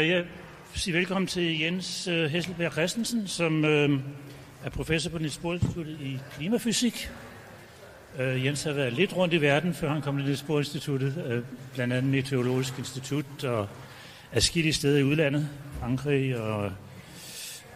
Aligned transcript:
Jeg 0.00 0.24
siger 0.74 0.96
velkommen 0.96 1.26
til 1.26 1.60
Jens 1.60 2.08
øh, 2.08 2.30
Hesselberg 2.30 2.72
Christensen, 2.72 3.28
som 3.28 3.64
øh, 3.64 4.00
er 4.64 4.70
professor 4.70 5.10
på 5.10 5.18
Niels 5.18 5.38
Bohr 5.38 5.52
Instituttet 5.52 6.00
i 6.00 6.18
klimafysik. 6.36 7.10
Øh, 8.18 8.44
Jens 8.44 8.62
har 8.62 8.72
været 8.72 8.92
lidt 8.92 9.16
rundt 9.16 9.34
i 9.34 9.40
verden, 9.40 9.74
før 9.74 9.92
han 9.92 10.02
kom 10.02 10.16
til 10.16 10.24
Niels 10.24 10.42
Bohr 10.42 10.58
Instituttet, 10.58 11.44
blandt 11.74 11.92
andet 11.92 12.10
Meteorologisk 12.10 12.78
Institut 12.78 13.44
og 13.44 13.68
adskillige 14.32 14.72
steder 14.72 14.98
i 14.98 15.02
udlandet, 15.02 15.48
Frankrig 15.80 16.40
og, 16.40 16.72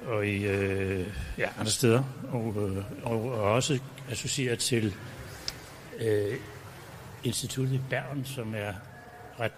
og 0.06 0.26
i 0.26 0.44
øh, 0.44 1.06
ja, 1.38 1.48
andre 1.58 1.70
steder, 1.70 2.02
og, 2.32 2.56
og, 3.02 3.32
og 3.32 3.52
også 3.52 3.78
associeret 4.10 4.58
til 4.58 4.94
øh, 6.00 6.36
instituttet 7.24 7.74
i 7.74 7.80
Bern, 7.90 8.24
som 8.24 8.54
er 8.56 8.72
ret, 9.40 9.52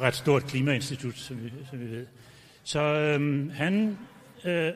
ret 0.00 0.14
stort 0.14 0.44
klimainstitut, 0.44 1.18
som 1.18 1.44
vi, 1.44 1.52
som 1.70 1.80
vi 1.80 1.90
ved. 1.90 2.06
Så 2.64 2.80
øhm, 2.80 3.50
han 3.50 3.98
øh, 4.44 4.72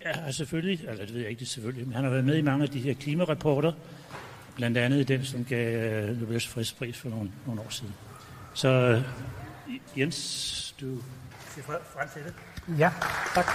er 0.00 0.30
selvfølgelig, 0.30 0.88
eller 0.88 1.04
det 1.04 1.14
ved 1.14 1.20
jeg 1.20 1.30
ikke 1.30 1.40
det 1.40 1.48
selvfølgelig, 1.48 1.86
men 1.86 1.94
han 1.94 2.04
har 2.04 2.10
været 2.10 2.24
med 2.24 2.36
i 2.36 2.42
mange 2.42 2.62
af 2.62 2.70
de 2.70 2.80
her 2.80 2.94
klimarapporter, 2.94 3.72
blandt 4.56 4.78
andet 4.78 5.08
den, 5.08 5.24
som 5.24 5.44
gav 5.44 5.74
øh, 5.74 6.20
Nobels 6.20 6.48
fredspris 6.48 6.98
for 6.98 7.08
nogle, 7.08 7.30
nogle 7.46 7.60
år 7.60 7.70
siden. 7.70 7.94
Så 8.54 8.68
øh, 8.68 9.02
Jens, 9.98 10.74
du 10.80 10.98
ser 11.54 11.62
frem 11.62 12.08
til 12.14 12.22
det. 12.24 12.34
Ja, 12.78 12.90
tak. 13.34 13.46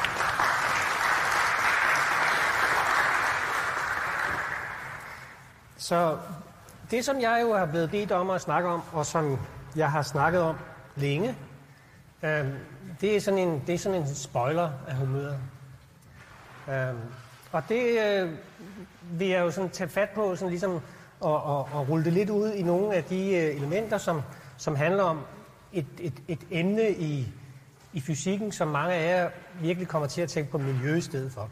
Så 5.78 6.18
det, 6.92 7.06
som 7.06 7.22
jeg 7.22 7.40
jo 7.42 7.58
har 7.58 7.66
blevet 7.66 7.92
bedt 7.92 8.12
om 8.12 8.30
at 8.30 8.42
snakke 8.42 8.70
om, 8.70 8.82
og 8.92 9.06
som 9.06 9.40
jeg 9.76 9.92
har 9.92 10.02
snakket 10.02 10.42
om 10.42 10.56
længe, 10.96 11.36
øh, 12.24 12.46
det, 13.02 13.16
er 13.16 13.20
sådan 13.20 13.40
en, 13.40 13.64
det 13.68 13.76
er 13.76 13.80
sådan 13.80 14.02
en 14.02 14.16
spoiler 14.16 14.72
af 14.88 14.96
humøret. 14.96 15.40
Øh, 16.70 16.96
og 17.52 17.64
det 17.70 18.00
øh, 18.00 18.32
vil 19.12 19.28
jeg 19.28 19.40
jo 19.40 19.52
sådan 19.52 19.70
tage 19.70 19.90
fat 19.90 20.10
på, 20.10 20.36
sådan 20.36 20.50
ligesom 20.50 20.82
og, 21.20 21.44
og, 21.44 21.70
og 21.74 21.90
rulle 21.90 22.06
det 22.06 22.14
lidt 22.14 22.30
ud 22.30 22.52
i 22.52 22.64
nogle 22.64 22.96
af 22.96 23.04
de 23.04 23.36
øh, 23.36 23.56
elementer, 23.56 23.98
som, 23.98 24.22
som 24.58 24.76
handler 24.76 25.04
om 25.04 25.22
et, 25.74 25.86
et, 26.00 26.14
et 26.28 26.40
emne 26.52 26.92
i, 26.92 27.34
i 27.94 28.02
fysikken, 28.02 28.52
som 28.52 28.68
mange 28.68 28.94
af 28.94 29.24
jer 29.24 29.30
virkelig 29.62 29.88
kommer 29.88 30.08
til 30.08 30.22
at 30.22 30.30
tænke 30.30 30.52
på 30.52 30.58
miljø 30.58 30.96
i 30.96 31.02
stedet 31.02 31.32
for. 31.32 31.50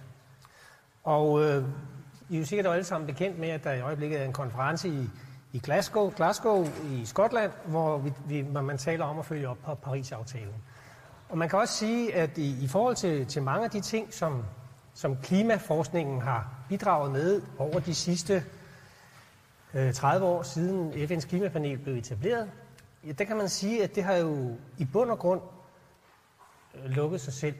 Og 1.03 1.43
øh, 1.43 1.63
I 2.29 2.35
er 2.35 2.39
jo 2.39 2.45
sikkert 2.45 2.73
alle 2.73 2.83
sammen 2.83 3.07
bekendt 3.07 3.39
med, 3.39 3.49
at 3.49 3.63
der 3.63 3.73
i 3.73 3.81
øjeblikket 3.81 4.21
er 4.21 4.25
en 4.25 4.33
konference 4.33 4.89
i, 4.89 5.09
i 5.53 5.59
Glasgow, 5.59 6.13
Glasgow 6.15 6.67
i 6.91 7.05
Skotland, 7.05 7.51
hvor, 7.65 7.97
vi, 7.97 8.13
vi, 8.25 8.41
man 8.41 8.77
taler 8.77 9.05
om 9.05 9.19
at 9.19 9.25
følge 9.25 9.49
op 9.49 9.57
på 9.65 9.75
Paris-aftalen. 9.75 10.55
Og 11.29 11.37
man 11.37 11.49
kan 11.49 11.59
også 11.59 11.73
sige, 11.73 12.15
at 12.15 12.37
i, 12.37 12.63
i 12.63 12.67
forhold 12.67 12.95
til, 12.95 13.25
til 13.25 13.43
mange 13.43 13.65
af 13.65 13.71
de 13.71 13.81
ting, 13.81 14.13
som, 14.13 14.45
som 14.93 15.17
klimaforskningen 15.17 16.21
har 16.21 16.49
bidraget 16.69 17.11
med 17.11 17.41
over 17.57 17.79
de 17.79 17.95
sidste 17.95 18.43
øh, 19.73 19.93
30 19.93 20.25
år 20.25 20.43
siden 20.43 20.91
FN's 20.93 21.27
klimapanel 21.27 21.77
blev 21.77 21.95
etableret, 21.95 22.51
ja, 23.07 23.11
der 23.11 23.23
kan 23.23 23.37
man 23.37 23.49
sige, 23.49 23.83
at 23.83 23.95
det 23.95 24.03
har 24.03 24.13
jo 24.13 24.55
i 24.77 24.85
bund 24.85 25.11
og 25.11 25.19
grund 25.19 25.41
øh, 26.75 26.89
lukket 26.89 27.21
sig 27.21 27.33
selv. 27.33 27.55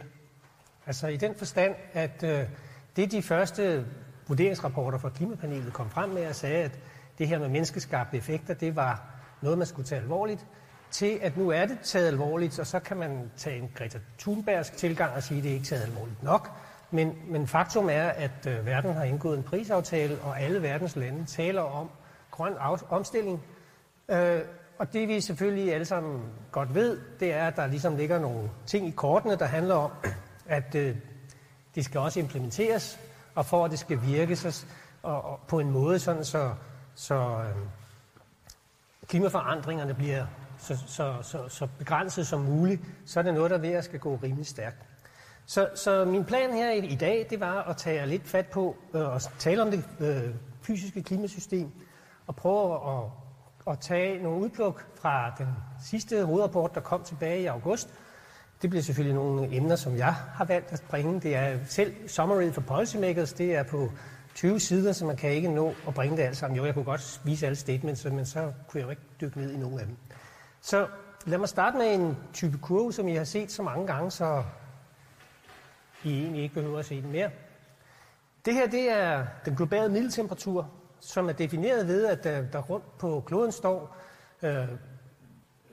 Altså 0.86 1.08
i 1.08 1.18
den 1.18 1.36
forstand, 1.36 1.76
at 1.94 2.24
øh, 2.24 2.48
det 2.96 3.12
de 3.12 3.22
første 3.22 3.86
vurderingsrapporter 4.28 4.98
fra 4.98 5.10
klimapanelet 5.10 5.74
kom 5.74 5.90
frem 5.90 6.10
med 6.10 6.28
og 6.28 6.36
sagde, 6.36 6.64
at 6.64 6.80
det 7.18 7.28
her 7.28 7.40
med 7.40 7.48
menneskeskabte 7.48 8.18
effekter, 8.18 8.54
det 8.54 8.76
var 8.76 9.02
noget, 9.42 9.58
man 9.58 9.68
skulle 9.68 9.88
tage 9.88 10.02
alvorligt, 10.02 10.46
til 10.92 11.20
at 11.22 11.38
nu 11.38 11.50
er 11.50 11.66
det 11.66 11.78
taget 11.84 12.08
alvorligt, 12.08 12.60
og 12.60 12.68
så 12.68 12.80
kan 12.80 12.98
man 12.98 13.32
tage 13.38 13.58
en 13.58 13.72
Greta 13.76 14.00
Thunbergsk 14.20 14.78
tilgang 14.78 15.16
og 15.16 15.24
sige, 15.24 15.38
at 15.38 15.44
det 15.44 15.50
er 15.50 15.54
ikke 15.54 15.66
taget 15.66 15.84
alvorligt 15.84 16.24
nok. 16.24 16.52
Men, 16.92 17.14
men 17.28 17.48
faktum 17.48 17.90
er, 17.90 18.08
at 18.08 18.48
øh, 18.48 18.66
verden 18.66 18.94
har 18.94 19.04
indgået 19.04 19.38
en 19.38 19.44
prisaftale, 19.44 20.18
og 20.22 20.42
alle 20.42 20.62
verdens 20.62 20.96
lande 20.96 21.26
taler 21.26 21.62
om 21.62 21.90
grøn 22.32 22.54
omstilling. 22.90 23.44
Øh, 24.10 24.42
og 24.80 24.94
det 24.94 25.08
vi 25.08 25.22
selvfølgelig 25.22 25.74
alle 25.74 25.86
sammen 25.86 26.22
godt 26.52 26.76
ved, 26.76 27.00
det 27.20 27.34
er, 27.34 27.48
at 27.48 27.56
der 27.56 27.68
ligesom 27.68 27.96
ligger 27.96 28.20
nogle 28.20 28.50
ting 28.66 28.88
i 28.88 28.92
kortene, 28.92 29.36
der 29.36 29.46
handler 29.46 29.76
om, 29.76 29.92
at 30.48 30.76
øh, 30.76 30.96
det 31.76 31.86
skal 31.86 32.00
også 32.00 32.20
implementeres, 32.20 33.00
og 33.36 33.46
for 33.46 33.66
at 33.66 33.72
det 33.72 33.80
skal 33.80 34.00
virke 34.02 34.36
så, 34.36 34.66
og, 35.04 35.26
og 35.26 35.40
på 35.48 35.60
en 35.60 35.72
måde, 35.72 36.00
sådan 36.00 36.26
så, 36.26 36.54
så 36.96 37.16
øh, 37.16 37.56
klimaforandringerne 39.08 39.94
bliver 39.94 40.26
så, 40.60 40.78
så, 40.88 41.16
så, 41.22 41.50
så 41.50 41.68
begrænset 41.80 42.28
som 42.28 42.42
muligt, 42.42 42.82
så 43.06 43.20
er 43.20 43.24
det 43.24 43.34
noget, 43.34 43.52
der 43.52 43.58
ved 43.58 43.72
at 43.72 43.84
skal 43.84 44.00
gå 44.00 44.20
rimelig 44.24 44.46
stærkt. 44.46 44.78
Så, 45.46 45.70
så 45.76 46.06
min 46.06 46.26
plan 46.26 46.54
her 46.54 46.72
i, 46.72 46.86
i 46.86 46.96
dag, 46.96 47.28
det 47.30 47.40
var 47.40 47.64
at 47.64 47.78
tage 47.78 48.08
lidt 48.08 48.28
fat 48.28 48.48
på 48.48 48.76
øh, 48.94 49.02
og 49.02 49.22
tale 49.40 49.62
om 49.62 49.72
det 49.72 49.84
øh, 50.00 50.36
fysiske 50.62 51.04
klimasystem, 51.04 51.72
og 52.28 52.36
prøve 52.36 52.76
at, 52.76 53.04
at 53.68 53.80
tage 53.80 54.24
nogle 54.24 54.44
udpluk 54.44 54.86
fra 54.96 55.34
den 55.38 55.48
sidste 55.86 56.26
hovedrapport, 56.26 56.76
der 56.76 56.82
kom 56.82 57.04
tilbage 57.04 57.42
i 57.42 57.46
august. 57.46 57.90
Det 58.62 58.70
bliver 58.70 58.84
selvfølgelig 58.84 59.16
nogle 59.16 59.56
emner, 59.56 59.76
som 59.76 59.98
jeg 59.98 60.14
har 60.14 60.46
valgt 60.46 60.74
at 60.74 60.84
bringe. 60.90 61.22
Det 61.22 61.36
er 61.36 61.58
selv 61.66 62.10
summary 62.10 62.52
for 62.52 62.62
policymakers, 62.62 63.34
det 63.34 63.56
er 63.56 63.64
på 63.64 63.92
20 64.36 64.60
sider, 64.60 64.92
så 64.92 65.06
man 65.06 65.16
kan 65.16 65.30
ikke 65.30 65.48
nå 65.48 65.74
at 65.88 65.94
bringe 65.94 66.18
det 66.18 66.24
alt 66.24 66.38
sammen. 66.38 66.58
Jo, 66.58 66.66
jeg 66.66 66.74
kunne 66.74 66.86
godt 66.86 67.22
vise 67.24 67.46
alle 67.46 67.56
statements, 67.56 68.06
men 68.06 68.26
så 68.26 68.52
kunne 68.68 68.80
jeg 68.80 68.86
jo 68.86 68.90
ikke 68.90 69.02
dykke 69.22 69.38
ned 69.38 69.52
i 69.52 69.58
nogen 69.58 69.80
af 69.80 69.86
dem. 69.86 69.98
Så 70.62 70.88
lad 71.26 71.38
mig 71.38 71.50
starte 71.50 71.78
med 71.78 71.94
en 71.94 72.18
type 72.34 72.58
kurve, 72.58 72.94
som 72.94 73.08
I 73.08 73.16
har 73.16 73.24
set 73.24 73.52
så 73.52 73.64
mange 73.64 73.88
gange, 73.88 74.12
så 74.12 74.44
I 76.04 76.22
egentlig 76.22 76.44
ikke 76.44 76.56
behøver 76.56 76.80
at 76.80 76.86
se 76.86 77.02
den 77.02 77.12
mere. 77.12 77.30
Det 78.46 78.54
her 78.54 78.68
det 78.68 78.92
er 78.92 79.26
den 79.46 79.56
globale 79.56 79.92
middeltemperatur, 79.92 80.70
som 81.00 81.30
er 81.30 81.34
defineret 81.34 81.88
ved, 81.88 82.06
at 82.06 82.24
der, 82.24 82.42
der 82.42 82.60
rundt 82.62 82.98
på 82.98 83.24
kloden 83.26 83.52
står 83.52 83.98
øh, 84.42 84.68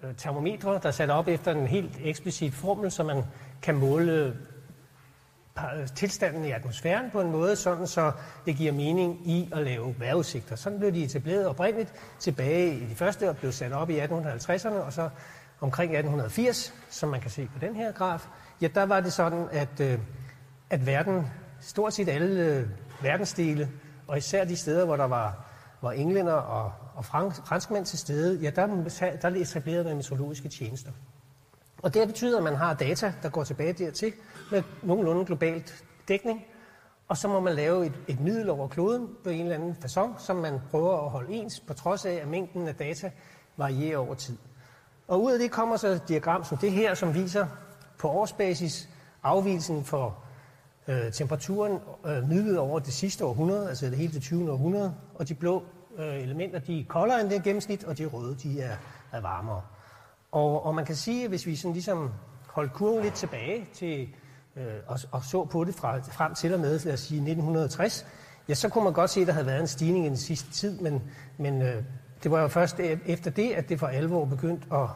øh 0.03 0.15
termometre, 0.17 0.73
der 0.73 0.87
er 0.87 0.91
sat 0.91 1.11
op 1.11 1.29
efter 1.29 1.53
en 1.53 1.67
helt 1.67 1.99
eksplicit 2.01 2.55
formel, 2.55 2.91
så 2.91 3.03
man 3.03 3.25
kan 3.63 3.75
måle 3.75 4.37
tilstanden 5.95 6.45
i 6.45 6.51
atmosfæren 6.51 7.11
på 7.11 7.21
en 7.21 7.31
måde, 7.31 7.57
sådan 7.57 7.87
så 7.87 8.13
det 8.47 8.57
giver 8.57 8.73
mening 8.73 9.29
i 9.29 9.49
at 9.53 9.63
lave 9.63 9.95
vejrudsigter. 9.99 10.57
Sådan 10.57 10.79
blev 10.79 10.93
de 10.93 11.05
etableret 11.05 11.47
oprindeligt 11.47 11.93
tilbage 12.19 12.75
i 12.75 12.87
de 12.87 12.95
første 12.95 13.29
og 13.29 13.37
blev 13.37 13.53
sat 13.53 13.73
op 13.73 13.91
i 13.91 14.01
1850'erne, 14.01 14.69
og 14.69 14.93
så 14.93 15.09
omkring 15.61 15.93
1880, 15.93 16.75
som 16.91 17.09
man 17.09 17.21
kan 17.21 17.31
se 17.31 17.49
på 17.53 17.59
den 17.59 17.77
her 17.77 17.93
graf, 17.93 18.27
ja, 18.63 18.69
der 18.75 18.83
var 18.83 19.01
det 19.01 19.13
sådan, 19.13 19.47
at, 19.53 19.81
øh, 19.81 19.99
at 20.71 20.87
verden, 20.87 21.27
stort 21.61 21.95
set 21.95 22.09
alle 22.09 22.45
øh, 22.45 22.67
verdensdele, 23.03 23.69
og 24.07 24.19
især 24.19 24.45
de 24.45 24.57
steder, 24.57 24.85
hvor 24.85 24.97
der 24.97 25.05
var, 25.05 25.47
var 25.83 25.93
englænder 25.93 26.33
og, 26.33 26.73
og 26.95 27.05
franskmænd 27.45 27.87
til 27.87 27.99
stede, 27.99 28.41
ja, 28.43 28.51
der, 28.51 28.67
der 29.23 29.29
etablerede 29.29 29.85
man 29.85 29.97
meteorologiske 29.97 30.49
tjenester. 30.49 30.91
Og 31.83 31.95
det 31.95 32.09
betyder, 32.09 32.39
at 32.39 32.45
man 32.45 32.57
har 32.57 32.75
data, 32.75 33.13
der 33.23 33.29
går 33.29 33.45
tilbage 33.45 33.73
dertil, 33.73 34.13
med 34.51 34.63
nogenlunde 34.83 35.25
globalt 35.25 35.85
dækning, 36.09 36.45
og 37.09 37.17
så 37.17 37.29
må 37.29 37.41
man 37.41 37.55
lave 37.55 37.87
et, 37.87 37.93
et 38.09 38.21
middel 38.21 38.51
over 38.51 38.69
kloden 38.69 39.09
på 39.25 39.31
en 39.31 39.41
eller 39.41 39.55
anden 39.55 39.77
façon, 39.85 40.25
som 40.27 40.37
man 40.37 40.61
prøver 40.71 41.05
at 41.05 41.11
holde 41.11 41.33
ens, 41.33 41.61
på 41.61 41.75
trods 41.75 42.05
af, 42.05 42.13
at 42.13 42.29
mængden 42.29 42.69
af 42.69 42.75
data 42.75 43.11
varierer 43.57 43.99
over 43.99 44.15
tid. 44.15 44.37
Og 45.09 45.23
ud 45.23 45.33
af 45.33 45.39
det 45.39 45.51
kommer 45.51 45.77
så 45.77 45.89
et 45.89 46.09
diagram 46.09 46.45
som 46.45 46.59
det 46.59 46.73
her, 46.73 46.95
som 46.95 47.15
viser 47.15 47.47
på 47.99 48.09
årsbasis 48.09 48.89
afvielsen 49.23 49.85
for 49.85 50.19
øh, 50.89 51.13
temperaturen 51.13 51.79
øh, 52.07 52.29
midlet 52.29 52.59
over 52.59 52.79
det 52.79 52.93
sidste 52.93 53.25
århundrede, 53.25 53.69
altså 53.69 53.87
det 53.87 53.97
hele 53.97 54.13
det 54.13 54.23
20. 54.23 54.53
århundrede, 54.53 54.95
og 55.15 55.29
de 55.29 55.35
blå 55.35 55.63
øh, 55.99 56.23
elementer, 56.23 56.59
de 56.59 56.81
er 56.81 56.85
koldere 56.89 57.21
end 57.21 57.31
det 57.31 57.43
gennemsnit, 57.43 57.85
og 57.85 57.99
de 57.99 58.07
røde, 58.07 58.37
de 58.43 58.61
er, 58.61 58.77
er 59.13 59.21
varmere. 59.21 59.63
Og, 60.33 60.67
og 60.67 60.75
man 60.75 60.85
kan 60.85 60.97
sige, 60.97 61.25
at 61.25 61.29
hvis 61.29 61.47
vi 61.47 61.57
sådan 61.57 61.73
ligesom 61.73 62.11
holdt 62.47 62.73
kurven 62.73 63.03
lidt 63.03 63.15
tilbage 63.15 63.69
til, 63.75 64.09
øh, 64.57 64.65
og, 64.87 64.99
og 65.13 65.25
så 65.25 65.45
på 65.45 65.65
det 65.65 65.75
fra, 65.75 65.99
frem 65.99 66.35
til 66.35 66.55
og 66.55 66.61
med, 66.61 66.79
lad 66.79 66.93
os 66.93 67.01
sige 67.01 67.19
1960, 67.19 68.07
ja, 68.49 68.55
så 68.55 68.69
kunne 68.69 68.85
man 68.85 68.93
godt 68.93 69.11
se, 69.11 69.21
at 69.21 69.27
der 69.27 69.33
havde 69.33 69.47
været 69.47 69.61
en 69.61 69.67
stigning 69.67 70.07
i 70.07 70.09
den 70.09 70.17
sidste 70.17 70.53
tid, 70.53 70.81
men, 70.81 71.03
men 71.39 71.63
øh, 71.63 71.83
det 72.23 72.31
var 72.31 72.43
jo 72.43 72.49
først 72.49 72.81
e, 72.81 72.99
efter 73.07 73.31
det, 73.31 73.51
at 73.51 73.69
det 73.69 73.79
for 73.79 73.87
alvor 73.87 74.25
begyndte 74.25 74.67
at, 74.75 74.89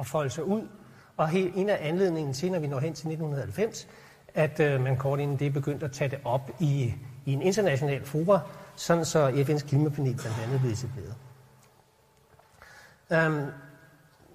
at 0.00 0.06
folde 0.06 0.30
sig 0.30 0.44
ud. 0.44 0.68
Og 1.16 1.28
helt, 1.28 1.56
en 1.56 1.68
af 1.68 1.78
anledningen 1.88 2.34
til, 2.34 2.52
når 2.52 2.58
vi 2.58 2.66
når 2.66 2.80
hen 2.80 2.94
til 2.94 3.08
1990, 3.08 3.88
at 4.34 4.60
øh, 4.60 4.80
man 4.80 4.96
kort 4.96 5.20
inden 5.20 5.38
det 5.38 5.52
begyndte 5.52 5.86
at 5.86 5.92
tage 5.92 6.10
det 6.10 6.18
op 6.24 6.50
i, 6.60 6.94
i 7.26 7.32
en 7.32 7.42
international 7.42 8.04
fora, 8.04 8.40
sådan 8.76 9.04
så 9.04 9.30
FN's 9.30 9.68
klimapanel 9.68 10.16
blandt 10.16 10.36
andet 10.44 10.60
blev 10.60 10.72
etableret. 10.72 11.14
Um, 13.10 13.50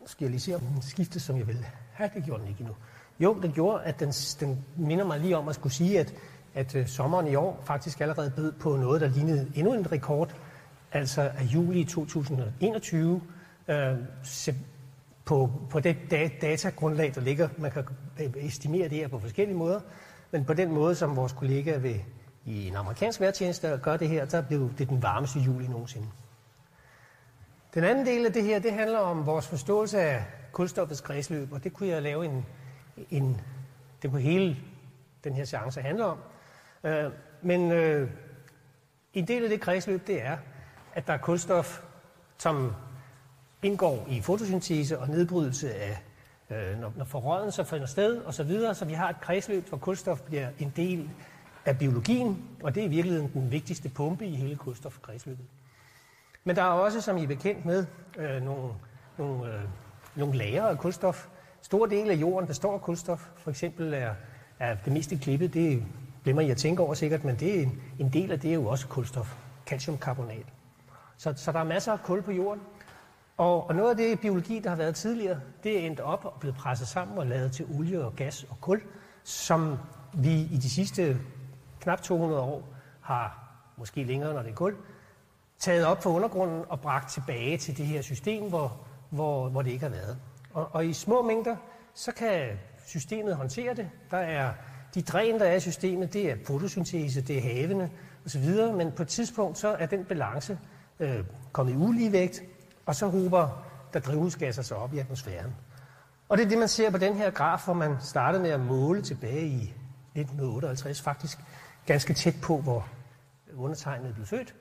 skal 0.05 0.25
jeg 0.25 0.31
lige 0.31 0.41
se, 0.41 0.55
om 0.55 0.61
den 0.61 0.81
skiftes, 0.81 1.21
som 1.21 1.37
jeg 1.37 1.47
vil 1.47 1.65
have. 1.93 2.09
Det 2.15 2.23
gjorde 2.23 2.41
den 2.41 2.49
ikke 2.49 2.59
endnu. 2.61 2.75
Jo, 3.19 3.39
den 3.41 3.51
gjorde, 3.51 3.83
at 3.83 3.99
den, 3.99 4.11
den 4.11 4.65
minder 4.75 5.05
mig 5.05 5.19
lige 5.19 5.37
om 5.37 5.47
at 5.47 5.55
skulle 5.55 5.73
sige, 5.73 5.99
at, 5.99 6.13
at 6.53 6.75
øh, 6.75 6.87
sommeren 6.87 7.27
i 7.27 7.35
år 7.35 7.61
faktisk 7.63 8.01
allerede 8.01 8.31
bød 8.35 8.51
på 8.51 8.75
noget, 8.75 9.01
der 9.01 9.07
lignede 9.07 9.51
endnu 9.55 9.73
en 9.73 9.91
rekord, 9.91 10.35
altså 10.91 11.21
af 11.21 11.43
juli 11.43 11.83
2021. 11.83 13.21
øh, 13.67 13.97
se, 14.23 14.55
på, 15.25 15.51
på 15.69 15.79
det 15.79 15.97
datagrundlag, 16.41 17.15
der 17.15 17.21
ligger. 17.21 17.49
Man 17.57 17.71
kan 17.71 17.83
øh, 18.19 18.45
estimere 18.45 18.89
det 18.89 18.97
her 18.97 19.07
på 19.07 19.19
forskellige 19.19 19.57
måder, 19.57 19.79
men 20.31 20.45
på 20.45 20.53
den 20.53 20.71
måde, 20.71 20.95
som 20.95 21.15
vores 21.15 21.33
kollega 21.33 21.77
ved, 21.77 21.95
i 22.45 22.67
en 22.67 22.75
amerikansk 22.75 23.19
vejrtjeneste 23.21 23.79
gør 23.83 23.97
det 23.97 24.09
her, 24.09 24.25
der 24.25 24.41
blev 24.41 24.71
det 24.77 24.89
den 24.89 25.03
varmeste 25.03 25.39
juli 25.39 25.67
nogensinde. 25.67 26.07
Den 27.75 27.83
anden 27.83 28.05
del 28.05 28.25
af 28.25 28.33
det 28.33 28.43
her, 28.43 28.59
det 28.59 28.71
handler 28.71 28.99
om 28.99 29.25
vores 29.25 29.47
forståelse 29.47 29.99
af 29.99 30.23
kulstoffets 30.51 31.01
kredsløb, 31.01 31.51
og 31.51 31.63
det 31.63 31.73
kunne 31.73 31.89
jeg 31.89 32.01
lave 32.01 32.25
en, 32.25 32.45
en 33.11 33.41
det 34.01 34.11
kunne 34.11 34.21
hele 34.21 34.57
den 35.23 35.33
her 35.33 35.45
seance 35.45 35.81
handle 35.81 36.05
om. 36.05 36.17
Øh, 36.83 37.11
men 37.41 37.71
øh, 37.71 38.09
en 39.13 39.27
del 39.27 39.43
af 39.43 39.49
det 39.49 39.61
kredsløb, 39.61 40.07
det 40.07 40.21
er, 40.21 40.37
at 40.93 41.07
der 41.07 41.13
er 41.13 41.17
kulstof, 41.17 41.81
som 42.37 42.73
indgår 43.63 44.07
i 44.09 44.21
fotosyntese 44.21 44.99
og 44.99 45.07
nedbrydelse 45.07 45.73
af, 45.73 46.03
øh, 46.49 46.79
når, 46.79 46.93
når 46.97 47.05
forrådelser 47.05 47.63
finder 47.63 47.85
sted 47.85 48.17
og 48.17 48.33
så, 48.33 48.43
videre, 48.43 48.75
så 48.75 48.85
vi 48.85 48.93
har 48.93 49.09
et 49.09 49.21
kredsløb, 49.21 49.69
hvor 49.69 49.77
kulstof 49.77 50.21
bliver 50.21 50.49
en 50.59 50.73
del 50.75 51.09
af 51.65 51.77
biologien, 51.77 52.43
og 52.63 52.75
det 52.75 52.81
er 52.81 52.87
i 52.87 52.89
virkeligheden 52.89 53.31
den 53.33 53.51
vigtigste 53.51 53.89
pumpe 53.89 54.25
i 54.25 54.35
hele 54.35 54.55
kulstofkredsløbet. 54.55 55.45
Men 56.47 56.55
der 56.55 56.61
er 56.61 56.67
også, 56.67 57.01
som 57.01 57.17
I 57.17 57.23
er 57.23 57.27
bekendt 57.27 57.65
med, 57.65 57.85
øh, 58.17 58.41
nogle, 58.41 58.73
nogle, 59.17 59.53
øh, 59.53 59.61
nogle 60.15 60.37
lager 60.37 60.65
af 60.65 60.77
kulstof. 60.77 61.27
Stor 61.61 61.85
del 61.85 62.09
af 62.09 62.15
jorden 62.15 62.47
består 62.47 62.73
af 62.73 62.81
kulstof. 62.81 63.29
For 63.35 63.49
eksempel 63.49 63.93
er, 63.93 64.13
er 64.59 64.75
det 64.85 64.93
meste 64.93 65.17
klippet, 65.17 65.53
det 65.53 65.83
glemmer 66.23 66.41
I 66.41 66.49
at 66.49 66.57
tænke 66.57 66.83
over 66.83 66.93
sikkert, 66.93 67.23
men 67.23 67.35
det 67.35 67.59
er 67.59 67.63
en, 67.63 67.81
en 67.99 68.13
del 68.13 68.31
af 68.31 68.39
det 68.39 68.49
er 68.49 68.53
jo 68.53 68.67
også 68.67 68.87
kulstof, 68.87 69.35
calciumkarbonat. 69.65 70.45
Så, 71.17 71.33
så 71.35 71.51
der 71.51 71.59
er 71.59 71.63
masser 71.63 71.91
af 71.91 72.03
kul 72.03 72.21
på 72.21 72.31
jorden. 72.31 72.61
Og, 73.37 73.67
og 73.67 73.75
noget 73.75 73.89
af 73.89 73.97
det 73.97 74.19
biologi, 74.19 74.59
der 74.59 74.69
har 74.69 74.77
været 74.77 74.95
tidligere, 74.95 75.39
det 75.63 75.79
er 75.79 75.85
endt 75.85 75.99
op 75.99 76.25
og 76.25 76.33
blevet 76.39 76.55
presset 76.55 76.87
sammen 76.87 77.17
og 77.17 77.27
lavet 77.27 77.51
til 77.51 77.65
olie 77.77 78.05
og 78.05 78.15
gas 78.15 78.45
og 78.49 78.61
kul, 78.61 78.81
som 79.23 79.77
vi 80.13 80.41
i 80.41 80.57
de 80.57 80.69
sidste 80.69 81.17
knap 81.79 82.01
200 82.01 82.41
år 82.41 82.67
har, 83.01 83.49
måske 83.77 84.03
længere 84.03 84.33
når 84.33 84.41
det 84.41 84.51
er 84.51 84.55
kul, 84.55 84.75
taget 85.59 85.85
op 85.85 86.03
fra 86.03 86.09
undergrunden 86.09 86.63
og 86.69 86.81
bragt 86.81 87.11
tilbage 87.11 87.57
til 87.57 87.77
det 87.77 87.85
her 87.85 88.01
system, 88.01 88.49
hvor, 88.49 88.77
hvor, 89.09 89.49
hvor 89.49 89.61
det 89.61 89.71
ikke 89.71 89.83
har 89.83 89.89
været. 89.89 90.17
Og, 90.53 90.69
og 90.71 90.85
i 90.85 90.93
små 90.93 91.21
mængder, 91.21 91.55
så 91.93 92.11
kan 92.11 92.49
systemet 92.85 93.35
håndtere 93.35 93.73
det. 93.73 93.89
Der 94.11 94.17
er 94.17 94.53
de 94.93 95.01
dræn, 95.01 95.39
der 95.39 95.45
er 95.45 95.55
i 95.55 95.59
systemet, 95.59 96.13
det 96.13 96.31
er 96.31 96.35
fotosyntese, 96.47 97.21
det 97.21 97.37
er 97.37 97.41
havene 97.41 97.91
osv., 98.25 98.73
men 98.75 98.91
på 98.91 99.01
et 99.01 99.07
tidspunkt, 99.07 99.57
så 99.57 99.67
er 99.67 99.85
den 99.85 100.05
balance 100.05 100.59
øh, 100.99 101.23
kommet 101.51 101.73
i 101.73 101.75
uligevægt, 101.75 102.43
og 102.85 102.95
så 102.95 103.07
hober 103.07 103.65
der 103.93 103.99
drivhusgasser 103.99 104.61
sig 104.61 104.77
op 104.77 104.93
i 104.93 104.99
atmosfæren. 104.99 105.55
Og 106.29 106.37
det 106.37 106.45
er 106.45 106.49
det, 106.49 106.57
man 106.57 106.67
ser 106.67 106.89
på 106.89 106.97
den 106.97 107.15
her 107.15 107.31
graf, 107.31 107.65
hvor 107.65 107.73
man 107.73 107.95
startede 108.01 108.43
med 108.43 108.49
at 108.49 108.59
måle 108.59 109.01
tilbage 109.01 109.45
i 109.45 109.73
1958, 110.15 111.01
faktisk 111.01 111.37
ganske 111.85 112.13
tæt 112.13 112.35
på, 112.41 112.57
hvor 112.57 112.87
undertegnet 113.57 114.13
blev 114.13 114.25
født. 114.25 114.55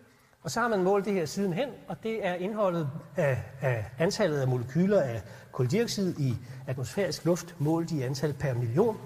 Og 0.45 0.51
så 0.51 0.61
har 0.61 0.69
man 0.69 0.83
målt 0.83 1.05
det 1.05 1.13
her 1.13 1.27
sidenhen, 1.27 1.69
og 1.89 1.97
det 2.03 2.27
er 2.27 2.35
indholdet 2.35 2.91
af, 3.17 3.43
af 3.61 3.85
antallet 3.99 4.41
af 4.41 4.49
molekyler 4.49 5.01
af 5.03 5.23
koldioxid 5.53 6.19
i 6.19 6.37
atmosfærisk 6.67 7.25
luft, 7.25 7.55
målt 7.59 7.91
i 7.91 8.03
antal 8.03 8.33
per 8.33 8.55
million. 8.55 8.99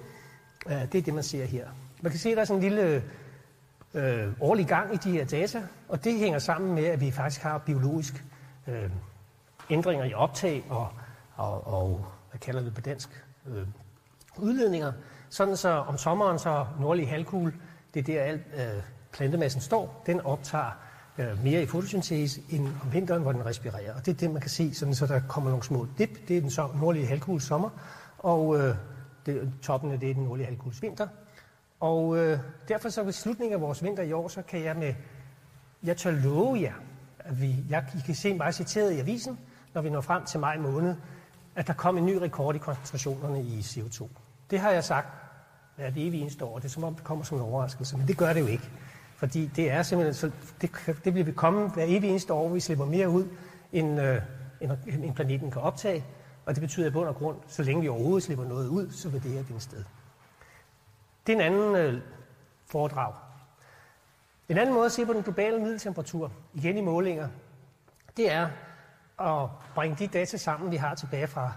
Det 0.69 0.95
er 0.95 1.03
det, 1.03 1.15
man 1.15 1.23
ser 1.23 1.45
her. 1.45 1.69
Man 2.03 2.13
kan 2.13 2.21
se, 2.21 2.31
at 2.31 2.37
der 2.37 2.41
er 2.41 2.47
sådan 2.47 2.63
en 2.63 2.69
lille 2.69 3.03
øh, 3.95 4.33
årlig 4.41 4.67
gang 4.67 4.95
i 4.95 4.97
de 4.97 5.11
her 5.11 5.25
data, 5.25 5.63
og 5.89 6.05
det 6.05 6.19
hænger 6.19 6.39
sammen 6.39 6.75
med, 6.75 6.85
at 6.85 7.01
vi 7.01 7.11
faktisk 7.11 7.43
har 7.43 7.59
biologisk 7.59 8.25
øh, 8.67 8.91
ændringer 9.71 10.05
i 10.05 10.15
optag 10.15 10.65
og, 10.69 10.89
og, 11.37 11.67
og 11.67 12.05
hvad 12.31 12.41
kalder 12.41 12.61
det 12.61 12.75
på 12.75 12.81
dansk, 12.81 13.25
øh, 13.47 13.67
udledninger, 14.37 14.93
sådan 15.31 15.57
så 15.57 15.69
om 15.69 15.99
sommeren 15.99 16.39
så 16.39 16.67
nordlig 16.81 17.09
halvkugle, 17.09 17.55
det 17.95 18.01
er 18.01 18.05
der 18.05 18.23
alt 18.23 18.43
øh, 18.57 18.83
plantemassen 19.13 19.61
står, 19.61 20.03
den 20.07 20.21
optager 20.21 20.88
øh, 21.19 21.45
mere 21.45 21.63
i 21.63 21.67
fotosyntese 21.67 22.41
end 22.51 22.69
om 22.83 22.93
vinteren, 22.93 23.23
hvor 23.23 23.33
den 23.33 23.47
respirerer. 23.47 23.95
Og 23.95 24.07
det 24.07 24.15
er 24.15 24.17
det, 24.17 24.31
man 24.31 24.41
kan 24.41 24.51
se, 24.51 24.75
sådan, 24.75 24.95
så 24.95 25.07
der 25.07 25.21
kommer 25.29 25.51
nogle 25.51 25.65
små 25.65 25.87
dip. 25.99 26.29
Det 26.29 26.37
er 26.37 26.41
den 26.41 26.51
så, 26.51 26.69
nordlige 26.81 27.07
halvkugles 27.07 27.45
sommer, 27.45 27.71
og 28.19 28.59
øh, 28.59 28.75
det, 29.27 29.53
toppen 29.63 29.93
af 29.93 30.01
det 30.01 30.11
er 30.11 30.15
den 30.15 30.25
nordlige 30.25 30.47
halvkugles 30.47 30.83
vinter. 30.83 31.09
Og 31.81 32.17
øh, 32.17 32.39
derfor 32.69 32.89
så 32.89 33.03
ved 33.03 33.13
slutningen 33.13 33.55
af 33.55 33.61
vores 33.61 33.83
vinter 33.83 34.03
i 34.03 34.13
år, 34.13 34.29
så 34.29 34.43
kan 34.43 34.65
jeg 34.65 34.77
med, 34.77 34.95
jeg 35.83 35.97
tør 35.97 36.11
love 36.11 36.61
jer, 36.61 36.75
at 37.19 37.41
vi, 37.41 37.57
jeg, 37.69 37.85
I 37.95 38.01
kan 38.07 38.15
se 38.15 38.35
mig 38.35 38.55
citeret 38.55 38.93
i 38.93 38.99
avisen, 38.99 39.39
når 39.75 39.83
vi 39.83 39.91
når 39.91 40.01
frem 40.01 40.25
til 40.25 40.41
maj 40.41 40.59
måned, 40.59 40.95
at 41.57 41.67
der 41.67 41.73
kom 41.73 41.99
en 41.99 42.07
ny 42.07 42.17
rekord 42.17 42.55
i 42.55 42.59
koncentrationerne 42.59 43.43
i 43.43 43.61
CO2. 43.61 44.09
Det 44.51 44.61
har 44.61 44.71
jeg 44.71 44.85
sagt 44.85 45.09
hvert 45.77 45.95
det 45.95 46.21
eneste 46.21 46.45
år. 46.45 46.59
Det 46.59 46.65
er 46.65 46.69
som 46.69 46.85
om, 46.85 46.95
det 46.95 47.05
kommer 47.05 47.25
som 47.25 47.39
en 47.39 47.45
overraskelse, 47.45 47.97
men 47.97 48.09
det 48.09 48.17
gør 48.17 48.33
det 48.33 48.41
jo 48.41 48.47
ikke. 48.47 48.71
Fordi 49.19 49.47
det 49.47 49.71
er 49.71 49.83
simpelthen, 49.83 50.15
så 50.15 50.31
det, 50.61 50.71
det 51.05 51.27
vi 51.27 51.33
komme 51.33 51.69
hver 51.69 51.85
evig 51.87 52.11
eneste 52.11 52.33
år, 52.33 52.49
vi 52.49 52.61
slipper 52.61 52.85
mere 52.85 53.09
ud, 53.09 53.29
end, 53.73 54.01
øh, 54.01 54.23
end, 54.61 54.73
end 54.87 55.15
planeten 55.15 55.51
kan 55.51 55.63
optage. 55.63 56.05
Og 56.47 56.55
det 56.55 56.61
betyder 56.61 56.87
i 56.87 56.91
bund 56.91 57.09
og 57.09 57.15
grund, 57.15 57.37
så 57.47 57.63
længe 57.63 57.83
vi 57.83 57.89
overhovedet 57.89 58.23
slipper 58.23 58.45
noget 58.45 58.69
ud, 58.69 58.91
så 58.91 59.09
vil 59.09 59.23
det 59.23 59.31
her 59.31 59.45
finde 59.45 59.61
sted. 59.61 59.85
Det 61.27 61.33
er 61.33 61.37
en 61.37 61.53
anden 61.53 61.77
øh, 61.77 62.03
foredrag. 62.67 63.13
En 64.49 64.59
anden 64.59 64.75
måde 64.75 64.87
at 64.87 64.93
se 64.93 65.07
på 65.07 65.13
den 65.13 65.23
globale 65.23 65.59
middeltemperatur, 65.59 66.33
igen 66.55 66.77
i 66.77 66.81
målinger, 66.81 67.29
det 68.17 68.33
er 68.33 68.49
at 69.21 69.51
bringe 69.75 69.97
de 69.99 70.07
data 70.07 70.37
sammen, 70.37 70.71
vi 70.71 70.77
har 70.77 70.95
tilbage 70.95 71.27
fra, 71.27 71.53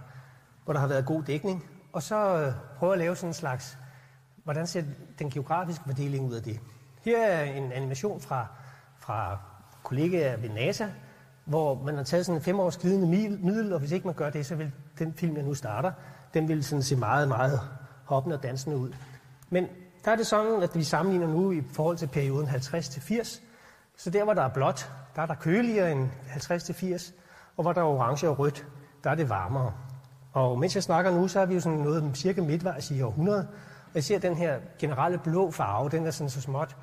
hvor 0.64 0.74
der 0.74 0.80
har 0.80 0.88
været 0.88 1.06
god 1.06 1.24
dækning, 1.24 1.66
og 1.94 2.04
så 2.04 2.16
øh, 2.16 2.54
prøve 2.78 2.94
at 2.94 3.00
lave 3.00 3.16
sådan 3.16 3.30
en 3.30 3.34
slags, 3.34 3.78
hvordan 4.44 4.68
ser 4.68 4.84
den 5.20 5.30
geografiske 5.30 5.84
fordeling 5.86 6.26
ud 6.26 6.34
af 6.34 6.44
det. 6.44 6.60
Her 7.02 7.28
er 7.28 7.44
en 7.44 7.72
animation 7.72 8.22
fra, 8.22 8.48
fra 9.00 9.38
kollegaer 9.84 10.38
ved 10.38 10.50
NASA, 10.50 10.88
hvor 11.46 11.84
man 11.84 11.96
har 11.96 12.04
taget 12.04 12.26
sådan 12.26 12.38
en 12.38 12.44
femårs 12.44 12.78
glidende 12.78 13.08
middel, 13.38 13.74
og 13.74 13.80
hvis 13.80 13.92
ikke 13.92 14.08
man 14.08 14.16
gør 14.16 14.30
det, 14.30 14.46
så 14.46 14.56
vil 14.56 14.72
den 15.00 15.14
film, 15.14 15.36
jeg 15.36 15.44
nu 15.44 15.54
starter, 15.54 15.92
den 16.34 16.48
vil 16.48 16.64
sådan 16.64 16.84
se 16.84 16.96
meget, 16.96 17.28
meget 17.28 17.60
hoppende 18.06 18.36
og 18.36 18.44
dansende 18.44 18.78
ud. 18.78 18.92
Men 19.50 19.68
der 20.06 20.12
er 20.12 20.16
det 20.16 20.28
sådan, 20.28 20.64
at 20.64 20.76
vi 20.76 20.84
sammenligner 20.84 21.28
nu 21.28 21.52
i 21.52 21.62
forhold 21.74 21.98
til 21.98 22.08
perioden 22.08 22.48
50-80, 22.48 23.42
så 23.98 24.10
der, 24.10 24.24
hvor 24.24 24.34
der 24.34 24.42
er 24.42 24.50
blåt, 24.50 24.92
der 25.16 25.22
er 25.22 25.26
der 25.26 25.36
køligere 25.36 25.92
end 25.92 26.10
50-80, 26.28 27.14
og 27.58 27.64
hvor 27.64 27.74
der 27.74 27.82
er 27.82 27.86
orange 27.86 28.30
og 28.30 28.40
rødt, 28.40 28.68
der 29.04 29.10
er 29.10 29.16
det 29.16 29.30
varmere. 29.30 29.74
Og 30.34 30.60
mens 30.60 30.76
jeg 30.76 30.84
snakker 30.84 31.12
nu, 31.12 31.28
så 31.28 31.40
er 31.40 31.46
vi 31.46 31.54
jo 31.54 31.60
sådan 31.60 31.78
noget 31.78 32.18
cirka 32.18 32.42
midtvejs 32.42 32.92
i 32.92 33.02
århundrede, 33.02 33.48
og 33.86 33.96
jeg 33.96 34.04
ser 34.04 34.20
den 34.20 34.36
her 34.36 34.60
generelle 34.80 35.18
blå 35.18 35.52
farve, 35.52 35.90
den 35.90 36.06
er 36.06 36.12
sådan 36.12 36.30
så 36.30 36.42
småt 36.42 36.76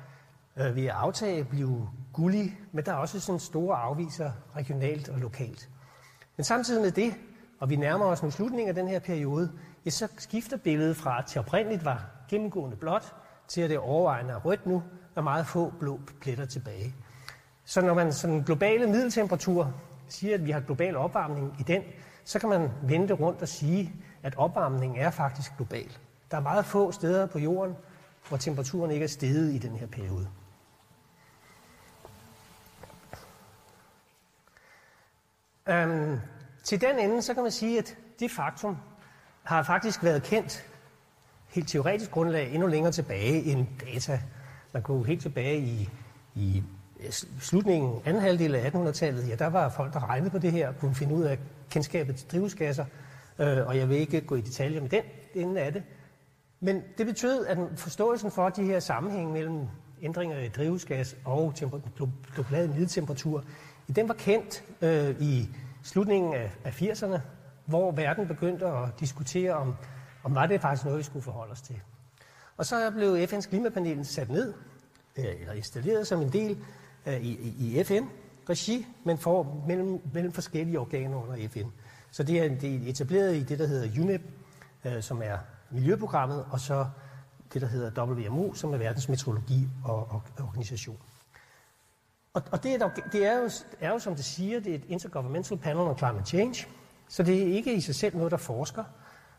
øh, 0.59 0.75
ved 0.75 0.85
at 0.85 0.95
aftage 0.95 1.43
blive 1.43 1.89
gullig, 2.13 2.59
men 2.71 2.85
der 2.85 2.91
er 2.91 2.95
også 2.95 3.19
sådan 3.19 3.39
store 3.39 3.77
afviser 3.77 4.31
regionalt 4.55 5.09
og 5.09 5.19
lokalt. 5.19 5.69
Men 6.37 6.43
samtidig 6.43 6.81
med 6.81 6.91
det, 6.91 7.13
og 7.59 7.69
vi 7.69 7.75
nærmer 7.75 8.05
os 8.05 8.23
nu 8.23 8.31
slutningen 8.31 8.69
af 8.69 8.75
den 8.75 8.87
her 8.87 8.99
periode, 8.99 9.51
ja, 9.85 9.89
så 9.89 10.07
skifter 10.17 10.57
billedet 10.57 10.97
fra, 10.97 11.19
at 11.19 11.25
til 11.25 11.39
oprindeligt 11.39 11.85
var 11.85 12.05
gennemgående 12.29 12.77
blåt, 12.77 13.15
til 13.47 13.61
at 13.61 13.69
det 13.69 13.77
overvejende 13.77 14.33
er 14.33 14.37
rødt 14.37 14.65
nu, 14.65 14.83
og 15.15 15.23
meget 15.23 15.47
få 15.47 15.73
blå 15.79 15.99
pletter 16.21 16.45
tilbage. 16.45 16.95
Så 17.65 17.81
når 17.81 17.93
man 17.93 18.13
sådan 18.13 18.41
globale 18.41 18.87
middeltemperatur 18.87 19.73
siger, 20.07 20.33
at 20.33 20.45
vi 20.45 20.51
har 20.51 20.59
global 20.59 20.95
opvarmning 20.95 21.55
i 21.59 21.63
den, 21.63 21.81
så 22.23 22.39
kan 22.39 22.49
man 22.49 22.69
vente 22.83 23.13
rundt 23.13 23.41
og 23.41 23.47
sige, 23.47 23.93
at 24.23 24.35
opvarmningen 24.37 24.99
er 24.99 25.09
faktisk 25.09 25.51
global. 25.57 25.97
Der 26.31 26.37
er 26.37 26.41
meget 26.41 26.65
få 26.65 26.91
steder 26.91 27.25
på 27.25 27.39
jorden, 27.39 27.75
hvor 28.27 28.37
temperaturen 28.37 28.91
ikke 28.91 29.03
er 29.03 29.07
steget 29.07 29.53
i 29.53 29.57
den 29.57 29.75
her 29.75 29.87
periode. 29.87 30.27
Øhm, 35.69 36.19
til 36.63 36.81
den 36.81 36.99
ende, 36.99 37.21
så 37.21 37.33
kan 37.33 37.43
man 37.43 37.51
sige, 37.51 37.77
at 37.77 37.97
det 38.19 38.31
faktum 38.31 38.77
har 39.43 39.63
faktisk 39.63 40.03
været 40.03 40.23
kendt 40.23 40.65
helt 41.47 41.67
teoretisk 41.67 42.11
grundlag 42.11 42.53
endnu 42.53 42.67
længere 42.67 42.91
tilbage 42.91 43.43
end 43.43 43.67
data. 43.93 44.21
Man 44.73 44.83
går 44.83 45.03
helt 45.03 45.21
tilbage 45.21 45.59
i, 45.59 45.89
i 46.35 46.63
slutningen, 47.39 48.01
anden 48.05 48.21
halvdel 48.21 48.55
af 48.55 48.69
1800-tallet, 48.69 49.29
ja, 49.29 49.35
der 49.35 49.47
var 49.47 49.69
folk, 49.69 49.93
der 49.93 50.09
regnede 50.09 50.29
på 50.29 50.37
det 50.37 50.51
her, 50.51 50.73
kunne 50.73 50.95
finde 50.95 51.15
ud 51.15 51.23
af 51.23 51.39
kendskabet 51.69 52.15
til 52.15 52.31
drivhusgasser, 52.31 52.85
øh, 53.39 53.67
og 53.67 53.77
jeg 53.77 53.89
vil 53.89 53.97
ikke 53.97 54.21
gå 54.21 54.35
i 54.35 54.41
detaljer 54.41 54.81
med 54.81 54.89
den 54.89 55.03
ende 55.33 55.61
af 55.61 55.73
det. 55.73 55.83
Men 56.59 56.83
det 56.97 57.05
betød, 57.05 57.45
at 57.45 57.57
forståelsen 57.75 58.31
for 58.31 58.49
de 58.49 58.63
her 58.63 58.79
sammenhænge 58.79 59.33
mellem 59.33 59.67
ændringer 60.01 60.39
i 60.39 60.47
drivhusgas 60.47 61.15
og 61.25 61.53
global 62.35 62.69
middeltemperatur, 62.69 63.43
den 63.93 64.07
var 64.07 64.13
kendt 64.13 64.63
øh, 64.81 65.21
i 65.21 65.49
slutningen 65.83 66.33
af, 66.33 66.51
af 66.63 66.81
80'erne, 66.81 67.19
hvor 67.65 67.91
verden 67.91 68.27
begyndte 68.27 68.65
at 68.65 68.99
diskutere, 68.99 69.53
om, 69.53 69.75
om 70.23 70.35
var 70.35 70.45
det 70.45 70.61
faktisk 70.61 70.85
noget, 70.85 70.97
vi 70.97 71.03
skulle 71.03 71.23
forholde 71.23 71.51
os 71.51 71.61
til. 71.61 71.79
Og 72.57 72.65
så 72.65 72.91
blev 72.91 73.15
FN's 73.15 73.49
klimapanel 73.49 74.05
sat 74.05 74.29
ned, 74.29 74.53
øh, 75.17 75.25
eller 75.39 75.53
installeret 75.53 76.07
som 76.07 76.21
en 76.21 76.33
del 76.33 76.57
øh, 77.05 77.21
i, 77.21 77.53
i 77.59 77.83
FN-regi, 77.83 78.87
men 79.03 79.17
for, 79.17 79.63
mellem, 79.67 80.01
mellem 80.13 80.31
forskellige 80.31 80.79
organer 80.79 81.23
under 81.23 81.49
FN. 81.49 81.67
Så 82.11 82.23
det 82.23 82.39
er, 82.39 82.55
det 82.59 82.75
er 82.75 82.89
etableret 82.89 83.35
i 83.35 83.43
det, 83.43 83.59
der 83.59 83.67
hedder 83.67 84.01
UNEP, 84.01 84.21
øh, 84.85 85.03
som 85.03 85.21
er 85.23 85.37
miljøprogrammet, 85.71 86.45
og 86.51 86.59
så 86.59 86.85
det, 87.53 87.61
der 87.61 87.67
hedder 87.67 88.05
WMO, 88.05 88.53
som 88.53 88.73
er 88.73 88.77
verdens 88.77 89.09
meteorologi 89.09 89.67
og, 89.83 90.11
og 90.11 90.21
organisation. 90.39 90.97
Og, 92.33 92.43
og 92.51 92.63
det, 92.63 92.75
er, 92.75 92.89
det 93.11 93.25
er, 93.25 93.37
jo, 93.37 93.49
er 93.79 93.89
jo, 93.89 93.99
som 93.99 94.15
det 94.15 94.25
siger, 94.25 94.59
det 94.59 94.71
er 94.71 94.75
et 94.75 94.85
Intergovernmental 94.87 95.57
Panel 95.57 95.77
on 95.77 95.97
Climate 95.97 96.25
Change, 96.25 96.67
så 97.07 97.23
det 97.23 97.41
er 97.43 97.53
ikke 97.53 97.73
i 97.73 97.81
sig 97.81 97.95
selv 97.95 98.17
noget, 98.17 98.31
der 98.31 98.37
forsker, 98.37 98.83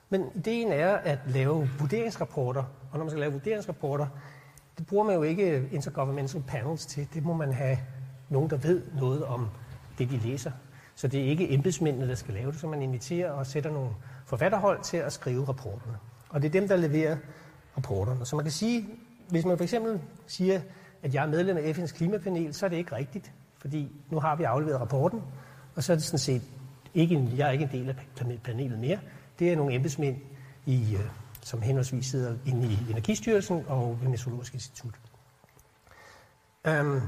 men 0.08 0.24
ideen 0.34 0.72
er 0.72 0.94
at 0.94 1.18
lave 1.26 1.68
vurderingsrapporter, 1.78 2.62
og 2.62 2.98
når 2.98 3.04
man 3.04 3.10
skal 3.10 3.20
lave 3.20 3.32
vurderingsrapporter, 3.32 4.06
det 4.78 4.86
bruger 4.86 5.04
man 5.04 5.14
jo 5.14 5.22
ikke 5.22 5.68
intergovernmental 5.72 6.42
panels 6.42 6.86
til. 6.86 7.08
Det 7.14 7.24
må 7.24 7.32
man 7.32 7.52
have 7.52 7.78
nogen, 8.28 8.50
der 8.50 8.56
ved 8.56 8.82
noget 8.94 9.24
om 9.24 9.48
det, 9.98 10.10
de 10.10 10.18
læser. 10.18 10.52
Så 10.94 11.08
det 11.08 11.20
er 11.20 11.24
ikke 11.24 11.52
embedsmændene, 11.52 12.08
der 12.08 12.14
skal 12.14 12.34
lave 12.34 12.52
det, 12.52 12.60
så 12.60 12.66
man 12.66 12.82
inviterer 12.82 13.30
og 13.30 13.46
sætter 13.46 13.70
nogle 13.70 13.90
forfatterhold 14.26 14.82
til 14.82 14.96
at 14.96 15.12
skrive 15.12 15.48
rapporterne. 15.48 15.96
Og 16.28 16.42
det 16.42 16.48
er 16.48 16.52
dem, 16.52 16.68
der 16.68 16.76
leverer 16.76 17.16
rapporterne. 17.76 18.26
Så 18.26 18.36
man 18.36 18.44
kan 18.44 18.52
sige, 18.52 18.88
hvis 19.28 19.44
man 19.44 19.56
for 19.56 19.64
eksempel 19.64 20.00
siger, 20.26 20.60
at 21.02 21.14
jeg 21.14 21.22
er 21.24 21.28
medlem 21.28 21.56
af 21.56 21.72
FN's 21.78 21.96
klimapanel, 21.96 22.54
så 22.54 22.66
er 22.66 22.70
det 22.70 22.76
ikke 22.76 22.96
rigtigt, 22.96 23.32
fordi 23.58 23.92
nu 24.10 24.20
har 24.20 24.36
vi 24.36 24.44
afleveret 24.44 24.80
rapporten, 24.80 25.22
og 25.74 25.82
så 25.82 25.92
er 25.92 25.96
det 25.96 26.04
sådan 26.04 26.18
set 26.18 26.42
ikke, 26.94 27.28
jeg 27.36 27.48
er 27.48 27.52
ikke 27.52 27.64
en 27.64 27.70
del 27.72 27.88
af 27.88 27.96
panelet 28.44 28.78
mere. 28.78 28.98
Det 29.38 29.52
er 29.52 29.56
nogle 29.56 29.74
embedsmænd, 29.74 30.16
i, 30.66 30.94
øh, 30.94 31.00
som 31.42 31.62
henholdsvis 31.62 32.06
sidder 32.06 32.34
inde 32.46 32.66
i 32.66 32.78
Energistyrelsen 32.90 33.64
og 33.68 33.98
ved 34.02 34.08
Meteorologisk 34.08 34.54
Institut. 34.54 34.94
Um, 36.68 37.02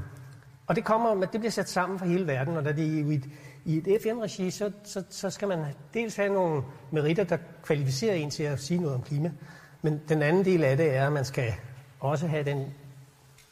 og 0.67 0.75
det 0.75 0.85
kommer, 0.85 1.25
det 1.25 1.39
bliver 1.39 1.51
sat 1.51 1.69
sammen 1.69 1.99
for 1.99 2.05
hele 2.05 2.27
verden, 2.27 2.57
og 2.57 2.65
da 2.65 2.71
det 2.71 2.83
er 2.83 3.05
i 3.11 3.15
et, 3.15 3.29
i 3.65 3.77
et 3.77 4.01
FN-regi, 4.03 4.51
så, 4.51 4.71
så, 4.83 5.03
så 5.09 5.29
skal 5.29 5.47
man 5.47 5.65
dels 5.93 6.15
have 6.15 6.33
nogle 6.33 6.63
meritter, 6.91 7.23
der 7.23 7.37
kvalificerer 7.63 8.15
en 8.15 8.29
til 8.29 8.43
at 8.43 8.59
sige 8.59 8.79
noget 8.79 8.95
om 8.95 9.01
klima, 9.01 9.31
men 9.81 10.01
den 10.09 10.21
anden 10.21 10.45
del 10.45 10.63
af 10.63 10.77
det 10.77 10.95
er, 10.95 11.07
at 11.07 11.13
man 11.13 11.25
skal 11.25 11.53
også 11.99 12.27
have 12.27 12.43
den 12.43 12.73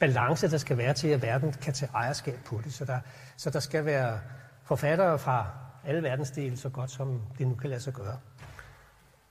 balance, 0.01 0.51
der 0.51 0.58
skal 0.58 0.77
være 0.77 0.93
til, 0.93 1.08
at 1.08 1.22
verden 1.22 1.51
kan 1.51 1.74
tage 1.74 1.91
ejerskab 1.96 2.39
på 2.46 2.62
det. 2.63 2.74
Så 2.74 2.86
der, 2.86 3.00
så 3.38 3.50
der 3.50 3.60
skal 3.60 3.86
være 3.86 4.20
forfattere 4.63 5.20
fra 5.20 5.48
alle 5.86 6.03
verdensdele, 6.03 6.58
så 6.58 6.70
godt 6.70 6.91
som 6.91 7.22
det 7.38 7.48
nu 7.48 7.55
kan 7.55 7.70
lade 7.70 7.81
sig 7.81 7.93
gøre. 7.93 8.17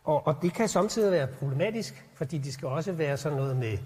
Og, 0.04 0.26
og 0.26 0.36
det 0.42 0.54
kan 0.54 0.68
samtidig 0.68 1.12
være 1.12 1.26
problematisk, 1.26 2.06
fordi 2.14 2.38
det 2.38 2.52
skal 2.52 2.68
også 2.68 2.92
være 2.92 3.16
sådan 3.16 3.38
noget 3.38 3.56
med 3.56 3.78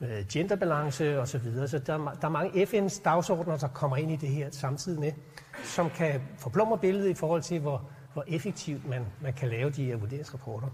øh, 0.00 0.24
genderbalance 0.32 1.20
og 1.20 1.28
så 1.28 1.38
videre. 1.38 1.68
Så 1.68 1.78
der, 1.78 2.16
der 2.20 2.26
er 2.26 2.28
mange 2.28 2.62
FN's 2.62 3.02
dagsordner, 3.04 3.56
der 3.56 3.68
kommer 3.68 3.96
ind 3.96 4.10
i 4.10 4.16
det 4.16 4.28
her 4.28 4.50
samtidig 4.50 5.00
med, 5.00 5.12
som 5.64 5.90
kan 5.90 6.20
forplumre 6.38 6.78
billedet 6.78 7.08
i 7.10 7.14
forhold 7.14 7.42
til, 7.42 7.60
hvor, 7.60 7.82
hvor 8.12 8.24
effektivt 8.26 8.88
man, 8.88 9.06
man 9.20 9.32
kan 9.32 9.48
lave 9.48 9.70
de 9.70 9.84
her 9.84 9.96
vurderingsrapporter. 9.96 10.68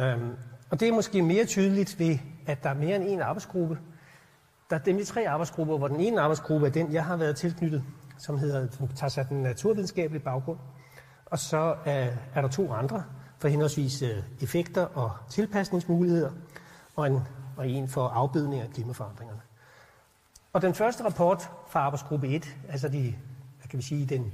Øhm, 0.00 0.36
og 0.70 0.80
det 0.80 0.88
er 0.88 0.92
måske 0.92 1.22
mere 1.22 1.44
tydeligt 1.44 1.98
ved, 1.98 2.18
at 2.46 2.62
der 2.62 2.70
er 2.70 2.74
mere 2.74 2.96
end 2.96 3.04
en 3.04 3.20
arbejdsgruppe. 3.20 3.78
Der 4.70 4.76
er 4.76 4.80
nemlig 4.86 5.06
tre 5.06 5.28
arbejdsgrupper, 5.28 5.78
hvor 5.78 5.88
den 5.88 6.00
ene 6.00 6.20
arbejdsgruppe 6.20 6.66
er 6.66 6.70
den, 6.70 6.92
jeg 6.92 7.04
har 7.04 7.16
været 7.16 7.36
tilknyttet, 7.36 7.84
som 8.18 8.38
hedder, 8.38 8.68
som 8.70 8.88
tager 8.88 9.10
sig 9.10 9.28
den 9.28 9.42
naturvidenskabelige 9.42 10.22
baggrund. 10.22 10.58
Og 11.26 11.38
så 11.38 11.76
er, 11.84 12.10
er 12.34 12.40
der 12.40 12.48
to 12.48 12.72
andre, 12.72 13.04
for 13.38 13.48
henholdsvis 13.48 14.02
øh, 14.02 14.22
effekter 14.40 14.84
og 14.84 15.10
tilpasningsmuligheder, 15.30 16.30
og 16.96 17.06
en, 17.06 17.20
og 17.56 17.68
en 17.68 17.88
for 17.88 18.08
afbødning 18.08 18.62
af 18.62 18.70
klimaforandringerne. 18.70 19.40
Og 20.52 20.62
den 20.62 20.74
første 20.74 21.04
rapport 21.04 21.50
fra 21.68 21.80
arbejdsgruppe 21.80 22.28
1, 22.28 22.56
altså 22.68 22.88
de, 22.88 23.00
hvad 23.58 23.68
kan 23.70 23.78
vi 23.78 23.82
sige, 23.82 24.06
den, 24.06 24.32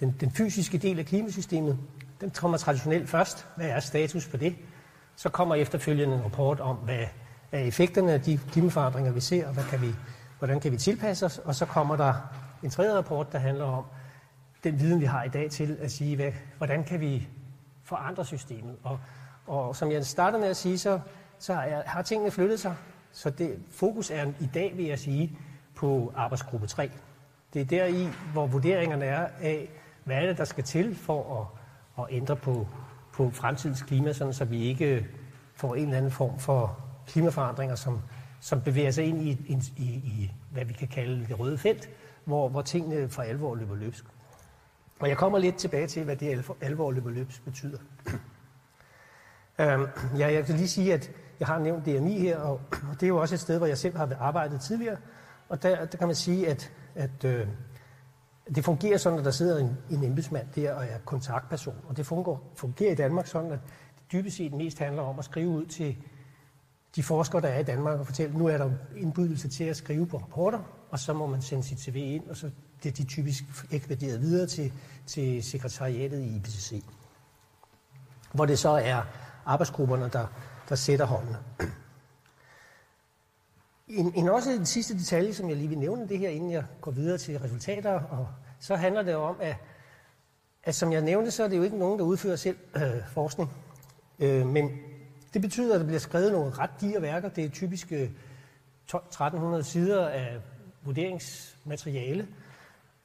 den, 0.00 0.16
den 0.20 0.30
fysiske 0.30 0.78
del 0.78 0.98
af 0.98 1.06
klimasystemet, 1.06 1.78
den 2.20 2.30
kommer 2.30 2.58
traditionelt 2.58 3.08
først. 3.08 3.46
Hvad 3.56 3.66
er 3.66 3.80
status 3.80 4.28
på 4.28 4.36
det? 4.36 4.56
Så 5.16 5.28
kommer 5.28 5.54
efterfølgende 5.54 6.16
en 6.16 6.24
rapport 6.24 6.60
om, 6.60 6.76
hvad 6.76 7.04
af 7.52 7.66
effekterne 7.66 8.12
af 8.12 8.20
de 8.20 8.38
klimaforandringer, 8.38 9.12
vi 9.12 9.20
ser, 9.20 9.46
og 9.46 9.54
hvad 9.54 9.64
kan 9.64 9.80
vi, 9.80 9.94
hvordan 10.38 10.60
kan 10.60 10.72
vi 10.72 10.76
tilpasse 10.76 11.26
os? 11.26 11.38
Og 11.38 11.54
så 11.54 11.66
kommer 11.66 11.96
der 11.96 12.14
en 12.62 12.70
tredje 12.70 12.96
rapport, 12.96 13.32
der 13.32 13.38
handler 13.38 13.64
om 13.64 13.84
den 14.64 14.80
viden, 14.80 15.00
vi 15.00 15.04
har 15.04 15.22
i 15.22 15.28
dag 15.28 15.50
til 15.50 15.76
at 15.80 15.90
sige, 15.90 16.16
hvad, 16.16 16.32
hvordan 16.58 16.84
kan 16.84 17.00
vi 17.00 17.28
forandre 17.84 18.24
systemet. 18.24 18.76
Og, 18.82 19.00
og 19.46 19.76
som 19.76 19.92
jeg 19.92 20.06
startede 20.06 20.40
med 20.40 20.48
at 20.48 20.56
sige, 20.56 20.78
så, 20.78 21.00
så 21.38 21.52
er, 21.52 21.82
har 21.86 22.02
tingene 22.02 22.30
flyttet 22.30 22.60
sig. 22.60 22.76
Så 23.12 23.30
det, 23.30 23.58
fokus 23.70 24.10
er 24.10 24.26
i 24.40 24.48
dag, 24.54 24.76
vil 24.76 24.84
jeg 24.84 24.98
sige, 24.98 25.38
på 25.74 26.12
arbejdsgruppe 26.16 26.66
3. 26.66 26.90
Det 27.54 27.62
er 27.62 27.66
der 27.66 27.84
i, 27.86 28.08
hvor 28.32 28.46
vurderingerne 28.46 29.04
er 29.04 29.28
af, 29.40 29.70
hvad 30.04 30.16
er 30.16 30.26
det, 30.26 30.38
der 30.38 30.44
skal 30.44 30.64
til 30.64 30.94
for 30.94 31.40
at, 31.40 32.04
at 32.04 32.16
ændre 32.16 32.36
på, 32.36 32.66
på 33.12 33.30
fremtidens 33.30 33.82
klima, 33.82 34.12
sådan 34.12 34.32
så 34.32 34.44
vi 34.44 34.62
ikke 34.62 35.06
får 35.54 35.74
en 35.74 35.84
eller 35.84 35.96
anden 35.96 36.10
form 36.10 36.38
for 36.38 36.78
klimaforandringer, 37.12 37.74
som, 37.74 38.00
som 38.40 38.60
bevæger 38.60 38.90
sig 38.90 39.04
ind 39.04 39.22
i, 39.22 39.30
i, 39.30 39.58
i, 39.76 39.84
i, 39.84 40.32
hvad 40.50 40.64
vi 40.64 40.72
kan 40.72 40.88
kalde 40.88 41.26
det 41.26 41.40
røde 41.40 41.58
felt, 41.58 41.90
hvor, 42.24 42.48
hvor 42.48 42.62
tingene 42.62 43.08
for 43.08 43.22
alvor 43.22 43.54
løber 43.54 43.74
løbsk. 43.74 44.04
Og 45.00 45.08
jeg 45.08 45.16
kommer 45.16 45.38
lidt 45.38 45.56
tilbage 45.56 45.86
til, 45.86 46.04
hvad 46.04 46.16
det 46.16 46.50
alvor 46.60 46.92
løber 46.92 47.10
løbsk 47.10 47.44
betyder. 47.44 47.78
øhm, 49.60 49.86
ja, 50.18 50.32
jeg 50.32 50.46
kan 50.46 50.54
lige 50.54 50.68
sige, 50.68 50.94
at 50.94 51.10
jeg 51.40 51.48
har 51.48 51.58
nævnt 51.58 51.86
DMI 51.86 52.18
her, 52.18 52.38
og 52.38 52.60
det 52.92 53.02
er 53.02 53.08
jo 53.08 53.16
også 53.16 53.34
et 53.34 53.40
sted, 53.40 53.58
hvor 53.58 53.66
jeg 53.66 53.78
selv 53.78 53.96
har 53.96 54.16
arbejdet 54.20 54.60
tidligere. 54.60 54.96
Og 55.48 55.62
der, 55.62 55.84
der 55.84 55.98
kan 55.98 56.08
man 56.08 56.16
sige, 56.16 56.48
at, 56.48 56.72
at 56.94 57.24
øh, 57.24 57.46
det 58.54 58.64
fungerer 58.64 58.98
sådan, 58.98 59.18
at 59.18 59.24
der 59.24 59.30
sidder 59.30 59.58
en, 59.58 59.76
en 59.90 60.04
embedsmand 60.04 60.46
der 60.54 60.74
og 60.74 60.84
er 60.84 60.98
kontaktperson. 61.04 61.76
Og 61.88 61.96
det 61.96 62.06
fungerer, 62.06 62.36
fungerer 62.54 62.92
i 62.92 62.94
Danmark 62.94 63.26
sådan, 63.26 63.52
at 63.52 63.58
det 63.98 64.12
dybest 64.12 64.36
set 64.36 64.52
mest 64.52 64.78
handler 64.78 65.02
om 65.02 65.18
at 65.18 65.24
skrive 65.24 65.48
ud 65.48 65.66
til 65.66 65.96
de 66.96 67.02
forskere, 67.02 67.40
der 67.42 67.48
er 67.48 67.58
i 67.58 67.62
Danmark, 67.62 67.98
og 68.00 68.06
fortælle, 68.06 68.38
nu 68.38 68.46
er 68.46 68.58
der 68.58 68.70
indbydelse 68.96 69.48
til 69.48 69.64
at 69.64 69.76
skrive 69.76 70.06
på 70.06 70.16
rapporter, 70.16 70.58
og 70.90 70.98
så 70.98 71.12
må 71.12 71.26
man 71.26 71.42
sende 71.42 71.62
sit 71.64 71.80
CV 71.80 71.96
ind, 71.96 72.28
og 72.28 72.36
så 72.36 72.50
det 72.82 72.98
de 72.98 73.04
typisk 73.04 73.44
ekspederet 73.70 74.20
videre 74.20 74.46
til, 74.46 74.72
til 75.06 75.42
sekretariatet 75.42 76.20
i 76.20 76.36
IPCC. 76.36 76.84
Hvor 78.32 78.46
det 78.46 78.58
så 78.58 78.68
er 78.68 79.02
arbejdsgrupperne, 79.46 80.10
der, 80.12 80.26
der 80.68 80.74
sætter 80.74 81.06
håndene. 81.06 81.38
En, 83.88 84.12
en 84.14 84.28
også 84.28 84.50
en 84.50 84.66
sidste 84.66 84.98
detalje, 84.98 85.34
som 85.34 85.48
jeg 85.48 85.56
lige 85.56 85.68
vil 85.68 85.78
nævne 85.78 86.08
det 86.08 86.18
her, 86.18 86.28
inden 86.28 86.50
jeg 86.50 86.64
går 86.80 86.90
videre 86.90 87.18
til 87.18 87.38
resultater, 87.38 87.92
og 87.92 88.28
så 88.60 88.76
handler 88.76 89.02
det 89.02 89.14
om, 89.14 89.36
at, 89.40 89.56
at 90.64 90.74
som 90.74 90.92
jeg 90.92 91.02
nævnte, 91.02 91.30
så 91.30 91.44
er 91.44 91.48
det 91.48 91.56
jo 91.56 91.62
ikke 91.62 91.78
nogen, 91.78 91.98
der 91.98 92.04
udfører 92.04 92.36
selv 92.36 92.56
øh, 92.76 92.82
forskning. 93.12 93.50
Øh, 94.18 94.46
men 94.46 94.70
det 95.34 95.42
betyder, 95.42 95.74
at 95.74 95.80
der 95.80 95.86
bliver 95.86 96.00
skrevet 96.00 96.32
nogle 96.32 96.50
ret 96.50 96.70
dyre 96.80 97.02
værker. 97.02 97.28
Det 97.28 97.44
er 97.44 97.48
typisk 97.48 97.92
øh, 97.92 98.10
1300 98.84 99.64
sider 99.64 100.08
af 100.08 100.40
vurderingsmateriale. 100.82 102.28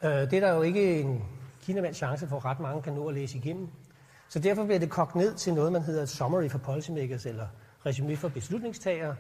Øh, 0.04 0.12
det 0.12 0.34
er 0.34 0.40
der 0.40 0.54
jo 0.54 0.62
ikke 0.62 1.00
en 1.02 1.24
kinamands 1.62 1.98
chance 1.98 2.28
for, 2.28 2.38
at 2.38 2.46
ret 2.46 2.60
mange 2.60 2.82
kan 2.82 2.94
nå 2.94 3.08
at 3.08 3.16
læse 3.16 3.38
igennem. 3.38 3.68
Så 4.30 4.40
derfor 4.40 4.64
bliver 4.66 4.80
det 4.80 4.90
kogt 4.90 5.16
ned 5.16 5.36
til 5.36 5.54
noget, 5.54 5.72
man 5.72 5.82
hedder 5.82 6.04
et 6.04 6.10
summary 6.10 6.50
for 6.50 6.58
policymakers, 6.58 7.26
eller 7.26 7.48
resume 7.86 8.18
for 8.18 8.30
beslutningstagere, 8.30 9.16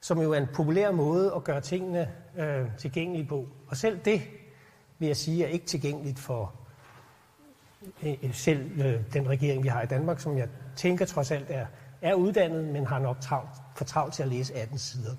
som 0.00 0.20
jo 0.20 0.32
er 0.32 0.38
en 0.38 0.48
populær 0.54 0.90
måde 0.90 1.32
at 1.36 1.44
gøre 1.44 1.60
tingene 1.60 2.12
øh, 2.38 2.66
tilgængelige 2.78 3.26
på. 3.26 3.48
Og 3.68 3.76
selv 3.76 3.98
det, 4.04 4.22
vil 4.98 5.06
jeg 5.06 5.16
sige, 5.16 5.44
er 5.44 5.48
ikke 5.48 5.66
tilgængeligt 5.66 6.18
for 6.18 6.54
øh, 8.02 8.34
selv 8.34 8.80
øh, 8.80 9.00
den 9.12 9.28
regering, 9.28 9.62
vi 9.62 9.68
har 9.68 9.82
i 9.82 9.86
Danmark, 9.86 10.20
som 10.20 10.38
jeg 10.38 10.48
tænker 10.76 11.04
trods 11.04 11.30
alt 11.30 11.46
er 11.48 11.66
er 12.06 12.14
uddannet, 12.14 12.64
men 12.64 12.86
har 12.86 12.98
nok 12.98 13.20
travlt, 13.20 13.50
for 13.74 13.84
travlt 13.84 14.14
til 14.14 14.22
at 14.22 14.28
læse 14.28 14.54
18 14.54 14.78
sider. 14.78 15.12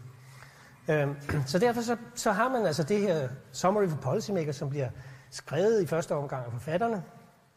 Øhm, 0.89 1.15
så 1.45 1.59
derfor 1.59 1.81
så, 1.81 1.97
så 2.15 2.31
har 2.31 2.49
man 2.49 2.65
altså 2.65 2.83
det 2.83 3.01
her 3.01 3.29
Summary 3.51 3.87
for 3.87 3.97
Policymakers, 3.97 4.55
som 4.55 4.69
bliver 4.69 4.89
skrevet 5.29 5.81
i 5.81 5.85
første 5.85 6.15
omgang 6.15 6.45
af 6.45 6.51
forfatterne, 6.51 7.03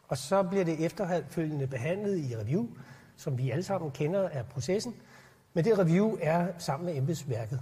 og 0.07 0.17
så 0.17 0.43
bliver 0.43 0.65
det 0.65 0.85
efterfølgende 0.85 1.67
behandlet 1.67 2.17
i 2.17 2.35
review, 2.37 2.67
som 3.17 3.37
vi 3.37 3.51
alle 3.51 3.63
sammen 3.63 3.91
kender 3.91 4.29
af 4.29 4.45
processen. 4.45 4.95
Men 5.53 5.65
det 5.65 5.79
review 5.79 6.17
er 6.21 6.47
sammen 6.57 6.85
med 6.85 6.97
embedsværket. 6.97 7.61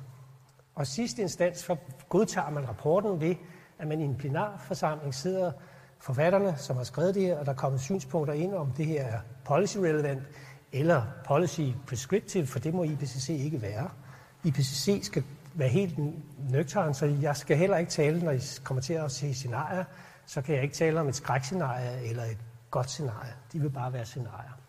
Og 0.75 0.88
sidste 0.88 1.21
instans 1.21 1.65
for 1.65 1.79
godtager 2.09 2.49
man 2.49 2.67
rapporten 2.67 3.21
ved, 3.21 3.35
at 3.79 3.88
man 3.88 4.01
i 4.01 4.03
en 4.03 4.15
plenarforsamling 4.15 5.15
sidder 5.15 5.51
forfatterne, 5.99 6.57
som 6.57 6.77
har 6.77 6.83
skrevet 6.83 7.15
det 7.15 7.23
her, 7.23 7.38
og 7.38 7.45
der 7.45 7.53
kommer 7.53 7.79
synspunkter 7.79 8.33
ind 8.33 8.53
om, 8.53 8.71
det 8.71 8.85
her 8.85 9.03
er 9.03 9.19
policy 9.45 9.77
relevant, 9.77 10.23
eller 10.71 11.03
policy 11.25 11.61
prescriptive, 11.88 12.47
for 12.47 12.59
det 12.59 12.73
må 12.73 12.83
IPCC 12.83 13.29
ikke 13.29 13.61
være. 13.61 13.89
IPCC 14.43 14.99
skal 15.03 15.23
være 15.53 15.69
helt 15.69 15.99
nøgtern, 16.49 16.93
så 16.93 17.05
jeg 17.05 17.35
skal 17.35 17.57
heller 17.57 17.77
ikke 17.77 17.91
tale, 17.91 18.23
når 18.23 18.31
I 18.31 18.39
kommer 18.63 18.81
til 18.81 18.93
at 18.93 19.11
se 19.11 19.33
scenarier, 19.33 19.83
så 20.25 20.41
kan 20.41 20.55
jeg 20.55 20.63
ikke 20.63 20.75
tale 20.75 20.99
om 20.99 21.07
et 21.07 21.15
skrækscenarie 21.15 22.09
eller 22.09 22.23
et 22.23 22.38
godt 22.71 22.89
scenarie. 22.89 23.33
De 23.53 23.59
vil 23.59 23.69
bare 23.69 23.93
være 23.93 24.05
scenarier. 24.05 24.59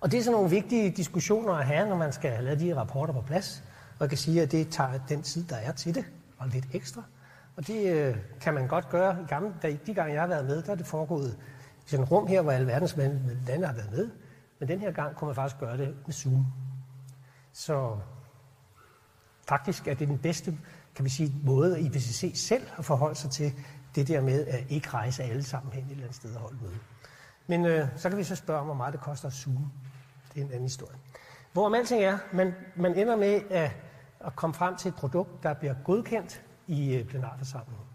Og 0.00 0.12
det 0.12 0.18
er 0.18 0.22
sådan 0.22 0.34
nogle 0.34 0.50
vigtige 0.50 0.90
diskussioner 0.90 1.52
at 1.52 1.66
have, 1.66 1.88
når 1.88 1.96
man 1.96 2.12
skal 2.12 2.30
have 2.30 2.44
lavet 2.44 2.60
de 2.60 2.64
her 2.64 2.74
rapporter 2.74 3.12
på 3.12 3.20
plads. 3.20 3.62
Og 3.98 4.00
jeg 4.00 4.08
kan 4.08 4.18
sige, 4.18 4.42
at 4.42 4.52
det 4.52 4.68
tager 4.68 4.98
den 5.08 5.22
tid, 5.22 5.44
der 5.44 5.56
er 5.56 5.72
til 5.72 5.94
det, 5.94 6.04
og 6.38 6.48
lidt 6.48 6.64
ekstra. 6.72 7.02
Og 7.56 7.66
det 7.66 7.92
øh, 7.92 8.16
kan 8.40 8.54
man 8.54 8.68
godt 8.68 8.88
gøre. 8.88 9.16
I 9.22 9.26
gamle, 9.28 9.54
de 9.86 9.94
gange 9.94 10.12
jeg 10.12 10.22
har 10.22 10.28
været 10.28 10.44
med, 10.44 10.62
der 10.62 10.72
er 10.72 10.76
det 10.76 10.86
foregået 10.86 11.36
sådan 11.86 12.04
et 12.04 12.10
rum 12.10 12.26
her, 12.26 12.42
hvor 12.42 12.52
alle 12.52 12.66
verdens 12.66 12.96
lande 12.96 13.66
har 13.66 13.72
været 13.72 13.90
med, 13.92 14.08
men 14.58 14.68
den 14.68 14.80
her 14.80 14.92
gang 14.92 15.16
kunne 15.16 15.26
man 15.26 15.34
faktisk 15.34 15.60
gøre 15.60 15.78
det 15.78 15.96
med 16.06 16.14
Zoom. 16.14 16.46
Så 17.52 17.98
faktisk 19.48 19.88
er 19.88 19.94
det 19.94 20.08
den 20.08 20.18
bedste 20.18 20.58
kan 20.94 21.04
vi 21.04 21.10
sige, 21.10 21.34
måde, 21.44 21.76
at 21.76 21.84
IPCC 21.84 22.32
selv 22.34 22.68
har 22.68 22.82
forholdt 22.82 23.18
sig 23.18 23.30
til 23.30 23.52
det 23.94 24.08
der 24.08 24.20
med 24.20 24.46
at 24.46 24.64
ikke 24.68 24.88
rejse 24.88 25.22
alle 25.22 25.42
sammen 25.42 25.72
hen 25.72 25.84
et 25.84 25.90
eller 25.90 26.02
andet 26.02 26.16
sted 26.16 26.34
og 26.34 26.40
holde 26.40 26.58
møde. 26.62 26.78
Men 27.46 27.64
øh, 27.64 27.88
så 27.96 28.08
kan 28.08 28.18
vi 28.18 28.24
så 28.24 28.36
spørge 28.36 28.60
om, 28.60 28.66
hvor 28.66 28.74
meget 28.74 28.92
det 28.92 29.00
koster 29.00 29.28
at 29.28 29.34
zoome. 29.34 29.70
Det 30.34 30.40
er 30.40 30.44
en 30.44 30.50
anden 30.50 30.62
historie. 30.62 30.96
Hvorom 31.52 31.74
alting 31.74 32.02
er, 32.02 32.18
man, 32.32 32.54
man 32.76 32.94
ender 32.94 33.16
med 33.16 33.40
at, 33.50 33.70
at 34.20 34.36
komme 34.36 34.54
frem 34.54 34.76
til 34.76 34.88
et 34.88 34.94
produkt, 34.94 35.42
der 35.42 35.54
bliver 35.54 35.74
godkendt 35.84 36.42
i 36.66 36.94
øh, 36.94 37.04
plenarforsamlingen. 37.04 37.86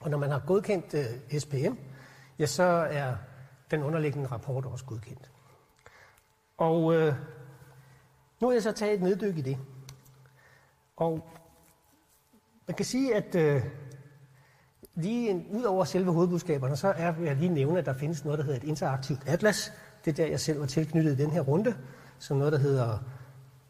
Og 0.00 0.10
når 0.10 0.18
man 0.18 0.30
har 0.30 0.38
godkendt 0.38 0.94
øh, 0.94 1.40
SPM, 1.40 1.74
ja, 2.38 2.46
så 2.46 2.62
er 2.90 3.16
den 3.70 3.82
underliggende 3.82 4.28
rapport 4.28 4.64
også 4.66 4.84
godkendt. 4.84 5.30
Og 6.58 6.94
øh, 6.94 7.14
nu 8.40 8.46
har 8.46 8.52
jeg 8.52 8.62
så 8.62 8.72
taget 8.72 8.94
et 8.94 9.02
neddyk 9.02 9.38
i 9.38 9.40
det. 9.40 9.58
Og 10.96 11.28
man 12.66 12.74
kan 12.74 12.84
sige, 12.84 13.14
at 13.14 13.34
øh, 13.34 13.62
lige 14.94 15.46
ud 15.50 15.62
over 15.62 15.84
selve 15.84 16.12
hovedbudskaberne, 16.12 16.76
så 16.76 16.88
er 16.88 17.14
jeg 17.20 17.36
lige 17.36 17.48
nævne, 17.48 17.78
at 17.78 17.86
der 17.86 17.94
findes 17.94 18.24
noget, 18.24 18.38
der 18.38 18.44
hedder 18.44 18.58
et 18.58 18.64
interaktivt 18.64 19.20
atlas. 19.26 19.72
Det 20.04 20.10
er 20.10 20.24
der, 20.24 20.30
jeg 20.30 20.40
selv 20.40 20.60
var 20.60 20.66
tilknyttet 20.66 21.12
i 21.12 21.22
den 21.22 21.30
her 21.30 21.40
runde, 21.40 21.76
som 22.18 22.36
noget, 22.36 22.52
der 22.52 22.58
hedder 22.58 22.98